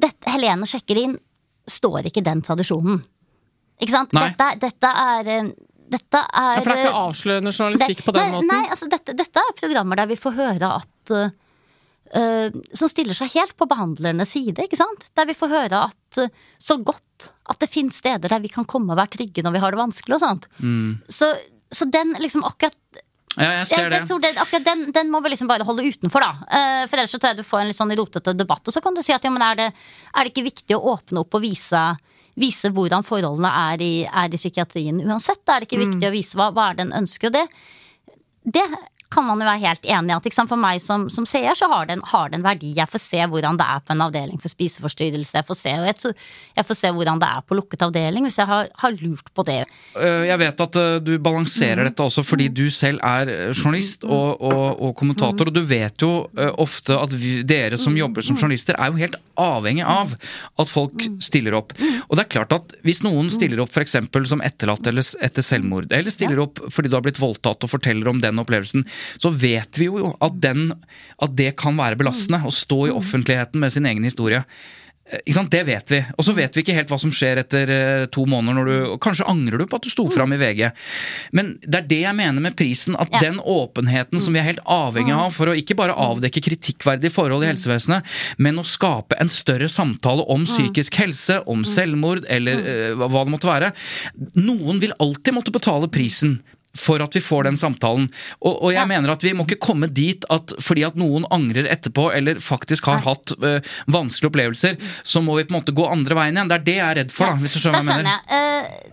dette, 0.00 0.24
Helene 0.32 0.66
sjekker 0.70 1.02
inn, 1.02 1.18
står 1.68 2.08
ikke 2.08 2.24
den 2.24 2.40
tradisjonen. 2.44 3.02
Ikke 3.82 3.94
sant? 3.94 4.12
Dette, 4.14 4.50
dette 4.62 4.90
er 5.04 5.30
eh, 5.38 5.48
dette 5.94 6.20
er, 6.20 6.56
Ja, 6.56 6.60
for 6.62 6.70
det 6.70 6.76
er 6.76 6.86
ikke 6.86 7.00
avslørende 7.04 7.52
journalistikk 7.54 8.04
på 8.06 8.14
den 8.16 8.22
nei, 8.24 8.34
måten. 8.34 8.50
Nei, 8.50 8.68
altså 8.72 8.88
dette, 8.90 9.14
dette 9.18 9.42
er 9.42 9.56
programmer 9.58 10.00
der 10.00 10.08
vi 10.10 10.16
får 10.18 10.36
høre 10.38 10.70
at 10.80 11.12
uh, 11.14 12.56
Som 12.74 12.90
stiller 12.90 13.18
seg 13.18 13.34
helt 13.34 13.54
på 13.60 13.68
behandlernes 13.70 14.32
side, 14.34 14.64
ikke 14.64 14.78
sant? 14.80 15.08
Der 15.18 15.28
vi 15.28 15.36
får 15.38 15.52
høre 15.52 15.82
at 15.90 16.20
uh, 16.22 16.30
så 16.58 16.78
godt 16.80 17.28
at 17.52 17.60
det 17.60 17.68
finnes 17.70 17.98
steder 18.00 18.32
der 18.32 18.42
vi 18.42 18.50
kan 18.52 18.66
komme 18.68 18.94
og 18.94 18.98
være 19.00 19.12
trygge 19.18 19.44
når 19.44 19.54
vi 19.54 19.62
har 19.62 19.74
det 19.74 19.80
vanskelig 19.82 20.16
og 20.16 20.22
sånt. 20.22 20.48
Så, 21.12 21.28
så 21.72 21.86
den 21.92 22.16
liksom 22.22 22.44
akkurat 22.48 22.78
Ja, 23.36 23.50
jeg 23.50 23.58
jeg, 23.58 23.68
ser 23.70 23.90
det. 23.90 23.98
jeg 24.00 24.08
tror 24.08 24.22
det, 24.24 24.32
akkurat 24.40 24.66
den, 24.66 24.86
den 24.94 25.12
må 25.12 25.20
vi 25.24 25.34
liksom 25.34 25.50
bare 25.50 25.66
holde 25.66 25.84
utenfor, 25.84 26.22
da. 26.24 26.48
Eh, 26.48 26.82
for 26.88 27.00
ellers 27.00 27.12
så 27.12 27.18
tror 27.20 27.32
jeg 27.32 27.42
du 27.42 27.48
får 27.48 27.60
en 27.60 27.70
litt 27.70 27.78
sånn 27.78 27.94
rotete 27.98 28.34
debatt. 28.38 28.62
Og 28.64 28.76
så 28.76 28.82
kan 28.84 28.94
du 28.96 29.02
si 29.04 29.14
at 29.14 29.24
ja, 29.26 29.32
men 29.34 29.42
er 29.44 29.58
det, 29.58 29.68
er 30.14 30.24
det 30.24 30.32
ikke 30.32 30.46
viktig 30.46 30.76
å 30.78 30.94
åpne 30.94 31.24
opp 31.24 31.34
og 31.34 31.42
vise, 31.44 31.82
vise 32.36 32.70
hvordan 32.74 33.04
forholdene 33.06 33.50
er 33.72 33.82
i, 33.84 33.92
er 34.04 34.32
i 34.34 34.40
psykiatrien 34.40 35.00
uansett? 35.06 35.44
Da 35.46 35.56
Er 35.56 35.60
det 35.60 35.68
ikke 35.70 35.80
Mm. 35.80 35.92
viktig 35.92 36.08
å 36.08 36.12
vise 36.14 36.34
hva, 36.38 36.50
hva 36.52 36.70
er 36.70 36.74
det 36.74 36.86
en 36.88 36.96
ønsker? 37.02 37.26
Og 37.26 37.32
det, 37.32 37.46
det 38.44 38.64
kan 39.14 39.26
man 39.26 39.40
jo 39.40 39.46
være 39.46 39.62
helt 39.62 39.86
enig 39.86 40.12
i. 40.12 40.16
at? 40.18 40.40
For 40.50 40.60
meg 40.60 40.82
som, 40.82 41.06
som 41.12 41.26
seer 41.28 41.56
så 41.58 41.68
har 41.70 41.88
det, 41.88 41.98
en, 41.98 42.04
har 42.10 42.30
det 42.30 42.38
en 42.40 42.46
verdi. 42.46 42.72
Jeg 42.76 42.90
får 42.90 43.02
se 43.04 43.22
hvordan 43.30 43.58
det 43.60 43.66
er 43.70 43.84
på 43.84 43.94
en 43.94 44.04
avdeling 44.06 44.40
for 44.42 44.52
spiseforstyrrelse. 44.52 45.36
Jeg 45.38 45.48
får 45.48 45.58
se, 45.60 45.74
jeg, 45.88 46.14
jeg 46.58 46.68
får 46.68 46.80
se 46.80 46.92
hvordan 46.96 47.22
det 47.22 47.30
er 47.30 47.44
på 47.46 47.58
lukket 47.58 47.84
avdeling, 47.86 48.26
hvis 48.28 48.40
jeg 48.42 48.50
har, 48.50 48.70
har 48.82 48.96
lurt 49.00 49.30
på 49.34 49.46
det. 49.46 49.60
Øh, 49.96 50.26
Jeg 50.28 50.40
vet 50.42 50.64
at 50.66 50.80
øh, 50.80 50.98
du 51.04 51.12
balanserer 51.22 51.84
dette 51.88 52.02
også 52.04 52.24
fordi 52.26 52.48
du 52.48 52.66
selv 52.74 53.00
er 53.04 53.30
øh, 53.30 53.54
journalist 53.54 54.04
og, 54.04 54.40
og, 54.42 54.82
og 54.82 54.94
kommentator, 54.98 55.50
og 55.50 55.54
du 55.54 55.62
vet 55.68 56.02
jo 56.02 56.12
ofte 56.58 56.96
at 56.98 57.14
vi, 57.14 57.36
dere 57.46 57.78
som 57.80 57.96
jobber 57.96 58.24
som 58.24 58.36
journalister 58.38 58.76
er 58.78 58.90
jo 58.90 59.00
helt 59.00 59.16
avhengig 59.40 59.84
av 59.86 60.14
at 60.60 60.70
folk 60.70 61.02
stiller 61.22 61.56
opp. 61.58 61.74
Og 62.08 62.16
det 62.16 62.24
er 62.24 62.32
klart 62.36 62.54
at 62.56 62.74
hvis 62.86 63.02
noen 63.06 63.30
stiller 63.32 63.62
opp 63.62 63.72
f.eks. 63.74 63.96
som 64.30 64.42
etterlatt 64.44 64.86
eller 64.90 65.06
etter 65.24 65.44
selvmord, 65.46 65.90
eller 65.92 66.14
stiller 66.14 66.40
opp 66.42 66.60
fordi 66.72 66.90
du 66.90 66.96
har 66.98 67.04
blitt 67.04 67.20
voldtatt 67.22 67.64
og 67.66 67.70
forteller 67.72 68.10
om 68.10 68.20
den 68.22 68.40
opplevelsen, 68.42 68.86
så 69.16 69.32
vet 69.32 69.80
vi 69.80 69.90
jo 69.90 70.14
at, 70.18 70.38
den, 70.42 70.70
at 71.22 71.36
det 71.36 71.54
kan 71.60 71.76
være 71.78 71.98
belastende 72.00 72.42
å 72.44 72.54
stå 72.54 72.86
i 72.88 72.94
offentligheten 72.94 73.60
med 73.62 73.74
sin 73.74 73.86
egen 73.90 74.06
historie. 74.06 74.44
Eh? 75.10 75.42
Det 75.50 75.62
vet 75.64 75.90
vi. 75.90 76.00
Og 76.16 76.24
så 76.24 76.32
vet 76.32 76.54
vi 76.56 76.62
ikke 76.64 76.74
helt 76.76 76.88
hva 76.88 76.98
som 77.00 77.12
skjer 77.12 77.42
etter 77.42 77.70
eh, 77.72 78.04
to 78.12 78.24
måneder. 78.26 78.56
når 78.56 78.70
du, 78.70 78.94
Kanskje 79.04 79.26
angrer 79.28 79.60
du 79.60 79.66
på 79.68 79.76
at 79.76 79.84
du 79.84 79.90
sto 79.92 80.06
fram 80.12 80.32
i 80.32 80.38
VG. 80.40 80.70
Men 81.36 81.54
det 81.60 81.82
er 81.82 81.88
det 81.90 82.00
jeg 82.06 82.16
mener 82.16 82.44
med 82.44 82.56
prisen. 82.56 82.96
At 82.96 83.12
Ja. 83.12 83.20
den 83.28 83.38
åpenheten 83.38 84.20
som 84.20 84.32
vi 84.32 84.40
er 84.40 84.48
helt 84.48 84.64
avhengig 84.64 85.12
av 85.14 85.30
for 85.36 85.50
å 85.50 85.56
ikke 85.56 85.76
bare 85.76 85.94
avdekke 85.94 86.42
kritikkverdige 86.42 87.12
forhold 87.12 87.44
i 87.44 87.50
helsevesenet, 87.52 88.04
men 88.38 88.58
å 88.58 88.64
skape 88.64 89.18
en 89.20 89.28
større 89.28 89.68
samtale 89.68 90.24
om 90.32 90.46
psykisk 90.48 90.96
helse, 90.96 91.42
om 91.46 91.64
selvmord 91.64 92.24
eller 92.28 92.64
eh, 92.64 92.96
hva 92.96 93.24
det 93.24 93.34
måtte 93.34 93.50
være. 93.50 93.72
Noen 94.40 94.80
vil 94.80 94.96
alltid 94.98 95.36
måtte 95.36 95.54
betale 95.54 95.90
prisen. 95.92 96.40
For 96.76 96.98
at 97.04 97.14
vi 97.14 97.20
får 97.22 97.44
den 97.46 97.56
samtalen. 97.60 98.08
Og, 98.42 98.56
og 98.64 98.72
jeg 98.72 98.80
Ja. 98.80 98.86
mener 98.90 99.12
at 99.14 99.22
vi 99.22 99.32
må 99.32 99.44
ikke 99.46 99.60
komme 99.62 99.86
dit 99.94 100.24
at 100.30 100.54
fordi 100.60 100.82
at 100.86 100.96
noen 100.98 101.24
angrer 101.30 101.68
etterpå, 101.70 102.08
eller 102.14 102.40
faktisk 102.42 102.84
har 102.90 102.98
Nei. 102.98 103.04
hatt 103.06 103.30
øh, 103.38 103.60
vanskelige 103.86 104.30
opplevelser, 104.32 104.76
så 105.04 105.22
må 105.22 105.36
vi 105.38 105.44
på 105.44 105.54
en 105.54 105.60
måte 105.60 105.74
gå 105.76 105.86
andre 105.86 106.14
veien 106.18 106.34
igjen. 106.34 106.48
Det 106.50 106.58
er 106.60 106.64
det 106.66 106.74
jeg 106.80 106.88
er 106.90 106.98
redd 107.02 107.12
for, 107.14 107.30
da, 107.30 107.38
hvis 107.44 107.54
du 107.54 107.60
skjønner 107.62 107.86
hva 107.86 107.94
jeg 107.94 108.04
mener. 108.04 108.20
Eh, 108.26 108.90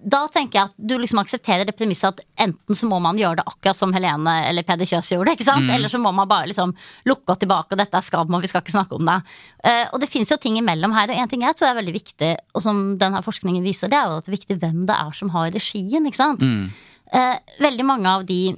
da 0.00 0.22
tenker 0.32 0.56
jeg 0.56 0.64
at 0.70 0.76
du 0.88 0.94
liksom 0.96 1.18
aksepterer 1.20 1.66
det 1.68 1.74
premisset 1.76 2.08
at 2.08 2.22
enten 2.40 2.74
så 2.74 2.86
må 2.88 2.96
man 3.04 3.18
gjøre 3.20 3.36
det 3.42 3.44
akkurat 3.50 3.76
som 3.76 3.92
Helene 3.92 4.32
eller 4.48 4.64
Peder 4.64 4.88
Kjøs 4.88 5.10
gjorde, 5.12 5.34
ikke 5.36 5.44
Mm. 5.60 5.70
eller 5.74 5.88
så 5.92 5.98
må 6.00 6.10
man 6.16 6.26
bare 6.26 6.46
liksom 6.48 6.72
lukke 7.04 7.28
oss 7.34 7.38
tilbake, 7.42 7.72
og 7.72 7.78
dette 7.78 7.94
er 7.98 8.00
skam, 8.06 8.32
og 8.34 8.40
vi 8.40 8.48
skal 8.48 8.62
ikke 8.64 8.72
snakke 8.72 8.96
om 8.96 9.04
det. 9.04 9.18
Eh, 9.62 9.86
og 9.92 10.00
det 10.00 10.08
finnes 10.08 10.30
jo 10.32 10.38
ting 10.40 10.56
imellom 10.56 10.94
her, 10.96 11.10
og 11.12 11.16
en 11.20 11.28
ting 11.28 11.42
jeg 11.42 11.54
tror 11.54 11.68
er 11.68 11.82
veldig 11.82 11.92
viktig, 11.92 12.36
og 12.54 12.62
som 12.64 12.96
denne 12.96 13.20
forskningen 13.22 13.62
viser, 13.62 13.88
det 13.92 13.98
er 14.00 14.08
jo 14.08 14.16
at 14.18 14.24
det 14.24 14.32
er 14.32 14.38
viktig 14.38 14.58
hvem 14.62 14.86
det 14.88 14.96
er 14.96 15.12
som 15.12 15.28
har 15.36 15.50
regien, 15.52 16.06
ikke 16.08 16.16
sant? 16.16 16.40
Mm. 16.40 16.70
Eh, 17.12 17.36
veldig 17.60 17.84
mange 17.84 18.06
av, 18.08 18.24
de, 18.28 18.54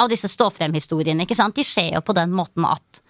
av 0.00 0.08
disse 0.08 0.28
stå-frem-historiene, 0.32 1.26
ikke 1.26 1.36
sant, 1.36 1.54
de 1.56 1.64
skjer 1.66 1.94
jo 1.98 2.00
på 2.06 2.14
den 2.16 2.30
måten 2.32 2.64
at, 2.64 3.00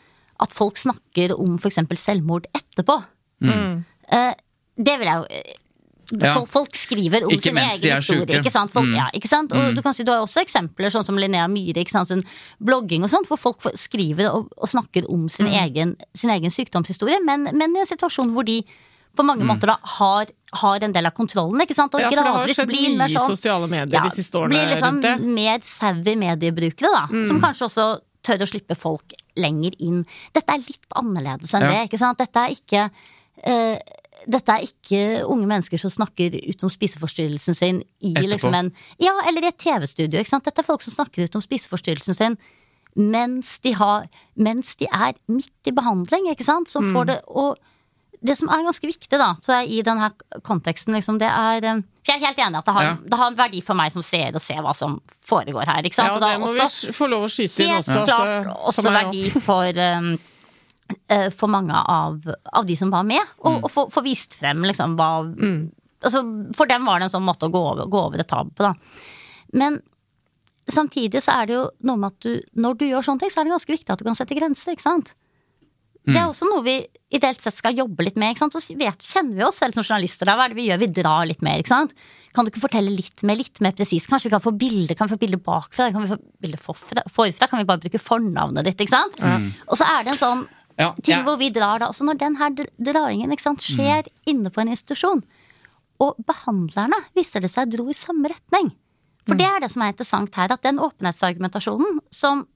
at 0.43 0.53
folk 0.57 0.77
snakker 0.81 1.37
om 1.39 1.59
for 1.59 1.69
eksempel 1.71 1.97
selvmord 2.01 2.47
etterpå. 2.57 2.99
Eh, 3.45 4.33
det 4.77 4.99
vil 5.01 5.07
jeg 5.13 5.17
jo 5.23 5.27
eh, 5.31 5.57
Mm. 6.11 6.25
Ja. 6.27 6.33
Folk, 6.51 6.75
skriver 6.75 7.23
om 7.23 7.31
Ikke 7.31 7.43
sin 7.53 7.59
egen 7.63 7.93
historie. 8.01 8.39
Ikke 8.41 8.51
sant? 8.51 8.73
Folk, 8.75 8.89
Mm. 8.89 8.97
ja, 8.97 9.05
ikke 9.15 9.29
sant? 9.31 9.53
Og 9.53 9.77
du 9.77 9.81
kan 9.81 9.95
si 9.95 10.03
du 10.03 10.11
har 10.11 10.19
også 10.25 10.41
eksempler 10.43 10.91
sånn 10.91 11.05
som 11.07 11.15
Linnea 11.17 11.47
Myhre, 11.47 11.85
ikke 11.85 11.93
sant? 11.95 12.09
Sin 12.09 12.25
blogging 12.59 13.05
og 13.05 13.11
sånt, 13.11 13.29
hvor 13.29 13.39
folk 13.39 13.63
skriver 13.79 14.27
og, 14.35 14.49
og 14.59 14.67
snakker 14.69 15.07
om 15.09 15.29
sin, 15.29 15.47
Mm. 15.47 15.53
egen, 15.63 15.97
sin 16.13 16.31
egen 16.31 16.51
sykdomshistorie, 16.51 17.21
men, 17.25 17.45
men 17.57 17.77
i 17.77 17.79
en 17.79 17.87
situasjon 17.87 18.33
hvor 18.35 18.43
de 18.45 18.65
på 19.21 19.27
mange 19.29 19.45
måter 19.47 19.71
da 19.71 19.77
har, 19.99 20.33
har 20.63 20.87
en 20.89 20.93
del 20.97 21.07
av 21.11 21.15
kontrollen, 21.17 21.61
ikke 21.67 21.77
sant? 21.77 21.95
Og 21.95 22.01
Ja, 22.03 22.09
for 22.11 22.17
det 22.25 22.35
har 22.35 22.53
skjedd 22.57 22.73
mye 22.75 23.07
i 23.07 23.15
sånn- 23.15 23.31
sosiale 23.37 23.69
medier 23.71 24.03
de 24.09 24.11
siste 24.17 24.41
årene 24.41 24.57
Blir 24.57 24.71
liksom 24.73 24.97
rundt 24.97 25.03
det. 25.07 25.15
Mm. 25.21 25.35
mer 25.37 25.59
savvy 25.63 26.17
mediebrukere, 26.17 26.91
da. 26.97 27.07
Som 27.29 27.41
kanskje 27.45 27.69
også 27.69 27.89
tør 28.27 28.43
å 28.45 28.51
slippe 28.51 28.77
folk 28.77 29.15
lenger 29.37 29.73
inn. 29.81 30.03
Dette 30.35 30.53
er 30.53 30.59
litt 30.65 30.87
annerledes 30.99 31.55
enn 31.55 31.63
Ja. 31.63 31.71
det, 31.71 31.89
ikke 31.91 31.99
sant. 32.03 32.19
Dette 32.19 32.37
er 32.37 32.51
ikke 32.57 32.91
uh, 33.47 33.79
dette 34.29 34.53
er 34.53 34.67
ikke 34.67 35.25
unge 35.25 35.47
mennesker 35.49 35.81
som 35.81 35.89
snakker 35.91 36.35
ut 36.37 36.63
om 36.67 36.69
spiseforstyrrelsen 36.69 37.55
sin 37.57 37.79
i 38.05 38.13
liksom 38.13 38.53
en 38.53 38.69
Ja, 39.01 39.15
eller 39.27 39.45
i 39.47 39.49
et 39.49 39.57
TV-studio, 39.59 40.21
ikke 40.21 40.29
sant. 40.29 40.45
Dette 40.45 40.61
er 40.61 40.67
folk 40.69 40.83
som 40.85 40.93
snakker 40.93 41.25
ut 41.25 41.35
om 41.37 41.41
spiseforstyrrelsen 41.41 42.15
sin 42.19 42.37
mens 42.97 43.59
de, 43.63 43.73
har, 43.79 44.09
mens 44.37 44.75
de 44.77 44.87
er 44.93 45.15
midt 45.31 45.71
i 45.71 45.73
behandling, 45.73 46.27
ikke 46.33 46.45
sant. 46.45 46.69
Som 46.69 46.85
Mm. 46.91 46.93
får 46.97 47.07
det 47.07 47.21
Og 47.29 47.57
det 48.21 48.37
som 48.37 48.51
er 48.53 48.65
ganske 48.67 48.85
viktig, 48.89 49.17
da, 49.17 49.31
så 49.45 49.55
er 49.57 49.69
i 49.73 49.81
denne 49.87 50.11
konteksten, 50.45 50.93
liksom, 50.97 51.19
det 51.21 51.29
er 51.31 51.65
eh, 51.65 51.83
jeg 52.07 52.17
er 52.17 52.27
helt 52.27 52.41
enig 52.43 52.59
at 52.59 52.67
det 52.67 52.75
har, 52.75 52.85
Ja. 52.85 52.97
det 53.13 53.19
har 53.21 53.31
en 53.31 53.37
verdi 53.39 53.61
for 53.65 53.79
meg 53.79 53.93
som 53.93 54.03
seer 54.05 54.33
å 54.37 54.41
se 54.43 54.55
hva 54.55 54.75
som 54.77 54.99
foregår 55.27 55.69
her, 55.69 55.83
ikke 55.87 55.95
sant. 55.95 56.13
Ja, 56.13 56.19
det 56.19 56.41
må 56.41 56.49
også- 56.53 56.87
vi 56.89 56.93
få 56.97 57.09
lov 57.09 57.25
å 57.25 57.31
skyte 57.33 57.65
inn 57.65 57.75
Helt 57.77 57.87
også. 57.87 58.03
at, 58.03 58.09
klart 58.09 58.47
eh, 58.47 58.53
også 58.53 58.83
for 58.85 58.91
verdi 58.91 59.23
verdi 59.31 59.41
for, 59.41 59.81
um, 59.81 60.19
uh, 61.11 61.31
for 61.31 61.49
mange 61.49 61.73
av, 61.73 62.21
av 62.53 62.67
de 62.67 62.77
som 62.77 62.91
var 62.91 63.05
med, 63.05 63.23
og, 63.45 63.65
og 63.65 63.71
få 63.71 63.87
få 63.93 64.03
vist 64.03 64.35
frem 64.35 64.63
liksom 64.63 64.97
hva 64.97 65.11
altså, 66.03 66.25
For 66.57 66.67
dem 66.67 66.85
var 66.85 66.99
det 66.99 67.05
en 67.11 67.21
sånn 67.21 67.27
måte 67.29 67.47
å 67.49 67.53
gå 67.53 67.63
over, 67.73 67.87
gå 67.87 68.05
over 68.09 68.19
et 68.21 68.29
tabu 68.29 68.51
på, 68.51 68.65
da. 68.65 68.75
Men 69.53 69.81
samtidig 70.71 71.23
så 71.23 71.41
er 71.41 71.47
det 71.47 71.55
jo 71.55 71.71
noe 71.83 71.97
med 71.97 72.13
at 72.13 72.21
du, 72.21 72.43
når 72.57 72.79
du 72.79 72.85
gjør 72.89 73.05
sånne 73.05 73.21
ting, 73.21 73.31
så 73.31 73.41
er 73.41 73.45
det 73.49 73.53
ganske 73.57 73.75
viktig 73.75 73.91
at 73.91 73.99
du 73.99 74.05
kan 74.05 74.15
sette 74.19 74.37
grenser, 74.39 74.73
ikke 74.77 74.87
sant. 74.87 75.15
Det 76.07 76.17
er 76.17 76.31
også 76.31 76.47
noe 76.49 76.63
vi 76.65 76.75
ideelt 77.13 77.43
sett 77.45 77.55
skal 77.59 77.77
jobbe 77.77 78.07
litt 78.07 78.17
med. 78.19 78.39
Så 78.39 78.61
vet, 78.79 79.05
kjenner 79.05 79.37
vi 79.37 79.45
oss 79.45 79.59
selv 79.61 79.77
som 79.77 79.85
journalister. 79.85 80.27
da, 80.27 80.37
Hva 80.39 80.47
er 80.47 80.55
det 80.55 80.57
vi 80.57 80.69
gjør? 80.71 80.81
Vi 80.81 80.89
drar 80.97 81.27
litt 81.29 81.43
mer. 81.45 81.59
ikke 81.61 81.73
sant? 81.75 81.93
Kan 82.35 82.47
du 82.47 82.51
ikke 82.53 82.63
fortelle 82.63 82.93
litt 82.95 83.25
mer, 83.27 83.37
litt 83.37 83.61
mer 83.61 83.75
presis? 83.77 84.07
Kanskje 84.09 84.31
vi 84.31 84.35
kan 84.37 84.43
få 84.45 84.53
bilde 84.57 84.95
kan 84.97 85.09
vi 85.11 85.17
få 85.17 85.21
bilde 85.21 85.41
bakfra? 85.45 85.91
Kan 85.93 86.07
vi 86.07 86.13
få 86.15 86.19
bilde 86.41 86.61
forfra? 86.63 87.05
forfra? 87.11 87.49
Kan 87.51 87.61
vi 87.61 87.69
bare 87.69 87.83
bruke 87.83 88.01
fornavnet 88.01 88.65
ditt? 88.71 88.81
ikke 88.81 88.95
sant? 88.95 89.21
Og 89.69 89.77
så 89.77 89.85
er 89.85 90.05
det 90.07 90.15
en 90.15 90.23
sånn 90.25 90.47
Ja, 90.81 90.95
ting 91.03 91.19
ja. 91.19 91.25
hvor 91.27 91.37
vi 91.37 91.51
drar 91.53 91.83
da. 91.83 91.91
Også 91.93 92.07
når 92.09 92.17
den 92.23 92.37
her 92.41 92.55
draingen 92.81 93.35
sant, 93.39 93.61
skjer 93.61 94.07
inne 94.31 94.49
på 94.55 94.63
en 94.63 94.71
institusjon, 94.73 95.21
og 96.01 96.17
behandlerne 96.25 96.97
viser 97.15 97.43
det 97.45 97.51
seg 97.53 97.69
dro 97.75 97.85
i 97.91 97.93
samme 97.93 98.31
retning. 98.33 98.71
For 99.29 99.37
det 99.37 99.45
er 99.45 99.61
det 99.61 99.69
som 99.71 99.83
er 99.85 99.93
interessant 99.93 100.35
her, 100.41 100.49
at 100.55 100.63
den 100.65 100.81
åpenhetsargumentasjonen 100.81 101.99
som 102.11 102.47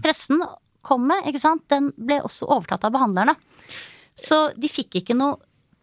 pressen 0.00 0.40
kom 0.86 1.04
med, 1.10 1.26
ikke 1.28 1.42
sant, 1.42 1.66
den 1.72 1.90
ble 1.98 2.20
også 2.26 2.48
overtatt 2.48 2.86
av 2.86 2.94
behandlerne. 2.94 3.34
Så 4.16 4.46
de 4.56 4.70
fikk 4.72 5.02
ikke 5.02 5.18
noe 5.18 5.36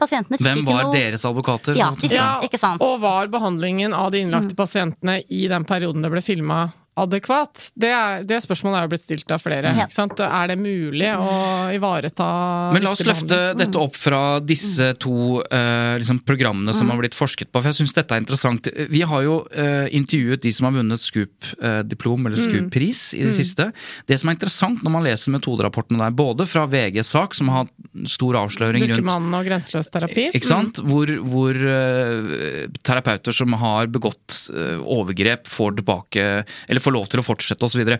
Pasientene 0.03 0.39
fikk 0.39 0.47
Hvem 0.47 0.61
ikke 0.63 0.73
var 0.73 0.87
noe 0.87 0.95
deres 0.97 1.23
advokater? 1.29 1.75
Ja, 1.77 1.91
de 1.93 2.01
fikk, 2.01 2.15
Ja, 2.17 2.29
ikke 2.43 2.57
sant. 2.59 2.81
Og 2.83 2.97
var 3.03 3.29
behandlingen 3.31 3.93
av 3.95 4.09
de 4.11 4.23
innlagte 4.23 4.57
pasientene 4.57 5.19
i 5.29 5.43
den 5.51 5.63
perioden 5.69 6.03
det 6.03 6.09
ble 6.11 6.23
filma 6.25 6.63
adekvat? 6.99 7.69
Det, 7.73 7.89
er, 7.89 8.23
det 8.27 8.39
spørsmålet 8.43 8.79
er 8.79 8.86
jo 8.86 8.91
blitt 8.91 9.03
stilt 9.03 9.32
av 9.34 9.41
flere. 9.41 9.71
Ja. 9.73 9.88
Ikke 9.88 9.95
sant? 9.95 10.19
Er 10.23 10.51
det 10.51 10.58
mulig 10.62 11.10
å 11.17 11.34
ivareta 11.73 12.27
Men 12.75 12.86
la 12.86 12.93
oss 12.93 13.03
løfte 13.08 13.39
mm. 13.53 13.62
dette 13.63 13.82
opp 13.82 13.97
fra 13.97 14.21
disse 14.43 14.91
to 15.01 15.41
eh, 15.43 15.95
liksom 16.01 16.21
programmene 16.27 16.75
som 16.77 16.91
har 16.91 17.01
blitt 17.01 17.17
forsket 17.17 17.49
på. 17.49 17.62
For 17.62 17.71
jeg 17.71 17.82
syns 17.82 17.95
dette 17.97 18.15
er 18.15 18.23
interessant. 18.23 18.69
Vi 18.93 19.03
har 19.10 19.25
jo 19.25 19.39
eh, 19.49 19.89
intervjuet 19.95 20.43
de 20.43 20.53
som 20.53 20.69
har 20.69 20.77
vunnet 20.77 21.01
Scoop-diplom 21.03 22.29
eller 22.29 22.41
Scoop-pris 22.41 23.06
i 23.17 23.23
det 23.25 23.34
siste. 23.38 23.71
Det 24.10 24.19
som 24.21 24.29
er 24.29 24.38
interessant 24.38 24.84
når 24.86 24.95
man 24.97 25.08
leser 25.08 25.34
metoderapportene 25.34 26.01
der, 26.03 26.13
både 26.13 26.47
fra 26.49 26.67
VGs 26.69 27.13
sak, 27.15 27.38
som 27.38 27.49
har 27.53 27.69
stor 28.10 28.38
avsløring 28.43 28.86
rundt 28.86 28.99
Dukkemann 28.99 29.34
og 29.38 29.47
grenseløs 29.47 29.89
terapi. 29.93 30.29
Ikke 30.34 30.49
sant? 30.49 30.82
Hvor, 30.86 31.10
hvor 31.25 31.58
eh, 31.58 32.69
terapeuter 32.86 33.36
som 33.36 33.58
har 33.62 33.89
begått 33.93 34.38
eh, 34.53 34.77
overgrep, 34.82 35.49
får 35.49 35.77
tilbake 35.79 36.23
Eller 36.67 36.83
får 36.84 36.96
lov 36.96 37.10
til 37.10 37.22
å 37.22 37.26
fortsette 37.26 37.67
osv. 37.67 37.96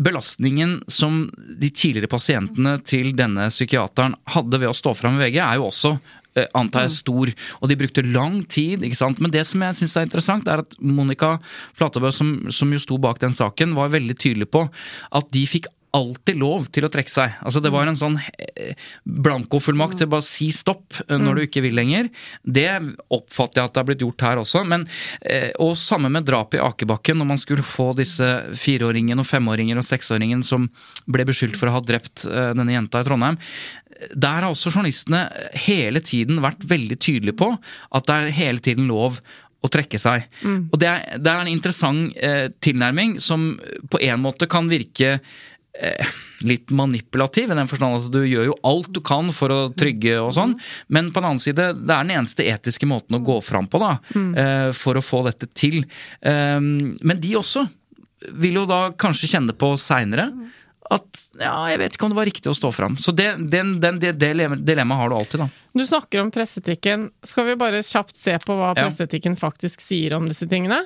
Belastningen 0.00 0.78
som 0.90 1.24
de 1.34 1.70
tidligere 1.70 2.10
pasientene 2.10 2.76
til 2.86 3.12
denne 3.16 3.48
psykiateren 3.52 4.18
hadde 4.34 4.60
ved 4.60 4.72
å 4.72 4.76
stå 4.76 4.94
fram 4.98 5.18
i 5.18 5.24
VG, 5.26 5.40
er 5.44 5.60
jo 5.60 5.68
også 5.68 5.94
eh, 6.38 6.48
antar 6.56 6.86
jeg 6.86 6.96
stor, 6.98 7.32
og 7.60 7.70
de 7.70 7.78
brukte 7.80 8.06
lang 8.06 8.42
tid. 8.50 8.84
ikke 8.84 9.00
sant? 9.00 9.22
Men 9.22 9.34
det 9.34 9.46
som 9.48 9.62
jeg 9.64 9.80
syns 9.80 9.96
er 10.00 10.08
interessant, 10.08 10.50
er 10.50 10.64
at 10.64 10.76
Monica 10.80 11.36
Flatebø, 11.78 12.12
som, 12.14 12.36
som 12.54 12.72
jo 12.74 12.82
sto 12.82 13.00
bak 13.02 13.22
den 13.22 13.36
saken, 13.36 13.76
var 13.78 13.94
veldig 13.94 14.18
tydelig 14.18 14.50
på 14.54 14.66
at 15.14 15.32
de 15.34 15.46
fikk 15.50 15.70
alltid 15.94 16.38
lov 16.40 16.66
til 16.74 16.86
å 16.86 16.90
trekke 16.92 17.12
seg. 17.12 17.36
Altså 17.46 17.62
Det 17.62 17.72
var 17.72 17.88
en 17.88 17.98
sånn 17.98 18.16
eh, 18.18 18.74
blankofullmakt 19.04 20.00
til 20.00 20.08
å 20.08 20.14
bare 20.16 20.26
si 20.26 20.50
stopp 20.54 20.96
eh, 21.06 21.18
når 21.20 21.38
du 21.38 21.44
ikke 21.46 21.62
vil 21.64 21.76
lenger. 21.78 22.10
Det 22.42 22.68
oppfatter 23.14 23.60
jeg 23.60 23.70
at 23.70 23.76
det 23.76 23.82
har 23.82 23.88
blitt 23.90 24.04
gjort 24.04 24.26
her 24.26 24.42
også. 24.42 24.64
Men, 24.68 24.88
eh, 25.22 25.52
og 25.62 25.76
samme 25.80 26.10
med 26.12 26.26
drapet 26.26 26.58
i 26.58 26.64
Akebakken, 26.64 27.20
når 27.20 27.30
man 27.30 27.40
skulle 27.42 27.66
få 27.66 27.92
disse 27.98 28.28
fireåringen 28.58 29.22
og 29.22 29.28
femåringen 29.28 29.80
og 29.80 29.86
seksåringen 29.86 30.42
som 30.46 30.66
ble 31.06 31.28
beskyldt 31.28 31.58
for 31.60 31.70
å 31.70 31.78
ha 31.78 31.84
drept 31.84 32.26
denne 32.26 32.74
jenta 32.74 33.00
i 33.00 33.06
Trondheim. 33.06 33.38
Der 34.10 34.42
har 34.42 34.50
også 34.50 34.72
journalistene 34.72 35.28
hele 35.66 36.02
tiden 36.04 36.40
vært 36.42 36.64
veldig 36.68 36.98
tydelige 36.98 37.38
på 37.38 37.52
at 37.54 38.08
det 38.08 38.16
er 38.16 38.36
hele 38.40 38.64
tiden 38.64 38.88
lov 38.90 39.20
å 39.64 39.70
trekke 39.72 40.00
seg. 40.00 40.26
Og 40.44 40.78
det 40.80 40.90
er, 40.90 41.18
det 41.22 41.32
er 41.32 41.42
en 41.42 41.52
interessant 41.52 42.12
eh, 42.20 42.46
tilnærming 42.64 43.16
som 43.24 43.54
på 43.90 44.00
en 44.04 44.22
måte 44.24 44.48
kan 44.50 44.68
virke 44.70 45.18
litt 46.44 46.70
manipulativ, 46.70 47.50
i 47.50 47.54
den 47.56 47.68
forstand 47.70 47.96
at 47.98 48.12
du 48.12 48.20
gjør 48.28 48.50
jo 48.50 48.56
alt 48.68 48.90
du 48.94 49.00
kan 49.04 49.30
for 49.34 49.50
å 49.50 49.60
trygge 49.74 50.18
og 50.22 50.32
sånn, 50.36 50.56
men 50.92 51.08
på 51.10 51.20
den 51.22 51.28
annen 51.30 51.42
side, 51.42 51.70
det 51.80 51.94
er 51.94 52.04
den 52.06 52.14
eneste 52.18 52.44
etiske 52.46 52.86
måten 52.86 53.16
å 53.18 53.22
gå 53.24 53.38
fram 53.42 53.66
på, 53.70 53.80
da, 53.82 53.94
eh, 54.14 54.68
for 54.76 54.94
å 55.00 55.02
få 55.04 55.24
dette 55.26 55.48
til. 55.56 55.80
Eh, 56.22 56.60
men 56.60 57.20
de 57.20 57.34
også 57.40 57.64
vil 58.34 58.60
jo 58.60 58.66
da 58.70 58.90
kanskje 58.92 59.28
kjenne 59.34 59.52
på 59.56 59.74
seinere 59.80 60.30
at 60.92 61.20
ja, 61.40 61.54
jeg 61.72 61.78
vet 61.80 61.94
ikke 61.96 62.04
om 62.04 62.12
det 62.12 62.18
var 62.18 62.28
riktig 62.28 62.50
å 62.52 62.56
stå 62.56 62.70
fram. 62.76 62.98
Så 63.00 63.12
det, 63.16 63.30
den, 63.50 63.78
den, 63.80 63.98
det, 64.02 64.12
det 64.20 64.34
dilemmaet 64.68 65.00
har 65.00 65.08
du 65.08 65.14
alltid, 65.16 65.40
da. 65.40 65.48
Du 65.74 65.80
snakker 65.88 66.20
om 66.20 66.30
presseetikken. 66.30 67.06
Skal 67.24 67.48
vi 67.48 67.54
bare 67.56 67.80
kjapt 67.82 68.14
se 68.20 68.36
på 68.44 68.52
hva 68.58 68.74
Ja. 68.76 68.84
presseetikken 68.84 69.34
faktisk 69.40 69.80
sier 69.80 70.12
om 70.14 70.28
disse 70.28 70.46
tingene? 70.46 70.82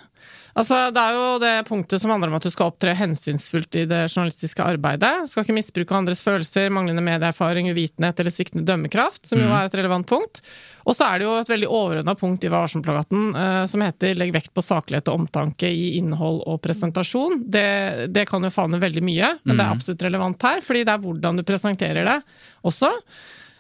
Altså, 0.58 0.90
Det 0.90 0.98
er 0.98 1.12
jo 1.14 1.26
det 1.38 1.52
punktet 1.68 2.00
som 2.02 2.10
handler 2.10 2.32
om 2.32 2.34
at 2.34 2.42
du 2.42 2.50
skal 2.50 2.72
opptre 2.72 2.94
hensynsfullt 2.98 3.76
i 3.78 3.84
det 3.86 4.00
journalistiske 4.10 4.64
arbeidet. 4.64 5.12
Du 5.22 5.30
skal 5.30 5.44
ikke 5.44 5.54
misbruke 5.54 5.94
andres 5.94 6.22
følelser, 6.24 6.72
manglende 6.74 7.04
medieerfaring, 7.06 7.68
uvitenhet 7.70 8.18
eller 8.18 8.34
sviktende 8.34 8.66
dømmekraft, 8.66 9.22
som 9.28 9.38
jo 9.38 9.52
er 9.54 9.68
et 9.68 9.76
relevant 9.78 10.08
punkt. 10.10 10.42
Og 10.88 10.96
så 10.96 11.04
er 11.12 11.18
det 11.20 11.28
jo 11.28 11.36
et 11.38 11.52
veldig 11.52 11.68
overordna 11.68 12.14
punkt 12.18 12.42
i 12.42 12.50
Vær 12.50 12.64
varsom-plakaten 12.64 13.36
eh, 13.36 13.64
som 13.70 13.80
heter 13.84 14.14
'legg 14.16 14.32
vekt 14.32 14.54
på 14.56 14.64
saklighet 14.64 15.08
og 15.12 15.20
omtanke 15.20 15.68
i 15.70 15.98
innhold 15.98 16.42
og 16.48 16.62
presentasjon'. 16.64 17.44
Det, 17.46 18.12
det 18.12 18.26
kan 18.26 18.42
jo 18.42 18.50
favne 18.50 18.80
veldig 18.80 19.02
mye, 19.04 19.38
men 19.44 19.56
det 19.56 19.62
er 19.62 19.68
Mm. 19.68 19.76
absolutt 19.76 20.02
relevant 20.02 20.42
her, 20.42 20.60
fordi 20.60 20.84
det 20.84 20.94
er 20.94 20.98
hvordan 21.04 21.36
du 21.36 21.42
presenterer 21.44 22.04
det 22.08 22.22
også. 22.64 22.90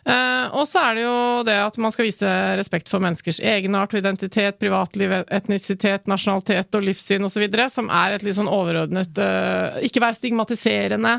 Eh, 0.08 0.46
og 0.56 0.64
så 0.64 0.80
er 0.88 0.94
det 0.96 1.02
jo 1.04 1.16
det 1.44 1.56
at 1.60 1.74
man 1.82 1.92
skal 1.92 2.06
vise 2.08 2.28
respekt 2.56 2.88
for 2.88 3.02
menneskers 3.04 3.42
egenart 3.44 3.92
og 3.92 4.00
identitet, 4.00 4.56
privatliv, 4.60 5.12
etnisitet, 5.26 6.06
nasjonalitet 6.08 6.78
og 6.78 6.86
livssyn 6.86 7.28
osv., 7.28 7.44
som 7.68 7.90
er 7.92 8.16
et 8.16 8.24
litt 8.24 8.38
sånn 8.38 8.48
overordnet 8.48 9.20
eh, 9.20 9.82
Ikke 9.88 10.00
være 10.00 10.16
stigmatiserende 10.16 11.12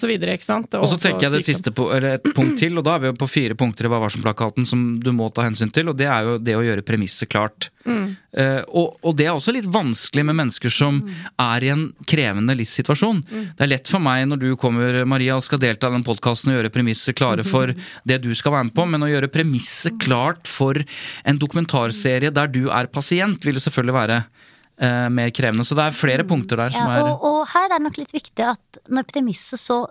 så 0.00 0.08
videre, 0.08 0.38
ikke 0.38 0.46
sant? 0.46 0.72
Mm. 0.72 0.80
Og 0.80 0.88
så 0.88 0.96
tenker 1.02 1.26
jeg 1.26 1.36
det 1.36 1.44
siste 1.44 1.74
på, 1.76 1.90
eller 1.92 2.16
et 2.16 2.30
punkt 2.32 2.56
til, 2.62 2.78
og 2.80 2.86
da 2.86 2.96
er 2.96 3.04
vi 3.04 3.10
jo 3.10 3.18
på 3.20 3.28
fire 3.28 3.56
punkter 3.58 3.84
i 3.84 3.92
Hva 3.92 4.00
varsom-plakaten 4.06 4.68
som 4.68 4.86
du 5.02 5.12
må 5.16 5.28
ta 5.34 5.44
hensyn 5.44 5.72
til, 5.74 5.92
og 5.92 5.98
det 6.00 6.08
er 6.08 6.28
jo 6.30 6.38
det 6.40 6.56
å 6.56 6.64
gjøre 6.64 6.86
premisset 6.86 7.28
klart. 7.28 7.68
Eh, 7.86 8.60
og, 8.68 8.98
og 9.00 9.14
det 9.16 9.26
er 9.26 9.32
også 9.32 9.54
litt 9.54 9.68
vanskelig 9.70 10.24
med 10.28 10.36
mennesker 10.38 10.72
som 10.72 11.00
er 11.40 11.64
i 11.64 11.70
en 11.72 11.86
krevende 12.08 12.56
livssituasjon. 12.58 13.22
Det 13.30 13.64
er 13.64 13.72
lett 13.72 13.90
for 13.90 14.02
meg 14.04 14.26
når 14.28 14.42
du 14.42 14.48
kommer, 14.60 15.00
Maria, 15.08 15.38
og 15.38 15.46
skal 15.46 15.62
delta 15.62 15.88
i 15.88 15.96
den 15.96 16.04
podkasten 16.06 16.52
og 16.52 16.58
gjøre 16.58 16.72
premisset 16.74 17.16
klare 17.18 17.46
for 17.46 17.72
det 18.08 18.20
du 18.24 18.30
skal 18.36 18.56
være 18.56 18.68
med 18.68 18.76
på, 18.76 18.86
men 18.90 19.06
å 19.06 19.10
gjøre 19.10 19.32
premisset 19.32 19.96
klart 20.02 20.50
for 20.50 20.80
en 21.24 21.40
dokumentarserie 21.40 22.32
der 22.34 22.52
du 22.52 22.66
er 22.68 22.90
pasient, 22.92 23.44
vil 23.46 23.58
jo 23.58 23.64
selvfølgelig 23.64 23.96
være 23.96 24.20
uh, 24.24 25.08
mer 25.12 25.32
krevende. 25.34 25.66
Så 25.66 25.78
det 25.78 25.88
er 25.88 25.96
flere 25.96 26.26
punkter 26.28 26.60
der 26.60 26.74
som 26.74 26.84
Ja, 26.84 27.00
er 27.00 27.08
og, 27.14 27.24
og 27.24 27.40
her 27.54 27.70
er 27.70 27.78
det 27.78 27.86
nok 27.88 28.02
litt 28.02 28.14
viktig 28.16 28.46
at 28.52 28.84
når 28.92 29.08
premisset 29.10 29.62
så 29.62 29.82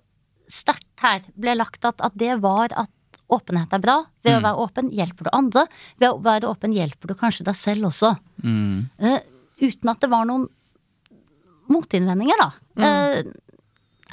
sterkt 0.49 0.87
her 1.03 1.21
ble 1.37 1.53
lagt 1.57 1.85
at, 1.85 1.99
at 2.01 2.15
det 2.17 2.39
var 2.43 2.73
at 2.73 2.89
åpenhet 3.29 3.73
er 3.73 3.79
bra. 3.83 3.97
Ved 4.23 4.33
Mm. 4.33 4.39
å 4.39 4.45
være 4.47 4.63
åpen 4.65 4.91
hjelper 4.91 5.23
du 5.23 5.29
andre. 5.33 5.67
Ved 5.99 6.09
å 6.09 6.21
være 6.21 6.49
åpen 6.49 6.73
hjelper 6.75 7.07
du 7.07 7.13
kanskje 7.15 7.45
deg 7.45 7.55
selv 7.55 7.85
også. 7.91 8.15
Mm. 8.43 8.89
Uh, 9.01 9.19
uten 9.61 9.89
at 9.89 9.99
det 10.01 10.09
var 10.09 10.25
noen 10.25 10.47
motinnvendinger, 11.69 12.39
da. 12.41 12.51
Mm. 12.79 12.85
Uh, 12.85 13.33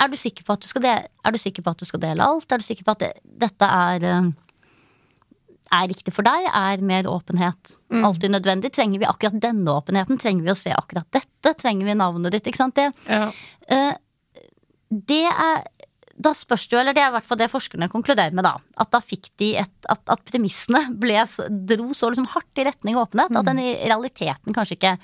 er, 0.05 0.09
du 0.13 0.17
sikker 0.21 0.45
på 0.45 0.53
at 0.57 0.61
du 0.61 0.69
skal 0.69 0.83
dele, 0.85 1.07
er 1.25 1.33
du 1.33 1.39
sikker 1.41 1.65
på 1.65 1.73
at 1.73 1.79
du 1.81 1.87
skal 1.89 2.03
dele 2.03 2.25
alt? 2.25 2.51
Er 2.53 2.61
du 2.61 2.67
sikker 2.67 2.85
på 2.85 2.93
at 2.97 3.05
det, 3.07 3.13
dette 3.47 3.65
er 3.65 4.05
uh, 4.05 4.33
er 5.77 5.89
riktig 5.91 6.13
for 6.15 6.23
deg? 6.27 6.47
Er 6.53 6.83
mer 6.85 7.09
åpenhet 7.11 7.73
Mm. 7.87 8.03
alltid 8.05 8.31
nødvendig? 8.35 8.73
Trenger 8.75 8.99
vi 8.99 9.07
akkurat 9.07 9.41
denne 9.41 9.71
åpenheten? 9.71 10.19
Trenger 10.19 10.43
vi 10.43 10.51
å 10.51 10.57
se 10.59 10.73
akkurat 10.75 11.07
dette? 11.15 11.53
Trenger 11.55 11.87
vi 11.87 11.95
navnet 11.95 12.33
ditt? 12.35 12.45
Ikke 12.51 12.57
sant? 12.59 12.75
Det, 12.75 12.93
Ja. 13.09 13.31
uh, 13.71 13.95
det 14.91 15.25
er 15.31 15.63
da 16.27 16.35
spørs 16.37 16.67
det 16.67 16.77
jo, 16.77 16.81
eller 16.83 16.97
det 16.97 17.05
er 17.05 17.13
i 17.13 17.17
hvert 17.17 17.29
fall 17.29 17.41
det 17.41 17.53
forskerne 17.53 17.91
konkluderer 17.93 18.35
med, 18.37 18.47
da. 18.47 18.57
At 18.83 18.91
da 18.95 19.01
fikk 19.05 19.31
de 19.41 19.55
et 19.63 19.73
At, 19.87 20.03
at 20.11 20.25
premissene 20.27 20.81
ble, 20.99 21.21
dro 21.71 21.95
så 21.95 22.11
liksom 22.11 22.27
hardt 22.33 22.59
i 22.59 22.67
retning 22.67 22.99
åpenhet 22.99 23.37
at 23.39 23.47
den 23.47 23.61
i 23.63 23.77
realiteten 23.87 24.57
kanskje 24.57 24.75
ikke 24.79 24.97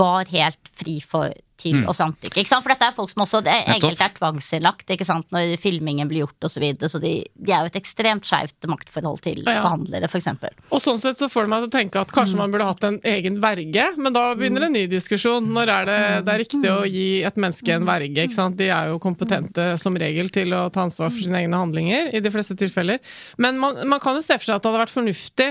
var 0.00 0.26
helt 0.30 0.70
fri 0.78 0.96
for 1.02 1.30
til 1.60 1.82
å 1.88 1.94
samtykke. 1.96 2.40
Ikke 2.40 2.50
sant? 2.50 2.64
For 2.64 2.72
dette 2.74 2.88
er 2.90 2.96
folk 2.96 3.12
som 3.12 3.24
også 3.26 3.42
det. 3.46 3.54
Enkelte 3.76 4.06
er 4.08 4.14
tvangsinnlagt 4.16 4.90
ikke 4.96 5.06
sant? 5.08 5.26
når 5.34 5.54
filmingen 5.62 6.08
blir 6.10 6.24
gjort 6.24 6.46
osv. 6.48 6.56
Så, 6.60 6.62
videre, 6.64 6.88
så 6.92 6.98
de, 7.02 7.12
de 7.36 7.52
er 7.54 7.64
jo 7.66 7.70
et 7.70 7.76
ekstremt 7.80 8.26
skeivt 8.28 8.66
maktforhold 8.68 9.20
til 9.24 9.42
Ja. 9.46 9.60
behandlere, 9.62 10.08
f.eks. 10.10 10.28
Og 10.70 10.80
sånn 10.82 10.98
sett 11.00 11.16
så 11.20 11.28
får 11.30 11.46
det 11.46 11.52
meg 11.52 11.62
til 11.64 11.70
å 11.70 11.74
tenke 11.76 12.00
at 12.02 12.12
kanskje 12.14 12.36
man 12.40 12.52
burde 12.52 12.66
hatt 12.68 12.84
en 12.88 12.98
egen 13.12 13.38
verge, 13.42 13.86
men 14.00 14.12
da 14.16 14.26
begynner 14.38 14.66
en 14.66 14.74
ny 14.76 14.86
diskusjon. 14.90 15.46
Når 15.54 15.72
er 15.76 15.88
det, 15.88 15.98
det 16.26 16.34
er 16.34 16.42
riktig 16.44 16.70
å 16.72 16.80
gi 16.88 17.06
et 17.26 17.40
menneske 17.40 17.76
en 17.76 17.86
verge? 17.88 18.24
ikke 18.26 18.36
sant? 18.36 18.56
De 18.60 18.68
er 18.72 18.90
jo 18.92 18.98
kompetente 19.02 19.70
som 19.80 19.96
regel 20.00 20.28
til 20.34 20.52
å 20.56 20.66
ta 20.74 20.84
ansvar 20.88 21.12
for 21.12 21.20
sine 21.24 21.40
egne 21.44 21.60
handlinger, 21.60 22.10
i 22.16 22.20
de 22.24 22.32
fleste 22.34 22.56
tilfeller. 22.60 23.00
Men 23.40 23.58
man, 23.60 23.80
man 23.88 24.00
kan 24.02 24.16
jo 24.18 24.24
se 24.24 24.36
for 24.38 24.48
seg 24.50 24.58
at 24.58 24.64
det 24.64 24.70
hadde 24.72 24.82
vært 24.84 24.94
fornuftig 24.96 25.50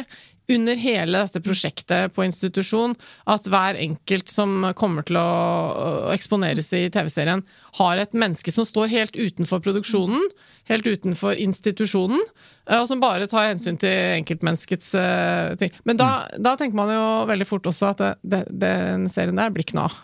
under 0.49 0.75
hele 0.79 1.23
dette 1.23 1.41
prosjektet 1.45 2.13
på 2.15 2.25
institusjon, 2.25 2.95
at 3.29 3.47
hver 3.49 3.77
enkelt 3.79 4.31
som 4.33 4.71
kommer 4.77 5.05
til 5.05 5.19
å 5.21 6.09
eksponeres 6.13 6.71
i 6.77 6.87
TV-serien, 6.93 7.43
har 7.79 8.01
et 8.01 8.15
menneske 8.17 8.51
som 8.53 8.65
står 8.65 8.89
helt 8.91 9.17
utenfor 9.17 9.61
produksjonen, 9.65 10.23
helt 10.69 10.87
utenfor 10.89 11.37
institusjonen, 11.37 12.21
eh, 12.69 12.79
og 12.79 12.87
som 12.89 13.01
bare 13.01 13.29
tar 13.29 13.51
hensyn 13.51 13.77
til 13.81 14.17
enkeltmenneskets 14.19 14.93
eh, 14.97 15.55
ting. 15.61 15.73
Men 15.85 16.01
da, 16.01 16.09
da 16.37 16.55
tenker 16.57 16.77
man 16.79 16.93
jo 16.93 17.07
veldig 17.29 17.49
fort 17.49 17.69
også 17.69 17.93
at 17.93 18.03
det, 18.03 18.13
det, 18.21 18.43
den 18.65 19.09
serien 19.11 19.37
der 19.37 19.53
blir 19.53 19.65
ikke 19.65 19.77
noe 19.77 19.89
av. 19.89 19.99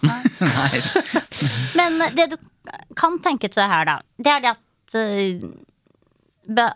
Men 1.79 2.01
det 2.17 2.29
du 2.33 2.37
kan 2.97 3.17
tenke 3.23 3.49
til 3.49 3.65
her, 3.69 3.87
da, 3.89 4.01
det 4.21 4.35
er 4.37 4.45
det 4.45 4.53
at 4.53 4.99
eh, 5.01 5.47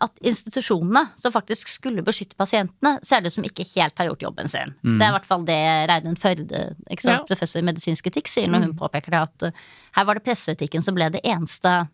at 0.02 0.16
institusjonene 0.26 1.04
som 1.20 1.32
faktisk 1.34 1.70
skulle 1.72 2.02
beskytte 2.06 2.36
pasientene, 2.40 2.96
ser 3.06 3.22
det 3.22 3.30
ut 3.32 3.38
som 3.38 3.46
ikke 3.48 3.66
helt 3.76 3.98
har 4.02 4.10
gjort 4.10 4.26
jobben 4.26 4.50
sin. 4.50 4.74
Det 4.84 5.04
er 5.06 5.12
i 5.12 5.16
hvert 5.18 5.30
fall 5.30 5.46
det 5.48 5.60
Reidun 5.92 6.18
Førde, 6.20 6.76
ikke 6.90 7.06
sant, 7.06 7.22
Ja. 7.22 7.26
professor 7.30 7.60
i 7.62 7.68
medisinsk 7.68 8.08
etikk, 8.08 8.28
sier 8.28 8.48
når 8.50 8.66
hun 8.68 8.76
påpeker 8.80 9.12
det, 9.12 9.22
at 9.30 9.44
eh, 9.44 9.52
her 10.00 10.06
var 10.06 10.16
det 10.20 10.24
presseetikken 10.26 10.82
som 10.82 10.96
ble 10.96 11.10
det 11.14 11.22
eneste 11.24 11.88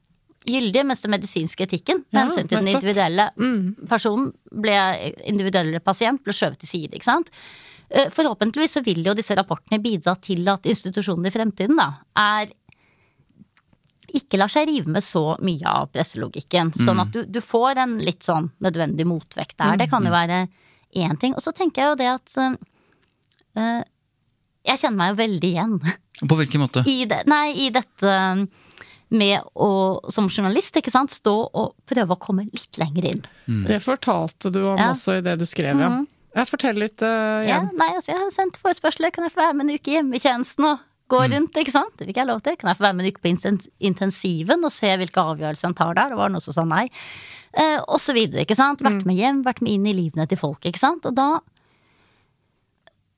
gyldige, 0.45 0.86
mens 0.86 1.01
den 1.01 1.11
medisinske 1.11 1.63
etikken, 1.65 2.03
med 2.11 2.19
Ja, 2.21 2.26
hensyn 2.28 2.47
til 2.47 2.59
den 2.61 2.67
individuelle 2.76 3.30
individuelle 3.36 3.88
personen, 3.89 4.34
ble, 4.51 4.76
individuelle 5.26 5.80
pasient, 5.82 6.21
ble 6.23 6.34
skjøvet 6.34 6.59
til 6.61 6.69
side, 6.69 6.93
ikke 6.93 7.03
sant. 7.09 7.32
Eh, 7.89 8.09
Forhåpentligvis 8.09 8.78
så 8.78 8.84
vil 8.86 9.03
jo 9.05 9.13
disse 9.13 9.36
rapportene 9.38 9.82
bidra 9.82 10.15
til 10.21 10.47
at 10.49 10.65
institusjonene 10.65 11.28
i 11.30 11.34
fremtiden 11.34 11.78
da, 11.78 11.91
er 12.17 12.53
ikke 14.18 14.39
lar 14.41 14.51
seg 14.51 14.68
rive 14.70 14.91
med 14.91 15.03
så 15.03 15.36
mye 15.45 15.68
av 15.70 15.89
presselogikken. 15.93 16.72
Sånn 16.86 17.01
at 17.03 17.11
du, 17.13 17.22
du 17.28 17.41
får 17.43 17.82
en 17.84 17.97
litt 18.03 18.24
sånn 18.26 18.49
nødvendig 18.63 19.05
motvekt 19.09 19.57
der. 19.61 19.76
Det 19.82 19.89
kan 19.91 20.05
jo 20.07 20.13
være 20.13 20.45
én 20.95 21.18
ting. 21.20 21.36
Og 21.36 21.43
så 21.43 21.51
tenker 21.55 21.82
jeg 21.84 21.91
jo 21.93 21.99
det 21.99 22.07
at 22.13 22.38
øh, 22.39 23.82
Jeg 24.66 24.80
kjenner 24.82 24.97
meg 24.97 25.11
jo 25.13 25.18
veldig 25.20 25.49
igjen 25.51 25.76
På 26.30 26.38
hvilken 26.39 26.63
måte? 26.63 26.84
i, 26.89 27.03
det, 27.09 27.22
nei, 27.30 27.49
i 27.68 27.70
dette 27.76 28.16
med 29.16 29.43
å 29.61 29.68
som 30.11 30.26
journalist, 30.34 30.76
ikke 30.80 30.91
sant, 30.91 31.13
stå 31.13 31.34
og 31.53 31.76
prøve 31.88 32.16
å 32.16 32.20
komme 32.20 32.47
litt 32.49 32.80
lenger 32.82 33.05
inn. 33.11 33.20
Det 33.70 33.78
fortalte 33.84 34.49
du 34.51 34.63
om 34.66 34.80
Ja. 34.82 34.89
også 34.95 35.20
i 35.20 35.22
det 35.24 35.36
du 35.39 35.45
skrev, 35.45 35.78
ja. 35.80 35.91
Jeg 36.36 36.49
forteller 36.49 36.88
litt 36.88 37.03
eh, 37.05 37.45
Ja, 37.47 37.61
nei, 37.70 37.91
altså, 37.95 38.11
jeg 38.11 38.20
har 38.24 38.32
sendt 38.34 38.57
forespørsler. 38.59 39.13
Kan 39.16 39.24
jeg 39.28 39.32
få 39.36 39.43
være 39.43 39.53
med 39.55 39.70
en 39.70 39.78
uke 39.78 39.93
hjemme 39.93 40.18
i 40.18 40.24
tjenesten 40.24 40.66
og 40.68 40.82
gå 41.12 41.22
rundt, 41.32 41.58
ikke 41.62 41.74
sant? 41.74 41.93
Det 41.99 42.08
fikk 42.10 42.20
jeg 42.22 42.30
lov 42.30 42.41
til. 42.45 42.56
Kan 42.58 42.72
jeg 42.72 42.80
få 42.80 42.86
være 42.88 42.97
med 42.97 43.06
en 43.06 43.14
uke 43.14 43.24
på 43.24 43.32
intensiven 43.89 44.66
og 44.66 44.74
se 44.74 44.93
hvilke 44.97 45.26
avgjørelser 45.34 45.70
han 45.70 45.78
tar 45.78 45.97
der? 45.97 46.14
Det 46.14 46.20
var 46.22 46.32
noen 46.34 46.43
som 46.43 46.56
sa 46.56 46.66
nei. 46.68 46.86
Eh, 47.53 47.78
og 47.86 47.99
så 48.01 48.16
videre, 48.18 48.43
ikke 48.45 48.58
sant. 48.58 48.82
Vært 48.84 49.06
med 49.06 49.20
hjem, 49.20 49.43
vært 49.45 49.62
med 49.62 49.76
inn 49.78 49.86
i 49.91 49.93
livene 49.95 50.26
til 50.28 50.41
folk, 50.41 50.66
ikke 50.66 50.82
sant. 50.82 51.06
Og 51.06 51.16
da 51.18 51.39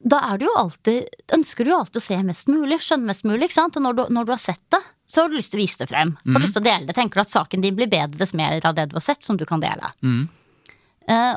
da 0.08 0.20
er 0.30 0.38
du 0.38 0.46
jo 0.46 0.54
alltid, 0.56 1.08
ønsker 1.34 1.66
du 1.66 1.72
jo 1.72 1.80
alltid 1.80 1.98
å 2.00 2.06
se 2.06 2.18
mest 2.24 2.48
mulig, 2.52 2.78
skjønne 2.86 3.10
mest 3.10 3.26
mulig. 3.26 3.48
ikke 3.48 3.58
sant? 3.58 3.76
Og 3.80 3.84
når 3.84 3.96
du, 3.98 4.04
når 4.14 4.28
du 4.28 4.32
har 4.36 4.40
sett 4.40 4.64
det, 4.72 4.80
så 5.10 5.24
har 5.24 5.32
du 5.32 5.36
lyst 5.40 5.52
til 5.52 5.60
å 5.60 5.64
vise 5.64 5.80
det 5.82 5.88
frem. 5.90 6.12
Har 6.36 6.44
lyst 6.44 6.54
til 6.54 6.62
å 6.62 6.68
dele 6.68 6.86
det. 6.86 6.96
Tenker 6.96 7.20
du 7.20 7.24
at 7.26 7.34
saken 7.34 7.64
din 7.64 7.76
blir 7.76 7.90
bedre 7.90 8.20
dess 8.20 8.34
mer 8.38 8.60
av 8.62 8.76
det 8.78 8.86
du 8.92 8.96
har 9.00 9.04
sett, 9.04 9.24
som 9.26 9.40
du 9.40 9.46
kan 9.50 9.64
dele. 9.64 9.90
Eh, 11.08 11.36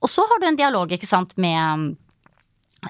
og 0.00 0.08
så 0.10 0.24
har 0.26 0.40
du 0.40 0.46
en 0.48 0.56
dialog, 0.58 0.92
ikke 0.92 1.06
sant, 1.06 1.36
med, 1.36 1.94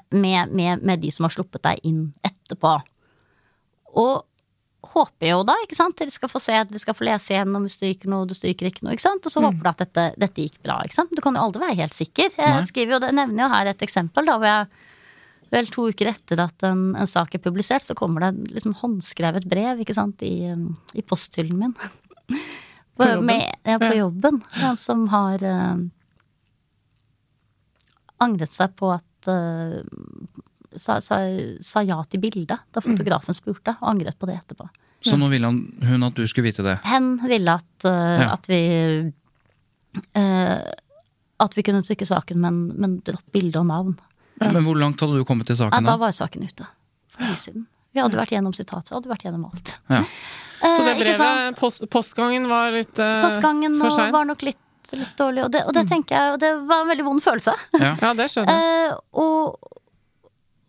med, 0.09 0.51
med, 0.55 0.81
med 0.81 0.99
de 1.03 1.11
som 1.11 1.27
har 1.27 1.35
sluppet 1.35 1.63
deg 1.67 1.79
inn 1.83 2.13
etterpå. 2.23 2.39
Og 4.01 4.25
håper 4.91 5.29
jo 5.29 5.41
da, 5.45 5.53
ikke 5.63 5.77
sant, 5.77 5.95
dere 5.99 6.11
skal 6.11 6.29
få 6.31 6.39
se, 6.41 6.55
dere 6.67 6.79
skal 6.81 6.95
få 6.97 7.05
lese 7.05 7.31
igjennom, 7.35 7.63
du 7.63 7.71
stryker 7.71 8.09
noe, 8.09 8.25
du 8.27 8.33
stryker 8.33 8.65
ikke 8.71 8.81
noe, 8.83 8.95
ikke 8.97 9.05
sant, 9.05 9.25
og 9.25 9.31
så 9.31 9.43
håper 9.45 9.61
du 9.61 9.69
at 9.69 9.83
dette, 9.83 10.05
dette 10.19 10.41
gikk 10.47 10.57
bra, 10.65 10.79
ikke 10.83 10.97
sant. 10.97 11.13
Du 11.15 11.21
kan 11.21 11.37
jo 11.37 11.43
aldri 11.45 11.61
være 11.61 11.77
helt 11.83 11.93
sikker. 11.95 12.33
Jeg 12.35 12.65
skriver 12.67 12.95
jo, 12.97 12.99
det 13.03 13.11
nevner 13.13 13.45
jo 13.45 13.49
her 13.53 13.69
et 13.71 13.85
eksempel, 13.85 14.25
da, 14.25 14.39
hvor 14.41 14.49
jeg 14.49 14.67
vel 15.51 15.67
to 15.67 15.85
uker 15.91 16.09
etter 16.13 16.39
at 16.39 16.63
en, 16.63 16.83
en 16.95 17.07
sak 17.11 17.35
er 17.35 17.43
publisert, 17.43 17.83
så 17.85 17.93
kommer 17.99 18.23
det 18.25 18.53
liksom 18.55 18.73
håndskrevet 18.81 19.45
brev, 19.51 19.79
ikke 19.83 19.93
sant, 19.95 20.23
i, 20.23 20.47
um, 20.49 20.69
i 20.97 21.03
posthyllen 21.05 21.59
min. 21.61 21.73
På 22.97 23.05
jobben? 23.07 23.25
Med, 23.25 23.47
ja, 23.67 23.77
på 23.79 23.85
Ja. 23.91 23.97
jobben. 24.01 24.41
En 24.65 24.77
som 24.77 25.05
har 25.13 25.41
eh, 25.47 25.77
angret 28.21 28.53
seg 28.53 28.73
på 28.79 28.91
at 28.93 29.29
eh, 29.31 29.81
sa, 30.75 30.99
sa, 31.01 31.17
sa 31.61 31.81
ja 31.83 31.97
til 32.09 32.21
bildet 32.23 32.59
da 32.71 32.81
fotografen 32.83 33.33
spurte, 33.35 33.75
og 33.81 33.89
angret 33.95 34.17
på 34.19 34.29
det 34.29 34.37
etterpå. 34.39 34.69
Så 35.01 35.17
nå 35.17 35.27
ville 35.31 35.49
han, 35.49 35.63
hun 35.81 36.03
at 36.05 36.13
du 36.15 36.27
skulle 36.29 36.51
vite 36.51 36.61
det? 36.65 36.75
Hen 36.85 37.15
ville 37.25 37.55
at, 37.57 37.69
uh, 37.87 38.21
Ja. 38.21 38.27
at 38.35 38.45
vi 38.51 38.59
uh, 40.15 40.61
At 41.41 41.57
vi 41.57 41.63
kunne 41.65 41.81
trykke 41.81 42.05
saken, 42.05 42.37
men, 42.41 42.59
men 42.77 42.99
dropp 43.05 43.25
bilde 43.33 43.57
og 43.63 43.65
navn. 43.71 43.95
Men 44.41 44.63
hvor 44.65 44.77
langt 44.77 45.01
hadde 45.01 45.17
du 45.17 45.25
kommet 45.25 45.49
i 45.49 45.55
Ja, 45.55 45.63
saken 45.65 45.85
da 45.85 45.95
da? 45.95 45.97
var 46.01 46.13
saken 46.13 46.45
ute. 46.45 46.67
For 47.13 47.25
lenge 47.25 47.41
siden. 47.41 47.65
Vi 47.91 47.99
hadde 47.99 48.15
vært 48.19 48.31
gjennom 48.35 48.53
sitatet, 48.55 48.91
vi 48.91 48.95
hadde 48.99 49.09
vært 49.11 49.25
gjennom 49.25 49.47
alt. 49.49 49.73
Ja. 49.89 50.03
Så 50.61 50.83
det 50.85 50.93
Eh, 50.93 50.99
brevet, 51.01 51.55
post, 51.57 51.87
postgangen 51.89 52.45
var 52.47 52.69
litt 52.75 52.93
uh, 53.01 53.23
Postgangen 53.25 53.79
for 53.81 53.89
sein? 53.89 54.11
var 54.13 54.27
nok 54.29 54.43
litt, 54.45 54.59
litt 54.93 55.15
dårlig, 55.17 55.47
og 55.47 55.51
det, 55.55 55.63
og 55.65 55.73
det 55.73 55.87
tenker 55.89 56.13
jeg, 56.13 56.33
og 56.35 56.39
det 56.43 56.51
var 56.69 56.83
en 56.85 56.91
veldig 56.93 57.05
vond 57.07 57.23
følelse. 57.25 57.55
Ja. 57.81 57.95
Ja, 57.97 58.11
det 58.13 58.29
skjønner 58.29 58.53
jeg. 58.53 58.67
Eh, 58.91 58.95
og, 59.17 59.57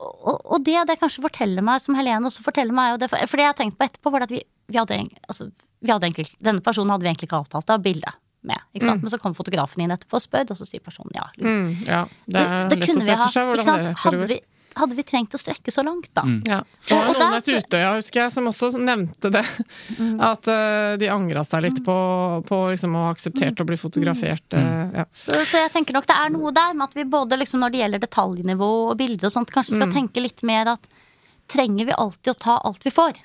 og, 0.02 0.40
og 0.54 0.64
det 0.66 0.80
det 0.88 0.98
kanskje 1.00 1.24
forteller 1.24 1.64
meg, 1.64 1.82
som 1.84 1.96
Helene 1.98 2.28
også 2.28 2.44
forteller 2.44 2.74
meg, 2.76 2.94
og 2.94 3.02
det, 3.02 3.10
for 3.12 3.38
det 3.38 3.46
jeg 3.46 3.52
har 3.52 3.58
tenkt 3.58 3.78
på 3.78 3.86
etterpå, 3.86 4.12
var 4.14 4.26
at 4.26 4.34
vi, 4.34 4.42
vi, 4.70 4.78
hadde, 4.78 4.98
altså, 5.28 5.48
vi 5.82 5.92
hadde 5.92 6.08
egentlig 6.08 6.28
Denne 6.42 6.64
personen 6.64 6.94
hadde 6.94 7.06
vi 7.06 7.12
egentlig 7.12 7.30
ikke 7.30 7.42
avtalt 7.44 7.72
av 7.72 7.84
bildet 7.84 8.18
med. 8.42 8.62
Ikke 8.74 8.88
sant? 8.88 9.04
Men 9.04 9.12
så 9.12 9.20
kom 9.22 9.36
fotografen 9.38 9.84
inn 9.84 9.94
etterpå 9.94 10.18
og 10.18 10.24
spør, 10.24 10.48
og 10.50 10.58
så 10.58 10.66
sier 10.66 10.82
personen 10.82 11.14
ja. 11.14 11.28
Liksom. 11.36 11.52
Mm, 11.52 11.84
ja, 11.86 12.00
det 12.26 12.46
det 12.72 12.80
kunne 12.82 13.04
vi 13.06 13.14
ha. 13.14 13.26
for 13.26 13.36
seg 13.36 13.50
hvordan 13.52 13.86
det 13.86 13.92
Hadde 14.02 14.30
vi, 14.32 14.38
hadde 14.78 14.96
vi 14.96 15.04
trengt 15.06 15.34
å 15.34 15.40
strekke 15.40 15.72
så 15.74 15.84
langt, 15.86 16.08
da? 16.16 16.24
Ja. 16.48 16.60
Det 16.88 16.96
var 16.96 17.10
Og 17.10 17.18
noen 17.20 17.36
et 17.38 17.50
Utøya, 17.52 17.94
husker 17.98 18.22
jeg, 18.24 18.32
som 18.34 18.48
også 18.50 18.72
nevnte 18.78 19.30
det. 19.34 19.44
At 20.30 20.48
uh, 20.50 20.94
de 21.00 21.10
angra 21.12 21.44
seg 21.46 21.66
litt 21.66 21.82
på, 21.86 21.96
på 22.48 22.60
liksom 22.72 22.96
å 22.98 23.06
ha 23.06 23.12
akseptert 23.14 23.62
å 23.62 23.68
bli 23.68 23.78
fotografert. 23.80 24.46
Uh, 24.56 25.02
ja. 25.02 25.06
Så, 25.10 25.36
så 25.48 25.64
jeg 25.64 25.72
tenker 25.74 25.96
nok 25.96 26.08
det 26.10 26.18
er 26.18 26.32
noe 26.34 26.54
der 26.56 26.76
med 26.76 26.88
at 26.90 26.98
vi 26.98 27.08
både 27.08 27.40
liksom 27.40 27.62
når 27.64 27.74
det 27.74 27.84
gjelder 27.84 28.06
detaljnivå 28.06 28.72
og 28.90 28.96
bilder 29.00 29.30
og 29.30 29.36
sånt, 29.36 29.52
kanskje 29.54 29.78
skal 29.78 29.94
tenke 29.94 30.24
litt 30.24 30.44
mer 30.46 30.74
at 30.76 30.88
trenger 31.52 31.90
vi 31.90 32.00
alltid 32.04 32.32
å 32.32 32.40
ta 32.40 32.58
alt 32.62 32.86
vi 32.86 32.94
får? 32.94 33.20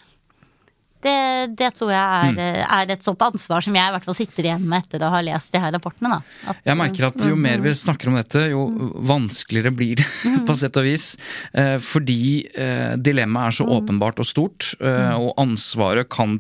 Det, 1.04 1.18
det 1.60 1.70
tror 1.78 1.92
jeg 1.94 2.34
er, 2.42 2.64
er 2.64 2.94
et 2.94 3.06
sånt 3.06 3.22
ansvar 3.22 3.64
som 3.66 3.76
jeg 3.78 3.92
i 3.92 3.94
hvert 3.96 4.08
fall 4.08 4.18
sitter 4.18 4.50
igjen 4.50 4.66
med 4.70 4.86
etter 4.86 5.06
å 5.06 5.12
ha 5.14 5.22
lest 5.26 5.54
de 5.54 5.62
her 5.62 5.74
rapportene. 5.76 6.20
At, 6.50 6.62
Jeg 6.66 6.80
merker 6.80 7.10
at 7.10 7.28
jo 7.30 7.38
mer 7.40 7.62
vi 7.64 7.74
snakker 7.78 8.12
om 8.12 8.18
dette, 8.18 8.48
jo 8.54 8.66
vanskeligere 9.08 9.74
blir 9.78 10.02
det 10.02 10.08
på 10.48 10.58
sett 10.58 10.80
og 10.80 10.88
vis. 10.88 11.12
Eh, 11.54 11.78
Fordi 11.84 12.20
eh, 12.50 12.94
dilemmaet 12.98 13.52
er 13.54 13.60
så 13.60 13.70
åpenbart 13.78 14.22
og 14.24 14.30
stort, 14.30 14.72
eh, 14.82 15.16
og 15.16 15.34
ansvaret 15.42 16.10
kan 16.10 16.40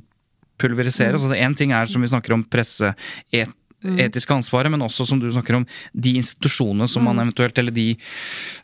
pulveriseres. 0.57 1.21
Altså 1.23 1.37
Én 1.37 1.55
ting 1.57 1.73
er 1.75 1.89
som 1.89 2.01
vi 2.01 2.09
snakker 2.09 2.33
om 2.33 2.45
presse 2.49 2.93
et 3.29 3.53
etiske 3.85 4.33
ansvaret, 4.33 4.71
men 4.73 4.81
også 4.81 5.05
som 5.05 5.19
du 5.21 5.27
snakker 5.31 5.59
om, 5.59 5.65
de 5.93 6.15
institusjonene 6.17 6.87
som 6.89 7.05
man 7.05 7.21
eventuelt, 7.21 7.57
eller 7.61 7.75
de, 7.75 7.91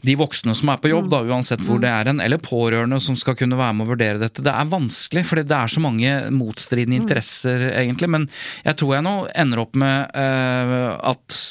de 0.01 0.15
voksne 0.17 0.55
som 0.57 0.71
er 0.73 0.81
på 0.81 0.89
jobb, 0.89 1.11
da, 1.13 1.21
uansett 1.29 1.61
hvor 1.67 1.81
det 1.83 1.91
er 1.91 2.09
en, 2.09 2.21
eller 2.23 2.41
pårørende 2.41 2.99
som 3.03 3.17
skal 3.19 3.37
kunne 3.39 3.59
være 3.59 3.77
med 3.77 3.85
å 3.85 3.91
vurdere 3.93 4.21
dette. 4.21 4.45
Det 4.45 4.53
er 4.53 4.71
vanskelig, 4.73 5.25
fordi 5.29 5.45
det 5.49 5.59
er 5.59 5.73
så 5.75 5.83
mange 5.85 6.15
motstridende 6.33 6.97
interesser, 6.97 7.67
egentlig. 7.75 8.09
Men 8.15 8.27
jeg 8.65 8.79
tror 8.81 8.97
jeg 8.97 9.07
nå 9.07 9.15
ender 9.45 9.63
opp 9.63 9.77
med 9.79 10.17
uh, 10.17 10.93
at 11.13 11.41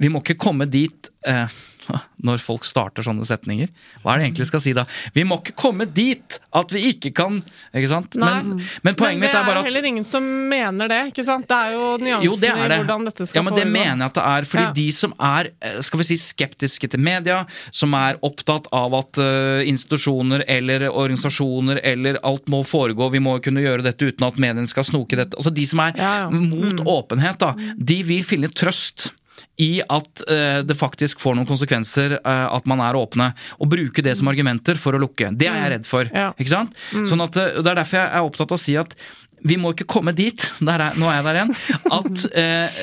vi 0.00 0.08
må 0.08 0.24
ikke 0.24 0.40
komme 0.40 0.64
dit 0.70 1.10
eh, 1.28 1.58
når 2.26 2.38
folk 2.42 2.64
starter 2.68 3.02
sånne 3.06 3.24
setninger. 3.26 3.68
Hva 4.02 4.12
er 4.14 4.20
det 4.20 4.26
egentlig 4.28 4.46
skal 4.50 4.60
si 4.62 4.72
da? 4.76 4.84
Vi 5.14 5.24
må 5.24 5.38
ikke 5.40 5.54
komme 5.58 5.86
dit 5.88 6.36
at 6.52 6.72
vi 6.74 6.82
ikke 6.92 7.12
kan 7.16 7.38
Ikke 7.74 7.88
sant? 7.88 8.16
Men, 8.20 8.58
men 8.84 8.96
poenget 8.98 9.20
Men 9.20 9.24
mitt 9.24 9.30
det 9.32 9.38
er 9.40 9.46
bare 9.48 9.60
er 9.62 9.68
heller 9.70 9.86
ingen 9.88 10.04
som 10.04 10.24
mener 10.50 10.90
det, 10.90 11.00
ikke 11.12 11.24
sant? 11.24 11.46
Det 11.48 11.56
er 11.56 11.72
jo 11.76 11.84
nyanser 12.02 12.26
jo, 12.26 12.34
det 12.40 12.50
det. 12.50 12.58
i 12.60 12.78
hvordan 12.82 13.04
dette 13.08 13.26
skal 13.26 13.30
foregå. 13.30 13.38
ja, 13.38 13.44
men 13.46 13.54
det 13.56 13.64
foregå. 13.64 13.72
mener 13.78 14.04
jeg 14.04 14.10
at 14.10 14.18
det 14.20 14.24
er. 14.34 14.48
Fordi 14.50 14.64
Ja. 14.66 14.72
de 14.80 14.86
som 14.92 15.14
er 15.30 15.50
eh, 15.60 15.80
skal 15.86 16.02
vi 16.02 16.08
si, 16.10 16.16
skeptiske 16.20 16.90
til 16.90 17.00
media, 17.00 17.38
som 17.72 17.94
er 17.94 18.18
opptatt 18.26 18.66
av 18.76 18.94
at 19.00 19.20
uh, 19.22 19.62
institusjoner 19.70 20.44
eller 20.50 20.88
organisasjoner 20.90 21.80
eller 21.84 22.18
alt 22.26 22.48
må 22.52 22.62
foregå, 22.66 23.10
vi 23.14 23.22
må 23.22 23.38
kunne 23.42 23.62
gjøre 23.64 23.82
dette 23.86 24.10
uten 24.10 24.26
at 24.26 24.38
mediene 24.42 24.68
skal 24.70 24.84
snoke 24.84 25.16
dette 25.18 25.36
Altså 25.38 25.52
de 25.54 25.64
som 25.66 25.80
er 25.86 25.94
Ja, 25.96 26.12
ja. 26.24 26.28
Mm. 26.30 26.48
mot 26.50 26.80
åpenhet, 26.86 27.38
da, 27.40 27.54
de 27.78 28.02
vil 28.06 28.22
finne 28.26 28.48
trøst 28.52 29.12
i 29.60 29.70
at 29.82 30.24
eh, 30.28 30.60
det 30.66 30.76
faktisk 30.78 31.22
får 31.22 31.36
noen 31.38 31.48
konsekvenser 31.48 32.18
eh, 32.18 32.46
at 32.50 32.68
man 32.70 32.82
er 32.84 32.98
åpne, 32.98 33.30
og 33.58 33.72
bruke 33.72 34.04
det 34.04 34.16
som 34.18 34.30
argumenter 34.32 34.80
for 34.80 34.96
å 34.96 35.02
lukke. 35.02 35.32
Det 35.36 35.50
er 35.50 35.58
jeg 35.64 35.74
redd 35.76 35.88
for. 35.88 36.08
Mm. 36.10 36.16
Ja. 36.16 36.28
Mm. 36.30 36.38
Ikke 36.44 36.54
sant? 36.54 36.78
Sånn 37.10 37.26
at, 37.26 37.40
eh, 37.40 37.58
Det 37.60 37.72
er 37.72 37.82
derfor 37.82 38.00
jeg 38.00 38.08
er 38.08 38.30
opptatt 38.30 38.54
av 38.54 38.60
å 38.60 38.62
si 38.62 38.78
at 38.80 38.96
vi 39.40 39.56
må 39.56 39.72
ikke 39.72 39.88
komme 39.88 40.12
dit, 40.16 40.44
der 40.68 40.86
er, 40.88 40.98
nå 41.00 41.08
er 41.08 41.20
jeg 41.20 41.28
der 41.28 41.40
igjen, 41.40 41.54
at, 41.98 42.26
eh, 42.36 42.82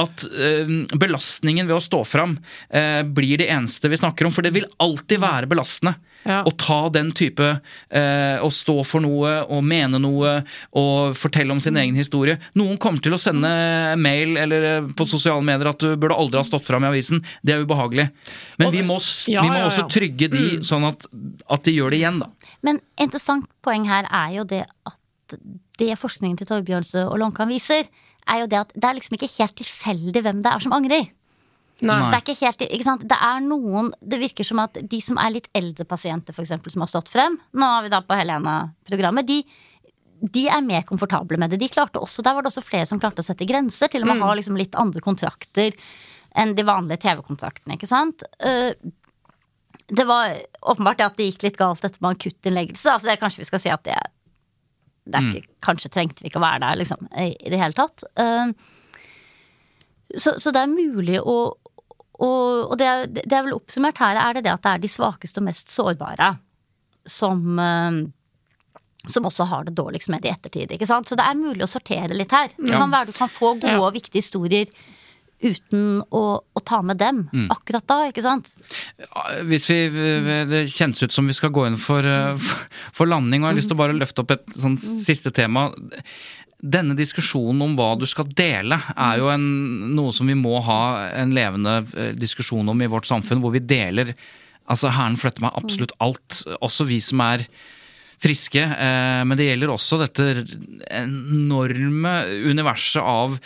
at 0.00 0.24
eh, 0.32 0.70
belastningen 0.98 1.66
ved 1.68 1.76
å 1.76 1.82
stå 1.84 2.02
fram 2.08 2.36
eh, 2.70 3.02
blir 3.04 3.38
det 3.42 3.48
eneste 3.52 3.90
vi 3.92 3.98
snakker 4.00 4.26
om. 4.28 4.32
For 4.34 4.44
det 4.46 4.54
vil 4.56 4.68
alltid 4.82 5.20
være 5.22 5.50
belastende 5.50 5.96
Ja. 6.22 6.44
å 6.46 6.52
ta 6.54 6.86
den 6.94 7.08
type 7.18 7.42
eh, 7.90 8.36
Å 8.38 8.46
stå 8.54 8.76
for 8.86 9.02
noe 9.02 9.32
og 9.50 9.64
mene 9.66 9.98
noe 9.98 10.44
og 10.78 11.16
fortelle 11.18 11.50
om 11.50 11.58
sin 11.58 11.74
egen 11.76 11.96
historie. 11.98 12.36
Noen 12.54 12.78
kommer 12.78 13.02
til 13.02 13.16
å 13.16 13.18
sende 13.18 13.50
mail 13.98 14.36
eller 14.38 14.66
eh, 14.68 14.86
på 14.94 15.06
sosiale 15.10 15.42
medier 15.42 15.72
at 15.72 15.82
du 15.82 15.96
burde 15.96 16.14
aldri 16.14 16.38
ha 16.38 16.44
stått 16.46 16.68
fram 16.68 16.86
i 16.86 16.92
avisen. 16.92 17.24
Det 17.42 17.56
er 17.56 17.64
ubehagelig. 17.66 18.06
Men 18.62 18.70
vi 18.70 18.84
må, 18.86 19.00
Ja, 19.26 19.42
vi 19.42 19.50
må 19.50 19.58
ja, 19.64 19.66
også 19.66 19.88
trygge 19.90 20.30
de 20.30 20.44
sånn 20.62 20.86
at, 20.86 21.08
at 21.50 21.66
de 21.66 21.74
gjør 21.74 21.90
det 21.90 21.98
igjen, 22.04 22.22
da. 22.22 22.30
Men 22.62 22.78
interessant 23.02 23.50
poeng 23.66 23.88
her 23.90 24.06
er 24.06 24.38
jo 24.38 24.46
det 24.46 24.62
at 24.86 25.36
det 25.82 25.96
forskningen 25.98 26.38
til 26.38 26.46
Torbjørnse 26.52 27.02
og 27.08 27.18
Lonkan 27.18 27.50
viser, 27.50 27.88
er 28.30 28.42
jo 28.42 28.50
det 28.50 28.60
at 28.60 28.72
det 28.76 28.88
er 28.88 28.98
liksom 28.98 29.16
ikke 29.18 29.32
helt 29.38 29.56
tilfeldig 29.58 30.22
hvem 30.24 30.40
det 30.44 30.52
er 30.52 30.64
som 30.64 30.74
angrer. 30.76 31.10
Nei. 31.82 31.98
Det 31.98 32.14
er 32.14 32.22
ikke 32.22 32.38
helt, 32.44 32.62
ikke 32.68 32.86
sant? 32.86 33.02
Det 33.10 33.16
er 33.16 33.40
noen 33.42 33.88
Det 33.98 34.20
virker 34.20 34.46
som 34.46 34.60
at 34.62 34.76
de 34.78 35.00
som 35.02 35.18
er 35.18 35.32
litt 35.34 35.48
eldre 35.56 35.86
pasienter, 35.88 36.36
eksempel, 36.38 36.70
som 36.70 36.84
har 36.84 36.90
stått 36.92 37.10
frem 37.10 37.38
Nå 37.58 37.70
har 37.74 37.82
vi 37.82 37.90
da 37.90 37.98
på 38.06 38.18
Helena-programmet. 38.18 39.26
De, 39.26 39.40
de 40.22 40.44
er 40.46 40.62
mer 40.62 40.86
komfortable 40.86 41.40
med 41.40 41.50
det. 41.50 41.58
De 41.64 41.70
klarte 41.72 41.98
også, 41.98 42.22
Der 42.22 42.36
var 42.36 42.44
det 42.44 42.52
også 42.52 42.62
flere 42.62 42.86
som 42.86 43.02
klarte 43.02 43.24
å 43.24 43.26
sette 43.26 43.48
grenser. 43.48 43.90
Til 43.90 44.06
og 44.06 44.12
med 44.12 44.22
ha 44.22 44.32
liksom 44.38 44.58
litt 44.60 44.78
andre 44.78 45.02
kontrakter 45.02 45.74
enn 46.38 46.54
de 46.56 46.64
vanlige 46.64 47.02
TV-kontraktene. 47.02 47.76
ikke 47.76 47.90
sant? 47.90 48.22
Eh, 48.40 48.72
det 49.92 50.06
var 50.08 50.38
åpenbart 50.62 51.02
at 51.04 51.18
det 51.18 51.32
gikk 51.32 51.48
litt 51.48 51.58
galt 51.58 51.82
etter 51.84 52.00
med 52.00 52.16
akuttinnleggelse. 52.16 52.94
Altså 52.94 53.10
det 53.10 53.16
er 53.16 53.24
kanskje 53.24 53.42
vi 53.42 53.48
skal 53.50 53.60
si 53.64 53.72
at 53.74 53.82
det, 53.84 53.98
det 53.98 53.98
er 53.98 54.21
ikke, 55.08 55.48
Kanskje 55.64 55.90
trengte 55.92 56.22
vi 56.22 56.30
ikke 56.30 56.40
å 56.40 56.44
være 56.44 56.62
der, 56.64 56.78
liksom, 56.82 57.08
i, 57.18 57.32
i 57.34 57.52
det 57.52 57.58
hele 57.60 57.76
tatt. 57.76 58.04
Eh, 58.18 58.52
så, 60.16 60.36
så 60.38 60.52
det 60.54 60.62
er 60.62 60.72
mulig 60.72 61.18
å 61.20 61.36
og, 62.22 62.70
og 62.70 62.74
det, 62.78 62.86
er, 62.86 63.08
det 63.10 63.34
er 63.34 63.46
vel 63.48 63.56
oppsummert 63.56 63.98
her, 63.98 64.18
er 64.20 64.36
det 64.36 64.44
det 64.46 64.52
at 64.52 64.62
det 64.62 64.72
er 64.76 64.82
de 64.84 64.90
svakeste 64.92 65.40
og 65.40 65.46
mest 65.48 65.72
sårbare 65.72 66.28
som 67.08 67.58
eh, 67.58 67.96
som 69.10 69.26
også 69.26 69.44
har 69.50 69.64
det 69.66 69.74
dårligst 69.74 70.10
med 70.12 70.22
det 70.22 70.30
i 70.30 70.32
ettertid. 70.36 70.72
ikke 70.76 70.86
sant? 70.86 71.08
Så 71.08 71.16
det 71.18 71.24
er 71.26 71.38
mulig 71.38 71.64
å 71.64 71.70
sortere 71.70 72.14
litt 72.14 72.30
her. 72.30 72.52
Det 72.54 72.70
kan 72.70 72.92
være 72.92 73.10
du 73.10 73.16
kan 73.16 73.30
få 73.30 73.56
gode 73.58 73.80
og 73.80 73.96
viktige 73.96 74.22
historier 74.22 74.70
uten 75.42 76.02
å, 76.14 76.22
å 76.40 76.62
ta 76.64 76.80
med 76.86 77.00
dem 77.00 77.24
akkurat 77.52 77.86
da, 77.88 77.98
ikke 78.10 78.24
sant? 78.24 78.52
Hvis 79.48 79.66
vi, 79.70 79.78
Det 80.48 80.64
kjennes 80.72 81.02
ut 81.02 81.14
som 81.14 81.28
vi 81.28 81.36
skal 81.36 81.52
gå 81.54 81.66
inn 81.68 81.78
for, 81.80 82.06
eh, 82.06 82.52
for 82.96 83.10
landing, 83.10 83.42
og 83.42 83.50
jeg 83.50 83.52
har 83.52 83.60
lyst 83.60 83.72
til 83.72 83.78
å 83.78 83.82
bare 83.82 83.98
løfte 83.98 84.24
opp 84.24 84.36
et 84.36 84.56
sånn 84.56 84.78
siste 84.80 85.32
tema. 85.34 85.68
Denne 86.62 86.94
diskusjonen 86.98 87.64
om 87.66 87.74
hva 87.78 87.96
du 87.98 88.06
skal 88.06 88.28
dele, 88.38 88.78
er 88.94 89.18
jo 89.18 89.32
en, 89.32 89.48
noe 89.96 90.14
som 90.14 90.30
vi 90.30 90.38
må 90.38 90.60
ha 90.62 91.08
en 91.10 91.34
levende 91.34 91.80
eh, 91.96 92.12
diskusjon 92.14 92.70
om 92.70 92.82
i 92.82 92.90
vårt 92.90 93.08
samfunn, 93.10 93.42
hvor 93.42 93.54
vi 93.54 93.64
deler 93.64 94.14
Altså, 94.70 94.92
Hæren 94.94 95.16
flytter 95.18 95.42
meg 95.42 95.56
absolutt 95.58 95.90
alt, 96.00 96.36
også 96.62 96.86
vi 96.86 97.00
som 97.02 97.20
er 97.24 97.42
friske. 98.22 98.62
Eh, 98.62 99.22
men 99.26 99.38
det 99.38 99.48
gjelder 99.48 99.72
også 99.72 99.98
dette 100.02 100.26
enorme 100.92 102.14
universet 102.46 103.02
av 103.02 103.36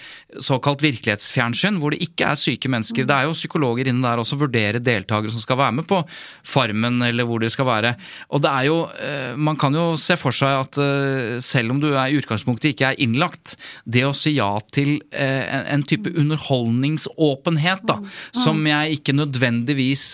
såkalt 0.43 0.83
virkelighetsfjernsyn, 0.85 1.79
hvor 1.81 1.95
det 1.95 2.03
ikke 2.05 2.31
er 2.33 2.41
syke 2.41 2.70
mennesker. 2.72 3.07
Det 3.09 3.16
er 3.16 3.29
jo 3.29 3.37
psykologer 3.37 3.89
inne 3.91 4.05
der 4.05 4.20
også, 4.20 4.39
vurdere 4.41 4.83
deltakere 4.85 5.33
som 5.33 5.41
skal 5.41 5.61
være 5.62 5.79
med 5.79 5.89
på 5.89 6.03
Farmen, 6.47 7.01
eller 7.07 7.29
hvor 7.29 7.41
de 7.41 7.51
skal 7.53 7.68
være. 7.68 7.95
Og 8.37 8.43
det 8.45 8.53
er 8.53 8.68
jo 8.68 8.77
eh, 9.01 9.33
Man 9.37 9.57
kan 9.57 9.74
jo 9.74 9.95
se 10.01 10.16
for 10.20 10.35
seg 10.35 10.61
at 10.66 10.81
eh, 10.83 11.39
selv 11.45 11.72
om 11.72 11.81
du 11.81 11.89
er 11.95 12.11
i 12.11 12.20
utgangspunktet 12.20 12.74
ikke 12.74 12.93
er 12.93 13.01
innlagt, 13.03 13.57
det 13.85 14.05
å 14.07 14.14
si 14.16 14.35
ja 14.37 14.51
til 14.72 14.99
en, 15.16 15.83
type 15.87 16.11
underholdningsåpenhet, 16.18 17.85
da, 17.89 17.97
som 18.35 18.59
jeg 18.66 18.99
ikke 18.99 19.14
nødvendigvis 19.16 20.05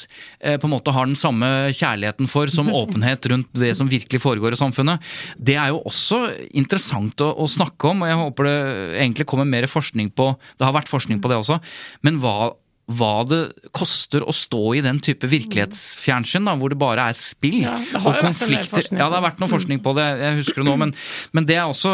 på 0.42 0.68
en 0.68 0.72
måte 0.72 0.92
har 0.94 1.08
den 1.08 1.18
samme 1.18 1.48
kjærligheten 1.74 2.28
for 2.30 2.50
som 2.52 2.70
åpenhet 2.82 3.26
rundt 3.32 3.50
det 3.56 3.72
som 3.78 3.90
virkelig 3.90 4.20
foregår 4.22 4.51
samfunnet, 4.60 5.12
det 5.36 5.58
er 5.60 5.72
jo 5.72 5.82
også 5.88 6.24
interessant 6.58 7.22
å, 7.24 7.32
å 7.42 7.50
snakke 7.50 7.92
om, 7.92 8.02
og 8.04 8.12
jeg 8.12 8.20
håper 8.22 8.48
det 8.48 8.56
egentlig 9.02 9.28
kommer 9.30 9.48
mer 9.48 9.68
forskning 9.70 10.12
på 10.16 10.32
Det 10.58 10.66
har 10.66 10.74
vært 10.74 10.90
forskning 10.92 11.22
på 11.22 11.30
det 11.30 11.40
også, 11.42 11.60
men 12.06 12.20
hva 12.22 12.52
hva 12.90 13.22
det 13.28 13.40
koster 13.74 14.24
å 14.26 14.32
stå 14.34 14.62
i 14.76 14.82
den 14.84 14.98
type 15.02 15.28
virkelighetsfjernsyn, 15.30 16.44
da, 16.48 16.54
hvor 16.58 16.72
det 16.72 16.78
bare 16.80 17.06
er 17.10 17.18
spill 17.18 17.60
Ja, 17.62 17.76
og 18.02 18.18
konflikter. 18.20 18.82
Ja, 18.90 19.06
det 19.06 19.18
har 19.18 19.24
vært 19.24 19.42
noe 19.42 19.50
forskning 19.52 19.82
på 19.84 19.94
det, 19.96 20.06
jeg 20.20 20.38
husker 20.40 20.62
det 20.62 20.68
nå, 20.68 20.76
men, 20.82 20.94
men 21.36 21.48
det, 21.48 21.58
er 21.60 21.70
også, 21.70 21.92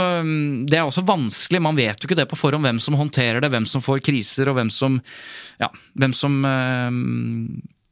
det 0.69 0.81
er 0.81 0.87
også 0.87 1.05
vanskelig. 1.09 1.63
Man 1.65 1.79
vet 1.79 2.01
jo 2.01 2.09
ikke 2.09 2.19
det 2.19 2.29
på 2.31 2.41
forhånd 2.41 2.67
hvem 2.67 2.81
som 2.83 2.97
håndterer 2.99 3.45
det, 3.45 3.53
hvem 3.53 3.69
som 3.69 3.85
får 3.85 4.03
kriser, 4.09 4.51
og 4.51 4.59
hvem 4.59 4.73
som, 4.75 5.01
ja, 5.61 5.71
hvem 6.01 6.17
som 6.17 6.41
eh, 6.49 7.03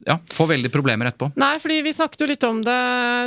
ja, 0.07 0.17
får 0.33 0.47
veldig 0.53 0.71
problemer 0.71 1.09
etterpå. 1.09 1.33
Nei, 1.35 1.57
fordi 1.59 1.81
vi 1.83 1.93
snakket 1.95 2.23
jo 2.23 2.29
litt 2.29 2.47
om 2.47 2.61
det 2.63 2.79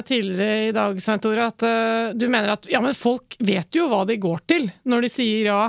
tidligere 0.09 0.71
i 0.71 0.73
dag, 0.73 1.01
Svein 1.03 1.21
Tore. 1.21 1.51
At 1.53 1.67
uh, 1.67 2.17
du 2.17 2.25
mener 2.33 2.55
at 2.55 2.69
ja, 2.73 2.81
men 2.85 2.97
folk 2.97 3.37
vet 3.39 3.77
jo 3.77 3.91
hva 3.91 4.07
de 4.09 4.17
går 4.21 4.45
til 4.49 4.71
når 4.89 5.07
de 5.07 5.13
sier 5.13 5.51
ja 5.51 5.63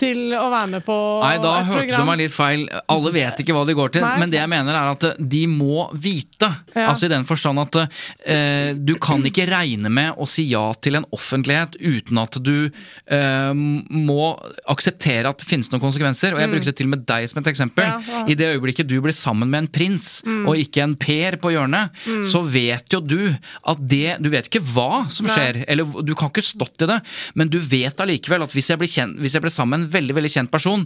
til 0.00 0.34
å 0.36 0.46
være 0.52 0.68
med 0.76 0.84
på 0.86 0.96
Nei, 1.22 1.36
da 1.42 1.52
et 1.60 1.66
hørte 1.70 1.80
program. 1.82 2.00
du 2.00 2.10
meg 2.10 2.18
litt 2.22 2.34
feil. 2.36 2.64
Alle 2.92 3.12
vet 3.14 3.42
ikke 3.42 3.54
hva 3.56 3.64
de 3.68 3.74
går 3.78 3.92
til. 3.96 4.02
Nei. 4.06 4.18
Men 4.22 4.30
det 4.34 4.40
jeg 4.40 4.50
mener 4.52 4.74
er 4.76 4.90
at 4.92 5.06
de 5.18 5.42
må 5.50 5.86
vite. 5.94 6.50
Ja. 6.74 6.88
Altså 6.90 7.06
i 7.08 7.12
den 7.12 7.24
forstand 7.28 7.58
at 7.62 7.78
eh, 8.26 8.72
du 8.76 8.94
kan 9.02 9.24
ikke 9.26 9.46
regne 9.50 9.90
med 9.92 10.14
å 10.20 10.26
si 10.30 10.44
ja 10.50 10.64
til 10.82 10.98
en 11.00 11.06
offentlighet 11.16 11.76
uten 11.80 12.18
at 12.22 12.38
du 12.44 12.68
eh, 13.06 13.52
må 13.56 14.36
akseptere 14.70 15.28
at 15.30 15.40
det 15.42 15.48
finnes 15.48 15.70
noen 15.72 15.82
konsekvenser. 15.84 16.34
Og 16.36 16.42
jeg 16.42 16.52
brukte 16.52 16.74
til 16.76 16.88
og 16.90 16.94
med 16.96 17.06
deg 17.08 17.28
som 17.30 17.40
et 17.42 17.50
eksempel. 17.52 17.86
Mm. 17.86 18.06
Ja, 18.10 18.20
ja. 18.20 18.24
I 18.32 18.38
det 18.38 18.50
øyeblikket 18.56 18.88
du 18.90 18.96
blir 19.04 19.16
sammen 19.16 19.50
med 19.52 19.64
en 19.66 19.70
prins 19.72 20.08
og 20.26 20.54
ikke 20.60 20.82
en 20.84 20.96
Per 21.06 21.36
på 21.42 21.52
hjørnet, 21.54 21.92
Mm. 22.06 22.22
så 22.28 22.40
vet 22.44 22.92
jo 22.92 22.98
du 23.00 23.18
at 23.66 23.78
det 23.88 24.16
Du 24.22 24.28
vet 24.30 24.46
ikke 24.48 24.60
hva 24.74 25.06
som 25.12 25.26
Nei. 25.26 25.34
skjer, 25.34 25.58
eller 25.68 26.02
du 26.06 26.12
kan 26.18 26.28
ikke 26.30 26.42
stått 26.44 26.82
i 26.84 26.88
det, 26.90 26.96
men 27.34 27.48
du 27.52 27.58
vet 27.60 27.96
allikevel 28.02 28.42
at 28.46 28.52
hvis 28.54 28.68
jeg 28.70 28.78
blir, 28.80 28.88
kjent, 28.90 29.18
hvis 29.22 29.34
jeg 29.36 29.42
blir 29.44 29.52
sammen 29.54 29.85
en 29.86 29.94
veldig 29.94 30.18
veldig 30.20 30.34
kjent 30.38 30.52
person, 30.52 30.84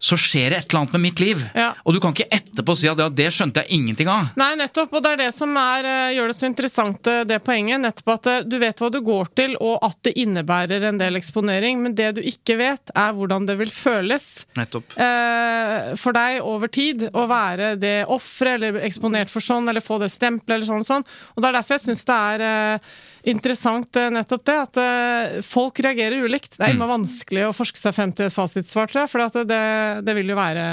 så 0.00 0.16
skjer 0.16 0.46
det 0.48 0.56
et 0.62 0.70
eller 0.70 0.78
annet 0.80 0.92
med 0.96 1.02
mitt 1.04 1.18
liv. 1.20 1.40
Ja. 1.52 1.74
Og 1.84 1.92
du 1.92 1.98
kan 2.00 2.14
ikke 2.14 2.24
etterpå 2.32 2.72
si 2.80 2.88
at 2.88 2.96
ja, 3.02 3.10
det 3.12 3.26
skjønte 3.36 3.60
jeg 3.60 3.76
ingenting 3.76 4.08
av. 4.08 4.30
Nei, 4.40 4.54
nettopp. 4.56 4.94
Og 4.96 5.02
det 5.04 5.10
er 5.12 5.18
det 5.20 5.26
som 5.36 5.52
er, 5.60 5.84
eh, 5.84 6.14
gjør 6.16 6.30
det 6.32 6.36
så 6.38 6.46
interessant, 6.48 7.10
eh, 7.12 7.18
det 7.28 7.36
poenget. 7.44 7.82
Nettopp 7.82 8.08
at 8.14 8.28
eh, 8.32 8.38
du 8.48 8.56
vet 8.62 8.80
hva 8.80 8.88
du 8.94 8.96
går 9.04 9.28
til, 9.36 9.58
og 9.60 9.76
at 9.84 9.98
det 10.08 10.14
innebærer 10.22 10.86
en 10.88 11.02
del 11.02 11.20
eksponering. 11.20 11.82
Men 11.84 11.98
det 11.98 12.14
du 12.16 12.22
ikke 12.24 12.56
vet, 12.62 12.94
er 12.96 13.12
hvordan 13.18 13.44
det 13.50 13.58
vil 13.60 13.74
føles 13.76 14.26
Nettopp. 14.56 14.96
eh, 14.96 15.92
for 16.00 16.16
deg 16.16 16.40
over 16.48 16.72
tid 16.72 17.04
å 17.12 17.28
være 17.28 17.74
det 17.84 17.94
offeret, 18.08 18.56
eller 18.56 18.80
eksponert 18.88 19.28
for 19.28 19.44
sånn, 19.44 19.68
eller 19.68 19.84
få 19.84 20.00
det 20.00 20.08
stempelet, 20.16 20.56
eller 20.62 20.70
sånn 20.72 20.80
og 20.80 20.88
sånn. 20.94 21.08
Og 21.36 21.44
det 21.44 21.52
er 21.52 21.60
derfor 21.60 21.76
jeg 21.76 21.84
syns 21.90 22.08
det 22.08 22.20
er 22.32 22.48
eh, 22.48 22.92
interessant 23.28 23.96
eh, 23.96 24.10
nettopp 24.10 24.44
det, 24.48 24.56
at 24.62 24.76
eh, 24.80 25.40
folk 25.44 25.80
reagerer 25.84 26.24
ulikt. 26.24 26.56
Det 26.56 26.64
er 26.64 26.72
Mm. 26.72 26.76
immer 26.80 26.92
vanskelig 26.98 27.46
å 27.48 27.52
forske 27.56 27.78
seg 27.78 27.94
frem 27.94 28.12
til 28.16 28.26
et 28.26 28.32
fasitsvar, 28.32 28.88
tror 28.88 29.02
jeg, 29.04 29.10
for 29.10 29.44
det, 29.44 30.04
det 30.06 30.14
vil 30.16 30.28
jo 30.32 30.36
være 30.36 30.64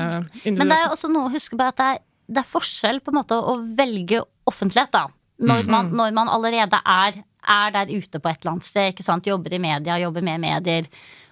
individuelt. 0.46 0.58
Men 0.58 0.70
det 0.70 0.78
er 0.78 0.90
også 0.94 1.10
noe 1.12 1.28
å 1.28 1.34
huske 1.34 1.58
på 1.60 1.68
at 1.68 1.76
det 1.78 1.86
er, 1.96 2.00
det 2.28 2.38
er 2.44 2.52
forskjell 2.52 3.00
på 3.02 3.12
en 3.14 3.20
måte 3.22 3.36
å 3.40 3.58
velge 3.76 4.22
offentlighet, 4.48 4.92
da. 4.92 5.08
Når, 5.40 5.64
Mm. 5.66 5.70
man, 5.70 5.92
når 5.94 6.14
man 6.14 6.30
allerede 6.30 6.80
er, 6.86 7.14
er 7.48 7.72
der 7.72 7.86
ute 7.94 8.20
på 8.20 8.30
et 8.30 8.40
eller 8.42 8.52
annet 8.56 8.64
sted, 8.66 8.94
ikke 8.94 9.04
sant. 9.06 9.24
Jobber 9.26 9.54
i 9.54 9.60
media, 9.60 10.00
jobber 10.02 10.22
med 10.24 10.40
medier. 10.42 10.88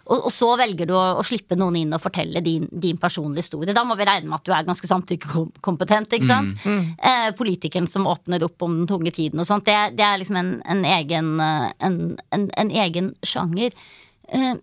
Og, 0.06 0.28
og 0.28 0.32
så 0.34 0.51
velger 0.60 0.86
du 0.86 0.93
å, 0.93 1.03
å 1.18 1.24
slippe 1.26 1.58
noen 1.58 1.80
inn 1.80 1.93
og 1.95 2.01
fortelle 2.03 2.41
din, 2.45 2.68
din 2.70 2.97
personlige 3.01 3.41
historie. 3.47 3.74
Da 3.74 3.82
må 3.88 3.97
vi 3.97 4.06
regne 4.06 4.30
med 4.30 4.38
at 4.38 4.45
du 4.45 4.53
er 4.53 4.68
ganske 4.68 4.89
samtykkekompetent, 4.89 6.14
ikke 6.14 6.30
sant. 6.30 6.66
Eh, 7.01 7.32
politikeren 7.38 7.89
som 7.89 8.06
åpner 8.12 8.45
opp 8.45 8.62
om 8.68 8.76
den 8.78 8.89
tunge 8.89 9.14
tiden 9.16 9.41
og 9.41 9.49
sånt, 9.49 9.66
det, 9.66 9.95
det 9.97 10.06
er 10.06 10.22
liksom 10.22 10.38
en, 10.41 10.51
en, 10.62 10.84
egen, 10.97 11.32
eh, 11.41 11.72
en, 11.88 11.97
en, 12.38 12.45
en 12.62 12.74
egen 12.86 13.10
sjanger. 13.26 13.74
Eh, 14.30 14.53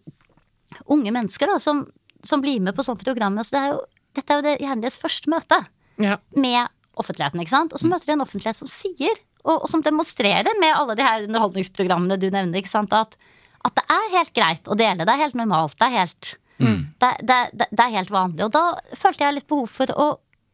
unge 0.95 1.11
mennesker 1.11 1.51
da, 1.51 1.59
som, 1.63 1.83
som 2.23 2.45
blir 2.45 2.63
med 2.63 2.79
på 2.79 2.87
sånne 2.87 3.03
program, 3.03 3.41
altså 3.43 3.57
det 3.57 3.65
er 3.65 3.75
jo, 3.75 3.83
dette 4.13 4.31
er 4.31 4.39
jo 4.39 4.47
det, 4.47 4.55
gjerne 4.63 4.87
deres 4.87 5.01
første 5.03 5.33
møte 5.33 5.59
ja. 6.03 6.21
med 6.39 6.63
offentligheten, 7.03 7.43
ikke 7.43 7.57
sant. 7.57 7.75
Og 7.75 7.83
så 7.83 7.91
møter 7.91 8.13
de 8.13 8.15
en 8.15 8.25
offentlighet 8.25 8.63
som 8.63 8.71
sier, 8.71 9.19
og, 9.43 9.57
og 9.57 9.69
som 9.75 9.83
demonstrerer 9.83 10.55
med 10.63 10.71
alle 10.77 10.95
de 10.95 11.07
her 11.07 11.27
underholdningsprogrammene 11.27 12.21
du 12.21 12.29
nevner, 12.31 12.63
ikke 12.63 12.77
sant, 12.77 12.95
at, 12.95 13.19
at 13.63 13.77
det 13.79 13.85
er 13.95 14.15
helt 14.17 14.33
greit 14.37 14.69
å 14.69 14.79
dele. 14.79 15.07
Det 15.07 15.15
er 15.15 15.23
helt 15.23 15.39
normalt. 15.39 15.77
Det 15.79 15.89
er 15.89 15.97
helt, 16.01 16.33
det, 16.59 17.13
det, 17.23 17.39
det, 17.53 17.69
det 17.71 17.85
er 17.85 17.97
helt 17.99 18.13
vanlig. 18.15 18.43
Og 18.47 18.53
da 18.55 18.65
følte 18.99 19.27
jeg 19.27 19.39
litt 19.39 19.51
behov 19.51 19.71
for 19.71 19.93
å, 19.95 20.09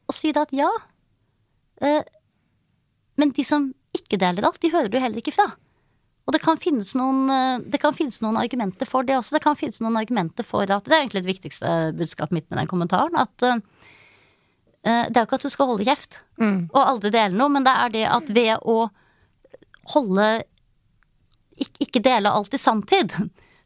å 0.09 0.17
si 0.17 0.33
det 0.35 0.45
at 0.47 0.55
ja. 0.57 0.69
eh, 1.85 2.03
men 3.19 3.33
de 3.37 3.47
som 3.47 3.71
ikke 3.97 4.21
deler 4.21 4.47
alt, 4.47 4.61
de 4.63 4.73
hører 4.73 4.93
du 4.93 5.01
heller 5.01 5.23
ikke 5.23 5.35
fra. 5.37 5.49
Og 6.29 6.35
det 6.37 6.43
kan, 6.45 6.61
finnes 6.61 6.91
noen, 6.99 7.23
eh, 7.33 7.63
det 7.73 7.81
kan 7.81 7.97
finnes 7.97 8.21
noen 8.21 8.37
argumenter 8.37 8.89
for 8.89 9.07
det 9.09 9.17
også. 9.17 9.39
Det 9.39 9.45
kan 9.47 9.57
finnes 9.57 9.81
noen 9.81 9.97
argumenter 9.97 10.45
for 10.45 10.69
at 10.69 10.85
Det 10.85 10.93
er 10.93 11.07
egentlig 11.07 11.25
det 11.25 11.33
viktigste 11.33 11.71
budskapet 11.97 12.37
mitt 12.37 12.51
med 12.51 12.61
den 12.61 12.69
kommentaren. 12.69 13.17
At 13.17 13.47
eh, 13.49 13.63
eh, 14.85 15.07
det 15.09 15.17
er 15.17 15.25
jo 15.25 15.29
ikke 15.31 15.41
at 15.41 15.49
du 15.49 15.55
skal 15.55 15.71
holde 15.73 15.89
kjeft 15.89 16.21
og 16.45 16.83
aldri 16.83 17.15
dele 17.15 17.33
noe, 17.33 17.49
men 17.57 17.65
det 17.65 17.73
er 17.73 17.95
det 17.97 18.05
at 18.13 18.29
ved 18.37 18.69
å 18.69 18.91
holde 19.95 20.29
ikke, 21.59 22.03
dele 22.05 22.31
alt 22.31 22.55
i 22.55 22.59
sanntid, 22.61 23.15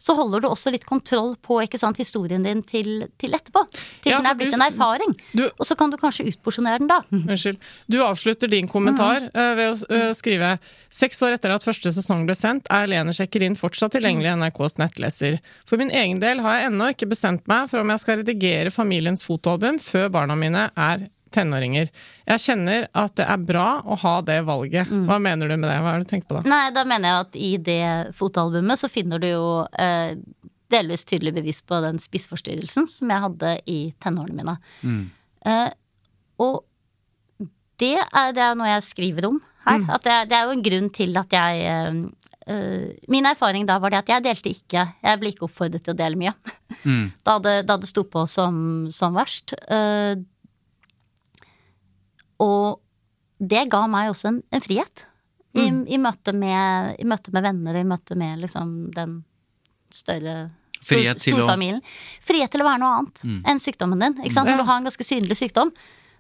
så 0.03 0.17
holder 0.19 0.41
du 0.43 0.49
også 0.49 0.73
litt 0.75 0.83
kontroll 0.89 1.37
på 1.47 1.61
ikke 1.63 1.79
sant, 1.79 1.95
historien 2.03 2.43
din 2.43 2.65
til, 2.67 3.05
til 3.23 3.37
etterpå. 3.37 3.61
Til 4.03 4.11
Ja, 4.11 4.17
den 4.19 4.27
er 4.27 4.35
blitt 4.35 4.51
du- 4.51 4.57
en 4.59 4.65
erfaring. 4.67 5.13
du- 5.33 5.45
og 5.47 5.63
så 5.69 5.77
kan 5.79 5.91
du 5.93 5.97
kanskje 5.97 6.27
utporsjonere 6.27 6.81
den 6.83 6.89
da. 6.91 6.97
Unnskyld. 7.13 7.61
Du 7.87 8.01
avslutter 8.03 8.51
din 8.51 8.67
kommentar 8.67 9.29
eh, 9.31 9.53
ved 9.55 9.71
å 9.71 9.95
eh, 9.95 10.11
skrive 10.19 10.59
Seks 10.91 11.23
år 11.23 11.37
etter 11.39 11.55
at 11.55 11.63
første 11.63 11.93
sesong 11.95 12.27
ble 12.27 12.35
sendt, 12.35 12.67
er 12.69 12.91
Lene 12.91 13.15
sjekker 13.15 13.47
inn 13.47 13.55
fortsatt 13.55 13.95
tilgjengelig 13.95 14.33
i 14.33 14.37
NRKs 14.43 14.75
nettleser. 14.83 15.39
For 15.71 15.79
min 15.79 15.95
egen 15.95 16.19
del 16.21 16.43
har 16.43 16.59
jeg 16.59 16.73
ennå 16.73 16.91
ikke 16.97 17.09
bestemt 17.15 17.47
meg 17.47 17.71
for 17.71 17.79
om 17.81 17.95
jeg 17.95 18.03
skal 18.03 18.19
redigere 18.25 18.75
familiens 18.75 19.23
fotoalbum 19.23 19.79
før 19.79 20.11
barna 20.11 20.35
mine 20.35 20.67
er 20.77 21.07
tenåringer. 21.35 21.91
Jeg 22.29 22.43
kjenner 22.45 22.87
at 22.97 23.15
det 23.19 23.27
er 23.29 23.43
bra 23.49 23.67
å 23.85 23.97
ha 24.03 24.15
det 24.27 24.39
valget. 24.49 24.89
Hva 25.09 25.19
mener 25.23 25.49
du 25.51 25.57
med 25.57 25.69
det? 25.71 25.79
Hva 25.83 25.95
har 25.97 26.05
du 26.05 26.09
tenkt 26.11 26.29
på 26.31 26.39
da? 26.39 26.45
Nei, 26.49 26.65
da 26.77 26.85
mener 26.89 27.09
jeg 27.09 27.27
at 27.27 27.37
i 27.37 27.53
det 27.71 28.15
fotoalbumet 28.19 28.81
så 28.81 28.91
finner 28.93 29.23
du 29.23 29.29
jo 29.31 29.47
eh, 29.79 30.15
delvis 30.73 31.05
tydelig 31.05 31.35
bevis 31.37 31.61
på 31.69 31.81
den 31.85 31.99
spiseforstyrrelsen 32.01 32.87
som 32.89 33.11
jeg 33.13 33.25
hadde 33.27 33.55
i 33.69 33.79
tenårene 34.01 34.39
mine. 34.39 34.59
Eh, 35.45 35.69
og 36.41 36.63
det 37.83 37.95
er, 37.99 38.33
det 38.37 38.43
er 38.45 38.57
noe 38.59 38.71
jeg 38.77 38.87
skriver 38.87 39.27
om 39.33 39.41
her. 39.67 39.83
At 39.95 40.05
det, 40.07 40.13
er- 40.13 40.27
det 40.31 40.37
er 40.39 40.45
jo 40.49 40.57
en 40.57 40.63
grunn 40.67 40.91
til 40.95 41.17
at 41.19 41.35
jeg 41.35 41.65
eh, 41.71 42.01
eh, 42.51 42.89
Min 43.13 43.27
erfaring 43.31 43.67
da 43.69 43.77
var 43.83 43.93
det 43.95 44.01
at 44.03 44.11
jeg 44.11 44.25
delte 44.25 44.51
ikke 44.51 44.83
Jeg 45.05 45.21
ble 45.21 45.31
ikke 45.31 45.45
oppfordret 45.47 45.85
til 45.87 45.95
å 45.95 45.99
dele 45.99 46.19
mye. 46.19 46.35
Da, 47.23 47.37
det, 47.39 47.53
da 47.69 47.77
det 47.79 47.87
sto 47.87 48.03
på 48.11 48.25
som, 48.27 48.57
som 48.91 49.15
verst. 49.15 49.53
Eh, 49.71 50.17
og 52.43 52.81
det 53.43 53.65
ga 53.73 53.85
meg 53.91 54.11
også 54.13 54.29
en, 54.33 54.43
en 54.55 54.63
frihet. 54.65 55.07
I, 55.53 55.67
i, 55.93 55.99
møte 56.01 56.33
med, 56.33 56.95
I 57.03 57.05
møte 57.05 57.33
med 57.35 57.43
venner, 57.45 57.77
i 57.77 57.85
møte 57.85 58.17
med 58.17 58.39
liksom 58.41 58.71
den 58.97 59.19
større 59.93 60.37
stor, 60.81 60.95
Frihet 60.97 61.19
til 61.21 61.35
å- 61.35 61.43
storfamilien. 61.43 61.83
Frihet 62.25 62.51
til 62.55 62.63
å 62.65 62.69
være 62.71 62.81
noe 62.81 62.93
annet 63.03 63.21
enn 63.53 63.61
sykdommen 63.61 64.01
din. 64.01 64.15
Ikke 64.23 64.33
sant? 64.39 64.49
Når 64.49 64.63
du 64.63 64.65
har 64.71 64.79
en 64.81 64.89
ganske 64.89 65.05
synlig 65.07 65.37
sykdom, 65.39 65.73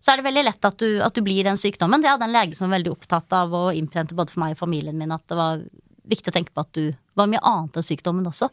så 0.02 0.12
er 0.12 0.20
det 0.20 0.26
veldig 0.26 0.44
lett 0.44 0.64
at 0.68 0.76
du, 0.82 1.00
at 1.00 1.14
du 1.16 1.22
blir 1.24 1.44
den 1.46 1.56
sykdommen. 1.56 2.02
Jeg 2.04 2.10
hadde 2.12 2.26
en 2.28 2.34
lege 2.36 2.54
som 2.58 2.68
var 2.68 2.76
veldig 2.76 2.92
opptatt 2.92 3.32
av 3.38 3.54
å 3.54 3.62
innprente 3.74 4.14
både 4.18 4.34
for 4.34 4.42
meg 4.44 4.52
og 4.56 4.60
familien 4.66 4.98
min 4.98 5.14
at 5.14 5.24
det 5.30 5.38
var 5.38 5.62
viktig 6.12 6.28
å 6.32 6.36
tenke 6.36 6.52
på 6.52 6.60
at 6.66 6.72
du 6.76 6.92
var 7.16 7.30
mye 7.30 7.40
annet 7.46 7.78
enn 7.80 7.86
sykdommen 7.88 8.26
også. 8.28 8.50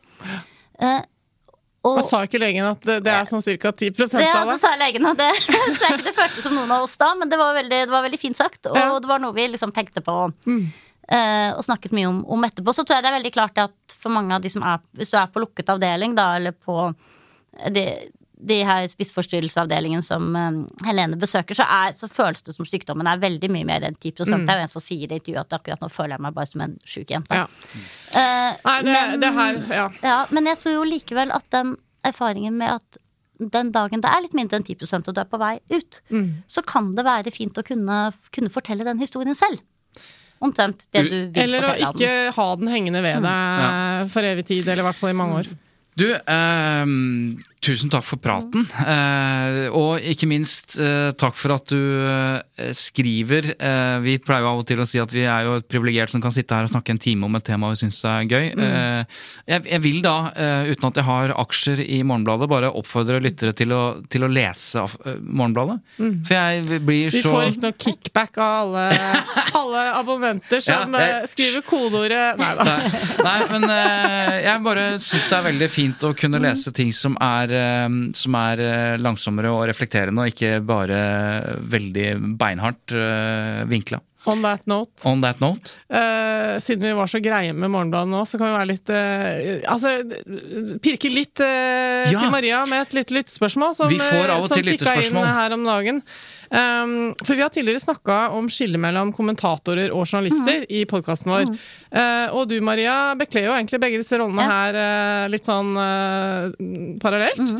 Eh, 0.80 1.02
og, 1.82 1.96
Hva 1.96 2.04
sa 2.04 2.20
ikke 2.28 2.42
legen 2.42 2.66
at 2.68 2.82
det, 2.84 2.98
det 3.06 3.12
er 3.16 3.28
sånn 3.30 3.44
ca. 3.46 3.72
10 3.72 3.94
det, 3.96 4.08
av 4.10 4.20
det 4.20 4.26
Ja, 4.28 4.42
det? 4.50 4.58
sa 4.60 4.72
legen, 4.82 5.06
og 5.08 5.16
det, 5.20 5.30
så 5.46 5.54
jeg 5.56 5.96
ikke 5.96 6.08
det 6.10 6.16
føltes 6.18 6.44
som 6.44 6.56
noen 6.58 6.72
av 6.76 6.84
oss 6.84 6.98
da, 7.00 7.14
men 7.16 7.32
det 7.32 7.40
var 7.40 7.54
veldig, 7.56 7.80
det 7.88 7.94
var 7.94 8.04
veldig 8.04 8.20
fint 8.20 8.38
sagt. 8.40 8.66
Og 8.68 8.76
Ja. 8.78 8.90
det 9.00 9.08
var 9.08 9.24
noe 9.24 9.36
vi 9.38 9.48
liksom 9.54 9.72
tenkte 9.76 10.04
på 10.04 10.16
eh, 10.50 11.52
og 11.56 11.64
snakket 11.66 11.96
mye 11.96 12.10
om, 12.12 12.20
om 12.28 12.44
etterpå. 12.44 12.74
Så 12.76 12.84
tror 12.84 12.98
jeg 13.00 13.06
det 13.08 13.12
er 13.14 13.18
veldig 13.20 13.34
klart 13.34 13.58
at 13.64 13.96
for 14.00 14.12
mange 14.14 14.36
av 14.36 14.44
de 14.44 14.52
som 14.52 14.64
er 14.64 14.80
Hvis 15.00 15.10
du 15.14 15.18
er 15.18 15.32
på 15.32 15.42
lukket 15.44 15.72
avdeling, 15.72 16.16
da, 16.20 16.34
eller 16.38 16.52
på 16.52 16.94
de, 17.74 17.86
de 18.40 18.58
her 18.64 18.86
spiseforstyrrelsesavdelingen 18.88 20.04
som 20.06 20.30
eh, 20.36 20.60
Helene 20.88 21.18
besøker, 21.20 21.58
så, 21.60 21.66
er, 21.68 21.98
så 22.00 22.08
føles 22.12 22.42
det 22.46 22.56
som 22.56 22.68
sykdommen 22.68 23.08
er 23.12 23.20
veldig 23.20 23.50
mye 23.52 23.68
mer 23.68 23.84
enn 23.90 23.98
10 24.00 24.14
Det 24.16 24.30
er 24.32 24.62
jo 24.62 24.66
en 24.68 24.72
som 24.72 24.84
sier 24.84 25.12
i 25.12 25.18
intervjuet 25.20 25.42
at 25.44 25.58
akkurat 25.60 25.84
nå 25.84 25.90
føler 25.92 26.16
jeg 26.16 26.24
meg 26.28 26.38
bare 26.38 26.52
som 26.52 26.64
en 26.64 26.78
sjuk 26.88 27.12
jente. 27.12 27.36
Ja. 27.36 27.46
Uh, 28.16 28.56
Nei, 28.64 28.78
det, 28.88 28.96
men- 28.96 29.20
det 29.26 29.34
her 29.36 29.60
Ja. 29.76 29.90
ja, 30.04 30.20
men 30.32 30.46
jeg 30.52 30.62
tror 30.64 30.78
jo 30.78 30.88
likevel 30.88 31.32
at 31.36 31.50
den 31.52 31.76
erfaringen 32.08 32.56
med 32.58 32.78
at 32.80 32.98
den 33.40 33.72
dagen 33.72 34.02
det 34.04 34.10
er 34.12 34.22
litt 34.24 34.34
mindre 34.36 34.58
enn 34.60 34.66
10 34.68 35.04
og 35.08 35.14
du 35.16 35.20
er 35.22 35.28
på 35.32 35.40
vei 35.40 35.60
ut, 35.72 36.00
så 36.48 36.64
kan 36.68 36.94
det 36.96 37.06
være 37.08 37.32
fint 37.32 37.56
å 37.60 37.64
kunne, 37.64 38.00
kunne 38.36 38.52
fortelle 38.52 38.84
den 38.88 39.00
historien 39.00 39.36
selv. 39.36 39.60
Omtrent 40.44 40.86
det 40.96 41.04
du 41.04 41.16
vil 41.36 41.44
Eller 41.44 41.64
å 41.64 41.72
Eller 41.74 41.88
å 41.88 41.92
ikke 41.92 42.08
den. 42.08 42.34
ha 42.36 42.48
den 42.60 42.68
hengende 42.72 43.02
ved 43.04 43.24
deg 43.24 44.12
for 44.12 44.28
evig 44.28 44.46
tid, 44.48 44.68
eller 44.68 44.84
i 44.84 44.88
hvert 44.88 44.96
fall 45.00 45.12
i 45.12 45.18
mange 45.20 45.40
år. 45.42 45.50
Du, 46.00 46.06
ehm, 46.16 47.40
tusen 47.60 47.92
takk 47.92 48.06
for 48.08 48.20
praten. 48.24 48.64
Eh, 48.88 49.66
og 49.76 50.00
ikke 50.08 50.28
minst 50.32 50.78
eh, 50.80 51.10
takk 51.20 51.36
for 51.36 51.56
at 51.58 51.68
du 51.72 51.80
eh, 52.08 52.70
skriver. 52.76 53.50
Vi 54.06 54.14
pleier 54.24 54.46
jo 54.46 54.52
av 54.54 54.62
og 54.62 54.68
til 54.70 54.80
å 54.80 54.88
si 54.88 55.00
at 55.02 55.12
vi 55.14 55.26
er 55.28 55.48
jo 55.48 55.58
et 55.60 55.68
privilegert 55.70 56.12
som 56.14 56.22
kan 56.24 56.32
sitte 56.36 56.56
her 56.56 56.68
og 56.68 56.72
snakke 56.72 56.94
en 56.96 57.02
time 57.04 57.28
om 57.28 57.36
et 57.40 57.46
tema 57.50 57.72
vi 57.74 57.80
syns 57.82 58.00
er 58.08 58.28
gøy. 58.30 58.48
Eh, 58.56 59.20
jeg, 59.52 59.82
vil 59.84 60.00
da, 60.06 60.16
uten 60.70 60.88
at 60.90 61.00
jeg 61.02 61.08
har 61.10 61.34
aksjer 61.44 61.82
i 61.84 62.00
Morgenbladet, 62.08 62.50
bare 62.52 62.72
oppfordre 62.80 63.20
lyttere 63.24 63.54
til 63.58 63.76
å, 63.76 63.82
til 64.12 64.26
å 64.28 64.32
lese 64.32 64.86
Morgenbladet. 65.20 65.80
For 66.00 66.36
jeg 66.38 66.82
blir 66.88 67.12
Vi 67.14 67.24
så 67.24 67.34
får 67.34 67.52
ikke 67.54 67.66
noe 67.68 67.78
kickback 67.86 68.40
av 68.44 68.74
alle, 68.80 68.86
alle 69.60 69.84
abonnenter 70.00 70.64
som 70.64 70.96
Ja, 70.96 71.04
jeg- 71.10 71.30
skriver 71.34 71.64
kodeordet 71.68 72.40
Nei 72.40 72.52
da. 72.56 72.66
Nei, 73.26 73.38
men 73.52 73.68
jeg 74.46 74.64
bare 74.66 74.86
syns 75.02 75.28
det 75.30 75.38
er 75.40 75.46
veldig 75.50 75.70
fint 75.72 76.04
å 76.08 76.14
kunne 76.18 76.40
lese 76.42 76.72
ting 76.76 76.92
som 76.96 77.16
er, 77.22 77.49
eh, 77.54 77.88
som 78.18 78.38
er 78.40 78.64
eh, 78.66 78.98
langsommere 79.02 79.54
og 79.54 79.66
reflekterende, 79.70 80.26
og 80.26 80.34
ikke 80.34 80.60
bare 80.66 81.00
veldig 81.72 82.12
beinhardt 82.40 82.96
uh, 82.96 83.66
vinkla. 83.70 84.00
On 84.28 84.42
that 84.44 84.66
note. 84.68 84.92
On 85.08 85.22
that 85.24 85.40
note. 85.40 85.72
Uh, 85.88 86.60
siden 86.60 86.84
vi 86.90 86.96
var 86.98 87.08
så 87.08 87.22
greie 87.24 87.54
med 87.56 87.72
Morgenbladet 87.72 88.12
nå, 88.12 88.24
så 88.28 88.40
kan 88.40 88.50
vi 88.50 88.58
være 88.58 88.70
litt 88.74 88.92
uh, 88.92 89.72
Altså 89.72 89.94
pirke 90.84 91.12
litt 91.14 91.40
uh, 91.40 92.10
Ja. 92.10 92.20
til 92.20 92.34
Maria 92.34 92.66
med 92.70 92.84
et 92.84 92.98
lite 93.00 93.16
lyttespørsmål 93.16 93.78
som, 93.78 93.92
Vi 93.92 94.00
får 94.00 94.34
av 94.34 94.42
og 94.42 94.46
eh, 94.46 94.50
som 94.52 94.60
til 94.60 94.74
tikka 94.74 94.98
inn 95.04 95.20
her 95.24 95.56
om 95.56 95.66
dagen. 95.68 96.04
Um, 96.50 97.12
for 97.22 97.36
vi 97.38 97.44
har 97.46 97.52
tidligere 97.54 97.84
snakka 97.84 98.30
om 98.38 98.48
skillet 98.50 98.82
mellom 98.82 99.12
kommentatorer 99.14 99.92
og 99.94 100.08
journalister 100.08 100.64
i 100.70 100.86
podkasten 100.90 101.30
vår. 101.30 101.52
Eh, 101.92 102.34
og 102.34 102.48
du 102.50 102.56
Maria 102.66 103.14
bekler 103.20 103.46
jo 103.46 103.54
egentlig 103.54 103.82
begge 103.84 104.02
disse 104.02 104.18
rollene 104.18 104.48
Ja. 104.48 104.56
her 104.56 104.80
uh, 104.80 105.28
litt 105.30 105.46
sånn 105.46 105.78
uh, 105.78 106.50
parallelt. 107.04 107.54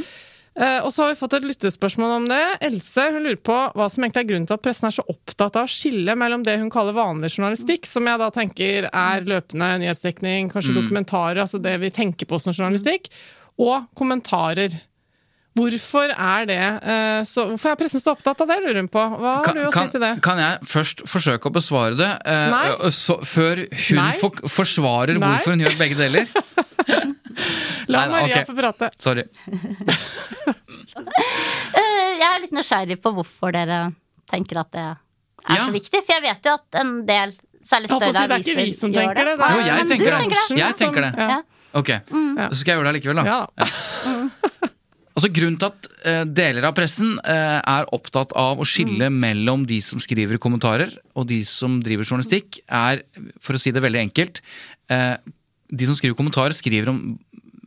Eh, 0.60 0.80
og 0.84 0.90
så 0.92 1.06
har 1.06 1.14
vi 1.14 1.20
fått 1.22 1.38
et 1.38 1.46
lyttespørsmål 1.48 2.16
om 2.18 2.26
det. 2.28 2.42
Else 2.68 3.06
hun 3.14 3.24
lurer 3.24 3.40
på 3.40 3.56
hva 3.78 3.86
som 3.92 4.04
egentlig 4.04 4.26
er 4.26 4.30
grunnen 4.34 4.50
til 4.50 4.58
at 4.58 4.66
pressen 4.66 4.90
er 4.90 4.96
så 4.98 5.06
opptatt 5.08 5.56
av 5.56 5.70
å 5.70 5.72
skille 5.72 6.16
mellom 6.20 6.44
det 6.44 6.58
hun 6.60 6.72
kaller 6.74 6.98
vanlig 6.98 7.32
journalistikk, 7.38 7.88
som 7.88 8.10
jeg 8.10 8.20
da 8.20 8.28
tenker 8.36 8.90
er 8.90 9.30
løpende 9.30 9.70
nyhetsdekning, 9.86 10.50
kanskje 10.52 10.76
dokumentarer, 10.82 11.40
altså 11.46 11.62
det 11.64 11.78
vi 11.80 11.94
tenker 11.96 12.28
på 12.28 12.42
som 12.42 12.52
journalistikk, 12.58 13.08
og 13.60 13.88
kommentarer. 14.00 14.76
Hvorfor 15.60 16.14
er 16.16 16.46
det 16.48 16.58
eh, 16.64 17.20
så, 17.28 17.44
Hvorfor 17.52 17.74
er 17.74 17.80
pressen 17.82 18.00
så 18.04 18.14
opptatt 18.16 18.40
av 18.46 18.48
det, 18.52 18.58
lurer 18.64 18.80
hun 18.80 18.88
på. 18.92 19.02
Hva 19.20 19.34
har 19.44 19.58
du 19.58 19.62
å 19.68 19.72
si 19.76 19.86
til 19.96 20.04
det? 20.06 20.12
kan 20.24 20.40
jeg 20.40 20.70
først 20.72 21.04
forsøke 21.10 21.50
å 21.52 21.56
besvare 21.60 21.98
det, 22.00 22.10
eh, 22.24 22.46
Nei. 22.54 22.92
så, 22.96 23.18
før 23.28 23.66
hun 23.68 24.00
Nei. 24.00 24.12
for, 24.22 24.40
forsvarer 24.56 25.20
Nei. 25.20 25.34
hvorfor 25.34 25.56
hun 25.58 25.66
gjør 25.66 25.76
begge 25.82 26.00
deler? 26.00 26.32
La 27.90 28.06
Nei, 28.06 28.10
Maria 28.14 28.40
okay. 28.40 28.46
få 28.48 28.56
prate. 28.58 28.92
Sorry. 29.02 29.28
Eh, 31.00 32.18
Jeg 32.20 32.26
er 32.28 32.40
litt 32.44 32.54
nysgjerrig 32.56 32.98
på 33.00 33.12
hvorfor 33.16 33.54
dere 33.56 33.78
tenker 34.30 34.60
at 34.64 34.72
det 34.74 34.82
er 34.84 34.98
Ja. 35.56 35.66
så 35.66 35.72
viktig. 35.72 36.02
For 36.04 36.16
jeg 36.18 36.24
vet 36.26 36.50
jo 36.50 36.56
at 36.58 36.80
en 36.82 36.92
del, 37.08 37.32
særlig 37.64 37.88
større 37.88 38.00
på 38.02 38.10
å 38.10 38.16
større 38.16 38.28
det 38.28 38.36
er 38.36 38.44
ikke 38.44 38.56
aviser, 38.58 38.66
vi 38.66 38.74
som 38.80 38.92
gjør 38.92 39.00
tenker 39.14 39.30
det, 39.30 39.38
det 39.38 39.50
Jo, 39.54 39.62
jeg 39.70 39.88
tenker 39.88 40.10
det. 40.10 40.20
tenker 40.20 40.36
det. 40.36 40.60
Jeg 40.60 40.78
tenker 40.82 41.02
det. 41.08 41.14
Ja. 41.30 41.40
Ok, 41.70 41.90
Ok, 41.94 42.42
så 42.50 42.60
skal 42.60 42.72
jeg 42.74 42.80
gjøre 42.80 42.90
det 42.90 42.96
likevel, 43.00 43.22
da. 43.22 43.24
Ja, 43.30 43.40
da. 43.56 44.70
Altså 45.20 45.34
Grunnen 45.36 45.58
til 45.60 45.68
at 45.68 45.88
eh, 46.08 46.22
deler 46.32 46.64
av 46.70 46.76
pressen 46.78 47.18
eh, 47.28 47.58
er 47.60 47.90
opptatt 47.96 48.32
av 48.40 48.62
å 48.64 48.68
skille 48.68 49.10
mellom 49.12 49.66
de 49.68 49.82
som 49.84 50.00
skriver 50.00 50.40
kommentarer 50.40 50.94
og 51.20 51.28
de 51.28 51.42
som 51.44 51.82
driver 51.84 52.08
journalistikk, 52.08 52.62
er, 52.72 53.02
for 53.44 53.58
å 53.58 53.60
si 53.60 53.74
det 53.76 53.84
veldig 53.84 54.00
enkelt 54.06 54.40
eh, 54.88 55.18
De 55.76 55.90
som 55.90 55.98
skriver 56.00 56.16
kommentarer, 56.16 56.56
skriver 56.56 56.94
om 56.94 57.02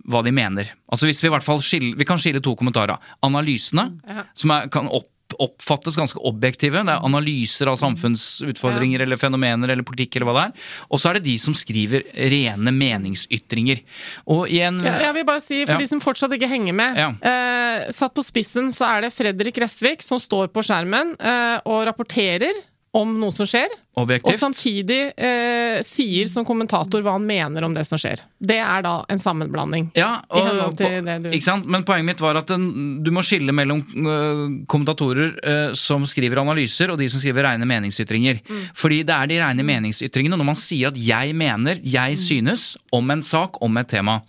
hva 0.09 0.23
de 0.25 0.33
mener. 0.35 0.73
Altså 0.91 1.07
hvis 1.07 1.21
Vi 1.23 1.29
i 1.29 1.35
hvert 1.35 1.45
fall 1.47 1.61
skille, 1.63 1.93
vi 2.01 2.07
kan 2.09 2.19
skille 2.19 2.41
to 2.43 2.57
kommentarer. 2.59 2.97
Analysene, 3.23 3.85
Ja. 4.09 4.25
som 4.35 4.51
er, 4.57 4.73
kan 4.73 4.89
opp, 4.89 5.07
oppfattes 5.41 5.97
ganske 5.97 6.19
objektive. 6.29 6.83
Det 6.85 6.93
er 6.95 7.05
analyser 7.07 7.69
av 7.73 7.77
samfunnsutfordringer 7.81 9.01
eller 9.05 9.17
fenomener 9.21 9.73
eller 9.73 9.87
politikk 9.87 10.17
eller 10.17 10.29
hva 10.31 10.35
det 10.39 10.45
er. 10.49 10.69
Og 10.91 11.01
så 11.03 11.11
er 11.11 11.19
det 11.19 11.25
de 11.29 11.37
som 11.43 11.55
skriver 11.57 12.05
rene 12.33 12.73
meningsytringer. 12.75 13.83
Og 14.27 14.47
igjen 14.49 14.81
Ja, 14.85 14.99
jeg 15.09 15.15
vil 15.21 15.25
bare 15.29 15.41
si, 15.45 15.65
for 15.67 15.73
Ja. 15.75 15.79
de 15.79 15.87
som 15.89 16.01
fortsatt 16.01 16.33
ikke 16.37 16.49
henger 16.49 16.75
med 16.75 16.97
Ja. 16.97 17.09
eh, 17.23 17.91
Satt 17.93 18.15
på 18.15 18.23
spissen 18.25 18.69
så 18.73 18.85
er 18.87 19.01
det 19.03 19.13
Fredrik 19.13 19.57
Resvik 19.59 20.03
som 20.03 20.19
står 20.19 20.49
på 20.53 20.63
skjermen 20.63 21.17
eh, 21.21 21.61
og 21.67 21.87
rapporterer 21.87 22.53
om 22.95 23.19
noe 23.19 23.33
som 23.33 23.47
skjer. 23.47 23.69
Og 23.95 24.39
samtidig 24.41 25.13
eh, 25.21 25.83
sier 25.85 26.29
som 26.31 26.47
kommentator 26.49 27.03
hva 27.05 27.13
han 27.19 27.27
mener 27.29 27.67
om 27.67 27.75
det 27.77 27.85
som 27.85 28.01
skjer. 28.01 28.23
Det 28.41 28.57
er 28.57 28.81
da 28.87 28.95
en 29.13 29.21
sammenblanding. 29.21 29.91
Ja, 29.99 30.23
og, 30.33 30.47
henhold 30.49 30.79
til 30.81 31.05
det 31.05 31.17
du 31.27 31.29
ikke 31.31 31.45
sant? 31.45 31.67
Men 31.69 31.85
poenget 31.85 32.09
mitt 32.09 32.23
var 32.25 32.39
at 32.41 32.49
den, 32.49 33.03
du 33.05 33.11
må 33.13 33.21
skille 33.27 33.53
mellom 33.53 33.83
uh, 33.85 34.47
kommentatorer 34.73 35.35
uh, 35.45 35.75
som 35.77 36.07
skriver 36.09 36.41
analyser, 36.41 36.89
og 36.95 36.99
de 37.03 37.09
som 37.13 37.21
skriver 37.21 37.45
rene 37.45 37.69
meningsytringer. 37.69 38.41
Mm. 38.49 38.63
Fordi 38.81 39.03
det 39.05 39.15
er 39.19 39.29
de 39.29 39.39
rene 39.43 39.67
meningsytringene 39.69 40.41
når 40.41 40.49
man 40.49 40.59
sier 40.59 40.89
at 40.89 40.97
'jeg 40.97 41.37
mener', 41.37 41.83
'jeg 41.85 42.17
Mm. 42.17 42.25
synes' 42.49 42.77
om 42.93 43.11
en 43.11 43.23
sak, 43.23 43.61
om 43.63 43.77
et 43.77 43.89
tema. 43.89 44.23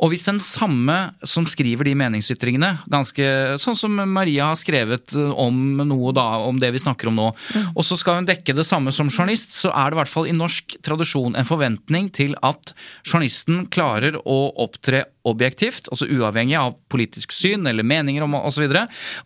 Og 0.00 0.10
hvis 0.10 0.24
den 0.26 0.38
samme 0.40 1.12
som 1.24 1.46
skriver 1.46 1.84
de 1.84 1.94
meningsytringene, 1.94 2.78
ganske 2.90 3.58
sånn 3.58 3.74
som 3.74 3.90
Maria 4.12 4.46
har 4.50 4.56
skrevet 4.56 5.14
øh, 5.16 5.32
om 5.36 5.76
noe 5.76 6.12
da, 6.12 6.38
om 6.46 6.58
det 6.58 6.72
vi 6.72 6.78
snakker 6.78 7.08
om 7.08 7.16
nå, 7.16 7.32
Mm. 7.54 7.72
og 7.76 7.84
så 7.84 7.96
skal 7.98 8.16
hun 8.16 8.26
dekke 8.26 8.54
det 8.54 8.66
samme 8.66 8.92
som 8.96 9.10
journalist, 9.12 9.54
så 9.54 9.72
er 9.72 9.90
det 9.90 9.98
i 9.98 10.00
hvert 10.00 10.12
fall 10.12 10.30
i 10.30 10.36
norsk 10.36 10.78
tradisjon 10.86 11.36
en 11.36 11.48
forventning 11.48 12.08
til 12.16 12.34
at 12.46 12.72
journalisten 13.06 13.66
klarer 13.72 14.18
å 14.24 14.38
opptre 14.64 15.04
objektivt, 15.26 15.90
altså 15.92 16.08
uavhengig 16.08 16.56
av 16.60 16.76
politisk 16.92 17.34
syn 17.34 17.66
eller 17.66 17.86
meninger 17.86 18.24
om 18.26 18.36
osv. 18.38 18.66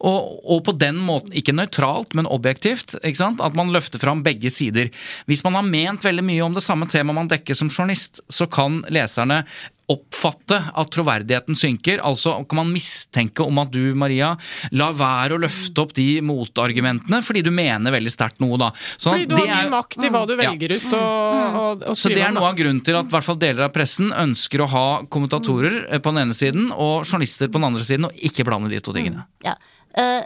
Og, 0.00 0.30
og 0.44 0.62
på 0.66 0.76
den 0.80 1.00
måten, 1.04 1.34
ikke 1.36 1.54
nøytralt, 1.56 2.14
men 2.18 2.28
objektivt, 2.30 2.96
ikke 3.02 3.20
sant? 3.20 3.42
at 3.44 3.56
man 3.58 3.72
løfter 3.74 4.00
fram 4.02 4.24
begge 4.26 4.50
sider. 4.52 4.90
Hvis 5.30 5.44
man 5.46 5.58
har 5.58 5.66
ment 5.66 6.04
veldig 6.06 6.24
mye 6.26 6.46
om 6.46 6.56
det 6.56 6.64
samme 6.66 6.88
temaet 6.90 7.20
man 7.22 7.30
dekker 7.30 7.58
som 7.58 7.70
journalist, 7.72 8.22
så 8.30 8.48
kan 8.50 8.82
leserne 8.92 9.44
oppfatte 9.90 10.54
at 10.78 10.90
troverdigheten 10.94 11.56
synker. 11.58 11.98
Altså 12.06 12.36
kan 12.48 12.60
man 12.60 12.72
mistenke 12.72 13.42
om 13.42 13.58
at 13.62 13.72
du, 13.74 13.80
Maria, 13.98 14.32
lar 14.76 14.94
være 14.94 15.36
å 15.36 15.40
løfte 15.42 15.82
opp 15.82 15.94
de 15.96 16.20
motargumentene 16.24 17.18
fordi 17.26 17.42
du 17.46 17.50
mener 17.54 17.94
veldig 17.94 18.12
sterkt 18.12 18.38
noe, 18.42 18.58
da. 18.60 18.70
Så 18.96 19.10
Fordi 19.10 19.26
du 19.26 19.34
har 19.34 19.42
det 19.42 19.56
mye 19.56 19.72
makt 19.74 20.06
i 20.06 20.12
hva 20.12 20.22
du 20.28 20.34
Ja. 20.36 20.38
velger 20.44 20.76
ut 20.76 20.94
å 20.94 21.00
skrive 21.00 21.88
om. 21.90 21.94
så 21.94 22.08
det 22.14 22.22
er 22.22 22.30
noe 22.36 22.48
av 22.48 22.56
grunnen 22.56 22.84
til 22.84 22.94
at 23.00 23.10
i 23.10 23.14
hvert 23.16 23.26
fall 23.26 23.40
deler 23.42 23.66
av 23.66 23.72
pressen 23.74 24.12
ønsker 24.14 24.62
å 24.62 24.68
ha 24.70 24.86
kommentatorer 25.10 25.89
på 25.98 26.12
den 26.14 26.22
ene 26.22 26.34
siden 26.36 26.70
og 26.70 27.02
journalister 27.08 27.48
på 27.50 27.58
den 27.58 27.64
andre 27.72 27.82
siden, 27.84 28.06
og 28.06 28.12
ikke 28.14 28.44
blande 28.46 28.70
de 28.70 28.78
to 28.80 28.92
tingene. 28.94 29.24
Ja. 29.44 29.56
Uh, 29.98 30.22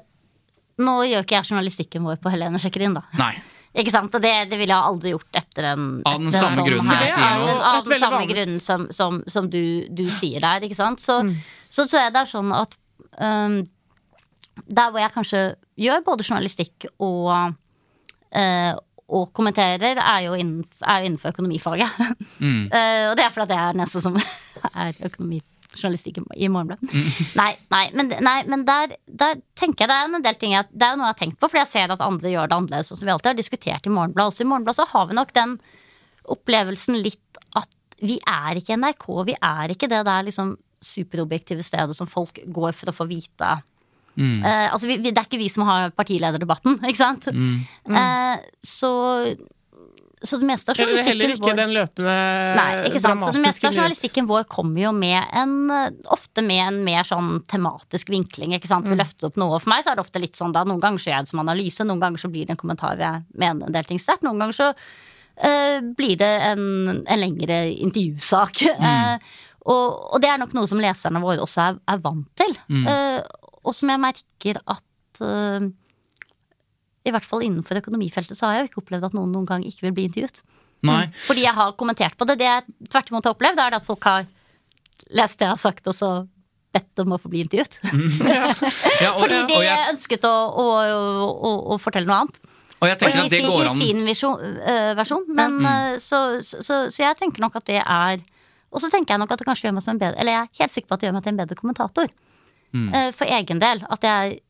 nå 0.85 0.95
gjør 1.09 1.23
ikke 1.25 1.37
jeg 1.39 1.49
journalistikken 1.51 2.05
vår 2.05 2.17
på 2.21 2.31
Helene 2.35 2.59
sjekker 2.61 2.83
inn, 2.85 2.95
da. 3.01 3.05
Nei. 3.19 3.33
Ikke 3.75 3.91
sant? 3.91 4.13
Og 4.15 4.23
det, 4.23 4.31
det 4.53 4.55
ville 4.61 4.71
jeg 4.71 4.87
aldri 4.87 5.11
gjort 5.11 5.35
etter 5.41 5.65
en 5.73 5.87
Av 6.07 6.21
den 6.23 6.31
samme 6.31 6.55
sånn 6.55 6.67
grunnen 6.69 6.87
her- 6.93 7.01
jeg 7.09 7.15
sier 7.17 7.41
nå. 7.43 7.55
Av 7.59 7.81
den 7.89 7.99
samme 7.99 8.21
vanlig- 8.21 8.37
grunnen 8.37 8.61
som, 8.63 8.85
som, 8.95 9.17
som 9.27 9.49
du, 9.51 9.89
du 9.91 10.05
sier 10.15 10.39
der, 10.45 10.63
ikke 10.63 10.77
sant. 10.79 11.03
Så, 11.03 11.17
Mm. 11.25 11.33
så 11.75 11.87
tror 11.91 12.05
jeg 12.05 12.13
det 12.15 12.21
er 12.23 12.31
sånn 12.31 12.53
at 12.55 12.77
um, 13.19 13.57
Der 14.71 14.91
hvor 14.95 15.01
jeg 15.03 15.11
kanskje 15.17 15.41
gjør 15.83 16.05
både 16.07 16.23
journalistikk 16.29 16.87
og 17.03 17.33
uh, 17.35 18.73
og 19.15 19.33
kommenterer, 19.37 19.99
er 20.01 20.21
jo, 20.25 20.33
innenfor, 20.39 20.87
er 20.89 21.05
innenfor 21.05 21.35
økonomifaget. 21.35 21.99
Mm. 22.39 22.71
uh, 22.73 23.03
og 23.11 23.19
det 23.19 23.27
er 23.27 23.35
fordi 23.35 23.43
at 23.43 23.57
jeg 23.57 23.59
er 23.59 23.75
den 23.75 23.83
eneste 23.83 24.01
som 24.07 24.17
er 24.71 24.95
økonomijournalistikk 25.11 25.51
i- 25.83 26.45
i 26.45 26.49
Morgenbladet. 26.49 26.93
Nei, 27.41 27.51
nei, 27.71 27.85
men, 27.95 28.09
nei, 28.23 28.37
men 28.49 28.65
der, 28.65 28.95
der 29.07 29.41
tenker 29.59 29.85
jeg 29.85 29.91
det 29.91 29.97
er 29.99 30.15
en 30.19 30.23
del 30.23 30.35
ting 30.41 30.53
jeg, 30.55 30.67
Det 30.73 30.83
er 30.87 30.93
jo 30.95 31.01
noe 31.01 31.09
jeg 31.11 31.15
har 31.17 31.21
tenkt 31.27 31.39
på, 31.41 31.49
fordi 31.51 31.63
jeg 31.65 31.73
ser 31.73 31.93
at 31.95 32.01
andre 32.05 32.31
gjør 32.33 32.49
det 32.49 32.57
annerledes. 32.59 32.93
Og 32.93 32.99
som 33.01 33.07
vi 33.09 33.13
alltid 33.15 33.33
har 33.33 33.41
diskutert 33.41 33.87
i 33.87 33.93
Morgenbladet. 33.95 34.33
Også 34.33 34.45
i 34.47 34.49
Morgenbladet 34.51 34.81
så 34.83 34.87
har 34.95 35.07
vi 35.11 35.15
nok 35.19 35.33
den 35.37 35.57
opplevelsen 36.35 36.97
litt 37.03 37.41
at 37.59 37.69
vi 38.05 38.19
er 38.29 38.59
ikke 38.61 38.77
NRK. 38.81 39.07
Vi 39.29 39.37
er 39.41 39.75
ikke 39.75 39.89
det 39.93 40.03
der 40.07 40.27
liksom 40.27 40.55
superobjektive 40.85 41.63
stedet 41.65 41.97
som 41.97 42.07
folk 42.11 42.39
går 42.53 42.73
for 42.77 42.91
å 42.93 42.97
få 42.97 43.07
vite. 43.09 43.55
Eh, 44.45 44.67
altså 44.71 44.87
vi, 44.87 44.99
vi, 45.03 45.11
det 45.11 45.19
er 45.19 45.27
ikke 45.27 45.41
vi 45.41 45.49
som 45.51 45.65
har 45.67 45.91
partilederdebatten, 45.97 46.77
ikke 46.89 47.01
sant? 47.01 47.25
Eh, 47.33 48.45
så, 48.63 48.91
så 50.25 50.39
det 50.41 50.47
meste 50.49 50.73
av 50.73 50.81
Eller 50.81 51.05
heller 51.05 51.33
ikke 51.35 51.45
vår 51.45 51.57
den 51.59 51.73
løpende 51.75 52.15
Nei, 52.59 52.69
ikke 52.89 53.01
sant. 53.05 53.25
Så 53.27 53.33
det 53.37 53.43
meste 53.45 53.69
av 53.69 53.77
journalistikken 53.77 54.29
vår 54.29 54.47
kommer 54.51 54.87
jo 54.87 54.93
med 54.97 55.21
en 55.37 55.55
eh, 55.75 55.89
Ofte 56.15 56.45
med 56.45 56.63
en 56.65 56.79
mer 56.87 57.07
sånn 57.09 57.43
tematisk 57.51 58.13
vinkling, 58.13 58.55
ikke 58.57 58.71
sant. 58.71 58.89
Vi 58.89 58.97
løfter 58.99 59.29
opp 59.31 59.41
noe. 59.41 59.59
For 59.63 59.73
meg 59.73 59.85
så 59.85 59.93
er 59.93 59.99
det 59.99 60.05
ofte 60.05 60.23
litt 60.23 60.39
sånn 60.39 60.55
da, 60.55 60.65
noen 60.69 60.83
ganger 60.83 61.03
så 61.03 61.11
gjør 61.11 61.19
jeg 61.19 61.29
det 61.29 61.33
som 61.35 61.43
analyse, 61.45 61.87
noen 61.89 62.03
ganger 62.03 62.25
så 62.25 62.31
blir 62.33 62.49
det 62.49 62.57
en 62.57 62.61
kommentar 62.61 63.01
jeg 63.01 63.25
mener 63.41 63.69
en 63.69 63.77
del 63.77 63.89
ting 63.89 64.01
sterkt, 64.03 64.25
noen 64.27 64.41
ganger 64.41 64.57
så 64.57 64.71
uh, 64.73 65.79
blir 65.99 66.19
det 66.21 66.33
en, 66.51 66.65
en 67.01 67.21
lengre 67.21 67.65
intervjusak. 67.75 68.65
Eh, 68.85 69.17
og, 69.65 70.13
og 70.13 70.21
det 70.21 70.29
er 70.29 70.41
nok 70.43 70.53
noe 70.53 70.69
som 70.69 70.81
leserne 70.83 71.23
våre 71.23 71.41
også 71.41 71.63
er, 71.63 71.77
er 71.89 72.01
vant 72.05 72.27
til. 72.37 72.51
Eh, 72.85 73.21
og 73.65 73.73
som 73.73 73.89
jeg 73.89 74.03
merker 74.03 74.59
at 74.61 75.23
i 77.05 77.13
hvert 77.13 77.27
fall 77.29 77.43
innenfor 77.45 77.77
økonomifeltet 77.83 78.37
så 78.39 78.47
har 78.49 78.55
jeg 78.59 78.65
jo 78.67 78.71
ikke 78.73 78.83
opplevd 78.85 79.09
at 79.11 79.17
noen 79.17 79.33
noen 79.35 79.49
gang 79.49 79.65
ikke 79.69 79.87
vil 79.89 79.93
bli 79.97 80.07
intervjuet. 80.09 80.43
Nei. 80.85 81.03
Fordi 81.25 81.45
jeg 81.47 81.55
har 81.57 81.73
kommentert 81.81 82.17
på 82.21 82.27
det. 82.29 82.39
Det 82.41 82.47
jeg 82.49 82.65
tvert 82.93 83.11
imot 83.13 83.25
har 83.29 83.35
opplevd, 83.37 83.61
er 83.61 83.73
det 83.75 83.79
at 83.83 83.87
folk 83.89 84.05
har 84.09 84.27
lest 85.17 85.39
det 85.41 85.47
jeg 85.47 85.53
har 85.55 85.61
sagt, 85.61 85.87
og 85.89 85.97
så 85.97 86.11
bedt 86.75 86.99
om 87.05 87.13
å 87.15 87.21
få 87.23 87.31
bli 87.33 87.45
intervjuet. 87.45 87.79
Ja, 89.05 89.13
og, 89.15 89.21
Fordi 89.23 89.39
de 89.49 89.57
og, 89.57 89.63
jeg, 89.65 89.87
ønsket 89.93 90.25
å, 90.29 90.35
å, 90.59 90.67
å, 91.49 91.51
å 91.75 91.79
fortelle 91.83 92.09
noe 92.09 92.25
annet. 92.25 92.41
og 92.81 92.89
jeg 92.91 92.99
tenker 93.01 93.21
Og 93.21 93.25
at 93.25 93.31
det 93.33 93.41
sin- 93.41 93.51
går 93.53 93.65
i 93.65 93.75
sin 93.79 94.03
visjon, 94.09 94.45
uh, 94.65 94.93
versjon. 94.99 95.25
Men, 95.39 95.59
øh, 95.61 95.97
så, 96.03 96.21
så, 96.43 96.61
så, 96.67 96.81
så 96.91 97.05
jeg 97.05 97.19
tenker 97.21 97.45
nok 97.45 97.57
at 97.61 97.67
det 97.71 97.79
er 97.81 98.25
Og 98.75 98.83
så 98.83 98.91
tenker 98.91 99.15
jeg 99.15 99.23
nok 99.23 99.31
at 99.37 99.39
det 99.41 99.47
kanskje 99.47 99.69
gjør 99.69 99.77
meg 99.77 99.85
som 99.87 99.95
en 99.95 100.01
bedre 100.03 100.19
Eller 100.21 100.35
jeg 100.35 100.43
er 100.49 100.63
helt 100.65 100.75
sikker 100.75 100.89
på 100.91 100.97
at 100.97 101.01
det 101.05 101.09
gjør 101.09 101.17
meg 101.21 101.25
til 101.29 101.33
en 101.37 101.41
bedre 101.45 101.59
kommentator. 101.61 102.11
Eh, 102.75 103.11
for 103.15 103.31
egen 103.39 103.61
del. 103.63 103.85
At 103.95 104.03
jeg 104.03 104.41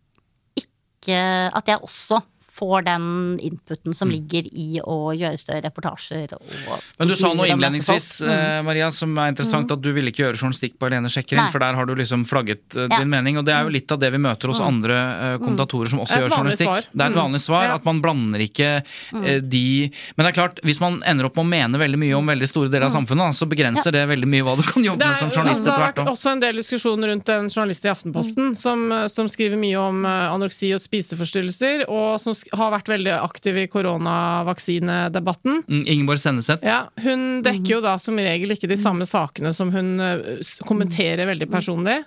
ikke 0.56 1.18
At 1.60 1.68
jeg 1.68 1.82
også 1.84 2.22
får 2.54 2.84
den 2.86 3.06
inputen 3.42 3.94
som 3.94 4.10
ligger 4.10 4.46
i 4.52 4.80
å 4.80 5.10
gjøre 5.16 5.38
større 5.40 5.62
reportasjer. 5.66 6.34
Og, 6.36 6.78
Men 7.00 7.08
du 7.10 7.14
sa 7.18 7.32
noe 7.34 7.48
innledningsvis. 7.50 8.22
Mm. 8.22 8.30
eh, 8.30 8.62
Maria, 8.62 8.90
som 8.94 9.16
er 9.18 9.32
interessant, 9.32 9.72
at 9.74 9.80
du 9.82 9.88
ville 9.92 10.12
ikke 10.12 10.22
gjøre 10.22 10.38
journalistikk 10.38 10.76
på 10.78 10.86
Helene 10.86 11.10
Sjekker 11.10 11.38
inn, 11.40 11.50
for 11.50 11.58
der 11.64 11.74
har 11.74 11.86
du 11.90 11.94
liksom 11.98 12.22
flagget 12.30 12.76
eh, 12.76 12.86
Ja. 12.86 12.94
Mm. 12.94 13.00
din 13.00 13.10
mening. 13.10 13.38
Og 13.38 13.44
det 13.48 13.54
er 13.56 13.64
jo 13.66 13.72
litt 13.74 13.90
av 13.90 13.98
det 13.98 14.12
vi 14.14 14.18
møter 14.22 14.48
hos 14.52 14.60
andre 14.62 14.94
eh, 14.94 15.38
kommentatorer 15.42 15.90
som 15.90 15.98
også 16.04 16.20
gjør 16.22 16.30
journalistikk. 16.36 16.68
svar. 16.70 16.86
Det 16.92 17.00
er 17.02 17.10
et 17.10 17.14
Mm. 17.14 17.22
vanlig 17.24 17.40
svar, 17.40 17.64
Ja. 17.64 17.74
at 17.74 17.84
man 17.84 18.00
blander 18.00 18.38
ikke 18.38 18.70
de 19.12 19.90
Men 20.16 20.26
det 20.26 20.30
er 20.36 20.40
klart, 20.40 20.60
hvis 20.62 20.80
man 20.80 21.02
ender 21.06 21.26
opp 21.26 21.36
med 21.36 21.44
å 21.44 21.48
mene 21.48 21.78
veldig 21.78 21.98
mye 21.98 22.14
om 22.16 22.26
veldig 22.26 22.48
store 22.48 22.68
deler 22.70 22.86
av 22.86 22.92
samfunnet, 22.94 23.34
så 23.34 23.46
begrenser 23.50 23.90
det 23.92 24.06
veldig 24.08 24.28
mye 24.30 24.42
hva 24.46 24.56
du 24.56 24.62
kan 24.62 24.82
jobbe 24.84 25.02
er, 25.02 25.10
med 25.10 25.18
som 25.18 25.30
journalist 25.30 25.66
etter 25.66 25.80
hvert. 25.80 25.94
det 25.94 26.02
har 26.04 26.06
vært 26.06 26.14
også. 26.14 26.30
en 26.32 26.40
del 26.40 26.54
diskusjon 26.56 27.04
rundt 27.04 27.28
en 27.28 27.48
journalist 27.50 27.84
i 27.84 27.88
Aftenposten 27.90 28.56
som, 28.56 29.08
som 29.08 29.26
skriver 29.28 29.58
mye 29.58 29.76
om 29.80 30.04
anoreksi 30.06 30.72
og 30.74 30.80
spiseforstyrrelser, 30.80 31.84
og 31.88 32.20
som 32.20 32.34
har 32.52 32.72
vært 32.74 32.90
veldig 32.92 33.12
aktiv 33.16 33.58
i 33.62 33.66
koronavaksinedebatten. 33.72 35.62
Mm, 35.66 35.82
Ingeborg 35.96 36.20
Senneset. 36.22 36.64
Ja, 36.66 36.84
hun 37.04 37.42
dekker 37.46 37.76
jo 37.76 37.82
da 37.84 37.96
som 38.02 38.18
regel 38.20 38.54
ikke 38.54 38.70
de 38.70 38.78
samme 38.80 39.06
sakene 39.08 39.54
som 39.56 39.72
hun 39.74 39.96
eh, 40.02 40.40
kommenterer 40.68 41.28
veldig 41.30 41.50
personlig. 41.52 42.02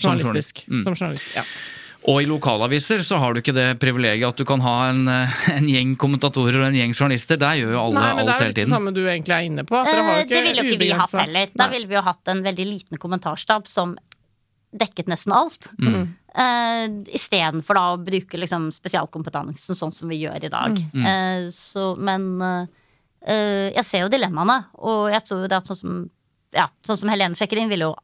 Journalistisk. 0.00 0.64
Mm. 0.68 0.82
Som 0.82 0.96
journalist, 0.98 1.28
ja. 1.36 1.44
Og 2.04 2.20
i 2.20 2.26
lokalaviser 2.28 3.00
så 3.04 3.16
har 3.16 3.32
du 3.32 3.40
ikke 3.40 3.54
det 3.56 3.78
privilegiet 3.80 4.28
at 4.28 4.36
du 4.36 4.44
kan 4.48 4.60
ha 4.60 4.74
en, 4.90 5.06
eh, 5.08 5.36
en 5.56 5.68
gjeng 5.68 5.94
kommentatorer 6.00 6.58
og 6.60 6.66
en 6.68 6.76
gjeng 6.76 6.92
journalister. 6.92 7.40
Der 7.40 7.60
gjør 7.62 7.76
jo 7.76 7.84
alle 7.86 8.02
Nei, 8.02 8.10
men 8.18 8.26
det 8.26 8.34
alt 8.34 8.42
er 8.42 8.44
jo 8.44 8.50
hele 8.50 8.58
det 8.58 8.72
samme 8.72 8.92
du 8.92 9.00
egentlig 9.04 9.36
er 9.36 9.46
inne 9.48 9.64
på. 9.68 9.78
At 9.78 9.88
dere 9.88 10.02
har 10.08 10.18
jo 10.18 10.24
Eh, 10.24 10.28
det 10.32 10.42
ville 10.44 10.64
jo 10.64 10.74
ikke 10.74 10.82
vi 10.82 10.90
hatt 10.98 11.16
heller. 11.22 11.54
Da 11.56 11.70
ville 11.72 11.88
vi 11.88 11.96
jo 11.96 12.04
hatt 12.04 12.34
en 12.34 12.42
veldig 12.44 12.66
liten 12.68 13.00
kommentarstab 13.00 13.70
som 13.70 13.96
dekket 14.74 15.08
nesten 15.08 15.32
alt. 15.32 15.70
Mm. 15.78 16.12
Uh, 16.34 17.04
Istedenfor 17.14 17.78
å 17.78 17.84
bruke 18.02 18.38
liksom 18.40 18.70
spesialkompetansen 18.74 19.78
sånn 19.78 19.92
som 19.94 20.10
vi 20.10 20.24
gjør 20.24 20.48
i 20.48 20.50
dag. 20.52 20.80
Mm. 20.90 21.04
Uh, 21.04 21.44
så, 21.54 21.92
men 21.94 22.26
uh, 22.42 22.64
jeg 23.70 23.84
ser 23.86 24.04
jo 24.04 24.10
dilemmaene, 24.12 24.64
og 24.82 25.12
jeg 25.14 25.24
tror 25.28 25.46
det 25.46 25.60
at 25.60 25.70
sånn 25.70 25.78
som, 25.78 26.00
ja, 26.56 26.66
sånn 26.86 27.00
som 27.04 27.12
Helene 27.12 27.38
sjekker 27.38 27.62
inn, 27.62 27.70
ville 27.70 27.88
jo 27.90 27.94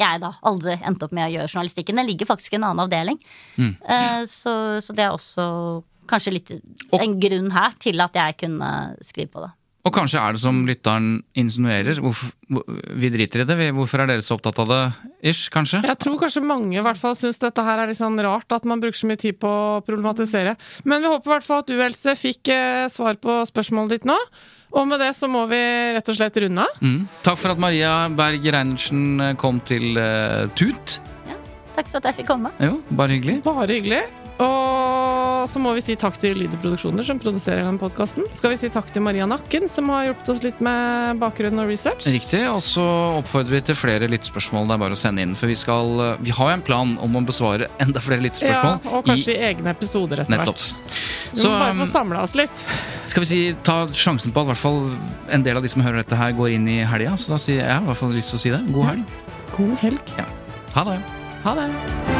jeg 0.00 0.20
da 0.22 0.30
aldri 0.48 0.78
endt 0.86 1.02
opp 1.04 1.12
med 1.12 1.26
å 1.26 1.32
gjøre 1.34 1.50
journalistikken. 1.50 1.98
Den 2.00 2.08
ligger 2.08 2.28
faktisk 2.28 2.54
i 2.54 2.60
en 2.60 2.66
annen 2.70 2.84
avdeling. 2.86 3.18
Mm. 3.56 3.74
Uh, 3.84 4.22
så, 4.28 4.54
så 4.80 4.96
det 4.96 5.06
er 5.06 5.16
også 5.16 5.46
kanskje 6.10 6.34
litt 6.34 6.52
en 6.96 7.16
grunn 7.22 7.50
her 7.54 7.76
til 7.82 8.00
at 8.02 8.16
jeg 8.16 8.38
kunne 8.44 8.70
skrive 9.04 9.32
på 9.34 9.44
det. 9.44 9.50
Og 9.80 9.94
kanskje 9.96 10.20
er 10.20 10.36
det 10.36 10.42
som 10.42 10.58
lytteren 10.68 11.22
insinuerer. 11.40 11.96
Hvorfor, 12.04 12.34
vi 13.00 13.08
driter 13.14 13.42
i 13.42 13.46
det. 13.48 13.56
Hvorfor 13.72 14.02
er 14.02 14.10
dere 14.10 14.24
så 14.24 14.36
opptatt 14.36 14.60
av 14.60 14.68
det? 14.68 14.80
Ish, 15.32 15.48
kanskje? 15.52 15.80
Jeg 15.86 15.98
tror 16.02 16.18
kanskje 16.20 16.42
mange 16.44 16.76
i 16.76 16.84
hvert 16.84 17.00
fall 17.00 17.16
syns 17.16 17.40
dette 17.40 17.64
her 17.64 17.80
er 17.80 17.88
litt 17.88 18.00
sånn 18.00 18.20
rart, 18.20 18.50
at 18.52 18.68
man 18.68 18.82
bruker 18.82 19.00
så 19.00 19.08
mye 19.08 19.20
tid 19.20 19.38
på 19.40 19.48
å 19.48 19.80
problematisere. 19.86 20.52
Men 20.84 21.00
vi 21.00 21.12
håper 21.12 21.30
i 21.30 21.34
hvert 21.34 21.48
fall 21.48 21.64
at 21.64 21.72
du, 21.72 21.78
Else, 21.80 22.16
fikk 22.20 22.52
eh, 22.52 22.86
svar 22.92 23.16
på 23.22 23.40
spørsmålet 23.48 23.96
ditt 23.96 24.10
nå. 24.10 24.18
Og 24.76 24.86
med 24.86 25.00
det 25.02 25.14
så 25.18 25.26
må 25.30 25.46
vi 25.50 25.58
rett 25.96 26.12
og 26.12 26.18
slett 26.18 26.36
runde 26.44 26.68
av. 26.68 26.84
Mm. 26.84 27.00
Takk 27.26 27.40
for 27.40 27.54
at 27.56 27.62
Maria 27.62 27.94
Berg 28.12 28.44
Reinertsen 28.44 29.30
eh, 29.30 29.36
kom 29.40 29.64
til 29.64 29.96
eh, 29.96 30.44
Tut. 30.60 31.00
Takk 31.74 31.88
for 31.88 32.02
at 32.02 32.10
jeg 32.10 32.20
fikk 32.20 32.34
komme. 32.34 32.52
Jo, 32.60 32.82
bare 32.92 33.16
hyggelig. 33.16 33.40
Bare 33.48 33.72
hyggelig. 33.72 34.04
Og 34.44 34.89
så 35.48 35.60
må 35.62 35.72
vi 35.76 35.82
si 35.84 35.94
takk 35.98 36.16
til 36.20 36.38
Lyder 36.38 36.60
Produksjoner, 36.62 37.04
som 37.06 37.18
produserer 37.20 37.64
den 37.66 37.78
podkasten. 37.80 38.26
Skal 38.36 38.54
vi 38.54 38.58
si 38.60 38.70
takk 38.72 38.90
til 38.92 39.04
Maria 39.04 39.26
Nakken, 39.28 39.68
som 39.72 39.88
har 39.92 40.08
hjulpet 40.08 40.30
oss 40.34 40.42
litt 40.44 40.60
med 40.64 41.20
bakgrunn 41.22 41.60
og 41.62 41.70
research. 41.70 42.08
Riktig. 42.10 42.42
Og 42.50 42.62
så 42.64 42.84
oppfordrer 43.20 43.58
vi 43.58 43.62
til 43.70 43.78
flere 43.78 44.08
lyttespørsmål. 44.10 44.68
Det 44.68 44.76
er 44.76 44.82
bare 44.84 44.98
å 44.98 45.00
sende 45.00 45.24
inn. 45.24 45.36
For 45.38 45.50
vi, 45.50 45.56
skal, 45.58 45.92
vi 46.20 46.34
har 46.36 46.52
jo 46.52 46.58
en 46.58 46.66
plan 46.66 46.96
om 47.00 47.18
å 47.20 47.24
besvare 47.26 47.70
enda 47.84 48.02
flere 48.04 48.32
Ja, 48.44 48.76
og 48.90 49.06
kanskje 49.06 49.36
i 49.36 49.44
egne 49.50 49.72
episoder 49.72 50.24
etter 50.24 50.44
hvert. 50.44 50.66
Vi 51.32 51.44
må 51.46 51.54
bare 51.54 51.76
få 51.78 51.86
um, 51.86 51.92
samla 51.92 52.24
oss 52.26 52.36
litt. 52.38 52.66
skal 53.12 53.24
vi 53.24 53.30
si, 53.30 53.40
ta 53.66 53.82
sjansen 53.92 54.34
på 54.34 54.44
at 54.44 54.52
hvert 54.52 54.62
fall 54.64 54.82
en 55.32 55.46
del 55.46 55.60
av 55.60 55.64
de 55.64 55.72
som 55.72 55.84
hører 55.84 56.02
dette 56.02 56.18
her, 56.18 56.34
går 56.36 56.56
inn 56.58 56.68
i 56.68 56.80
helga. 56.86 57.16
Så 57.20 57.32
da 57.32 57.40
sier 57.40 57.62
jeg 57.64 57.70
i 57.70 57.88
hvert 57.88 58.02
fall 58.02 58.16
lyst 58.16 58.34
til 58.34 58.40
å 58.40 58.44
si 58.46 58.54
det. 58.56 58.64
God 58.74 58.90
helg. 58.92 59.14
God 59.56 59.76
helg. 59.86 60.16
Ja. 60.20 60.28
Ha 60.76 60.90
det. 60.92 60.98
Ha 61.46 61.56
det. 61.56 62.19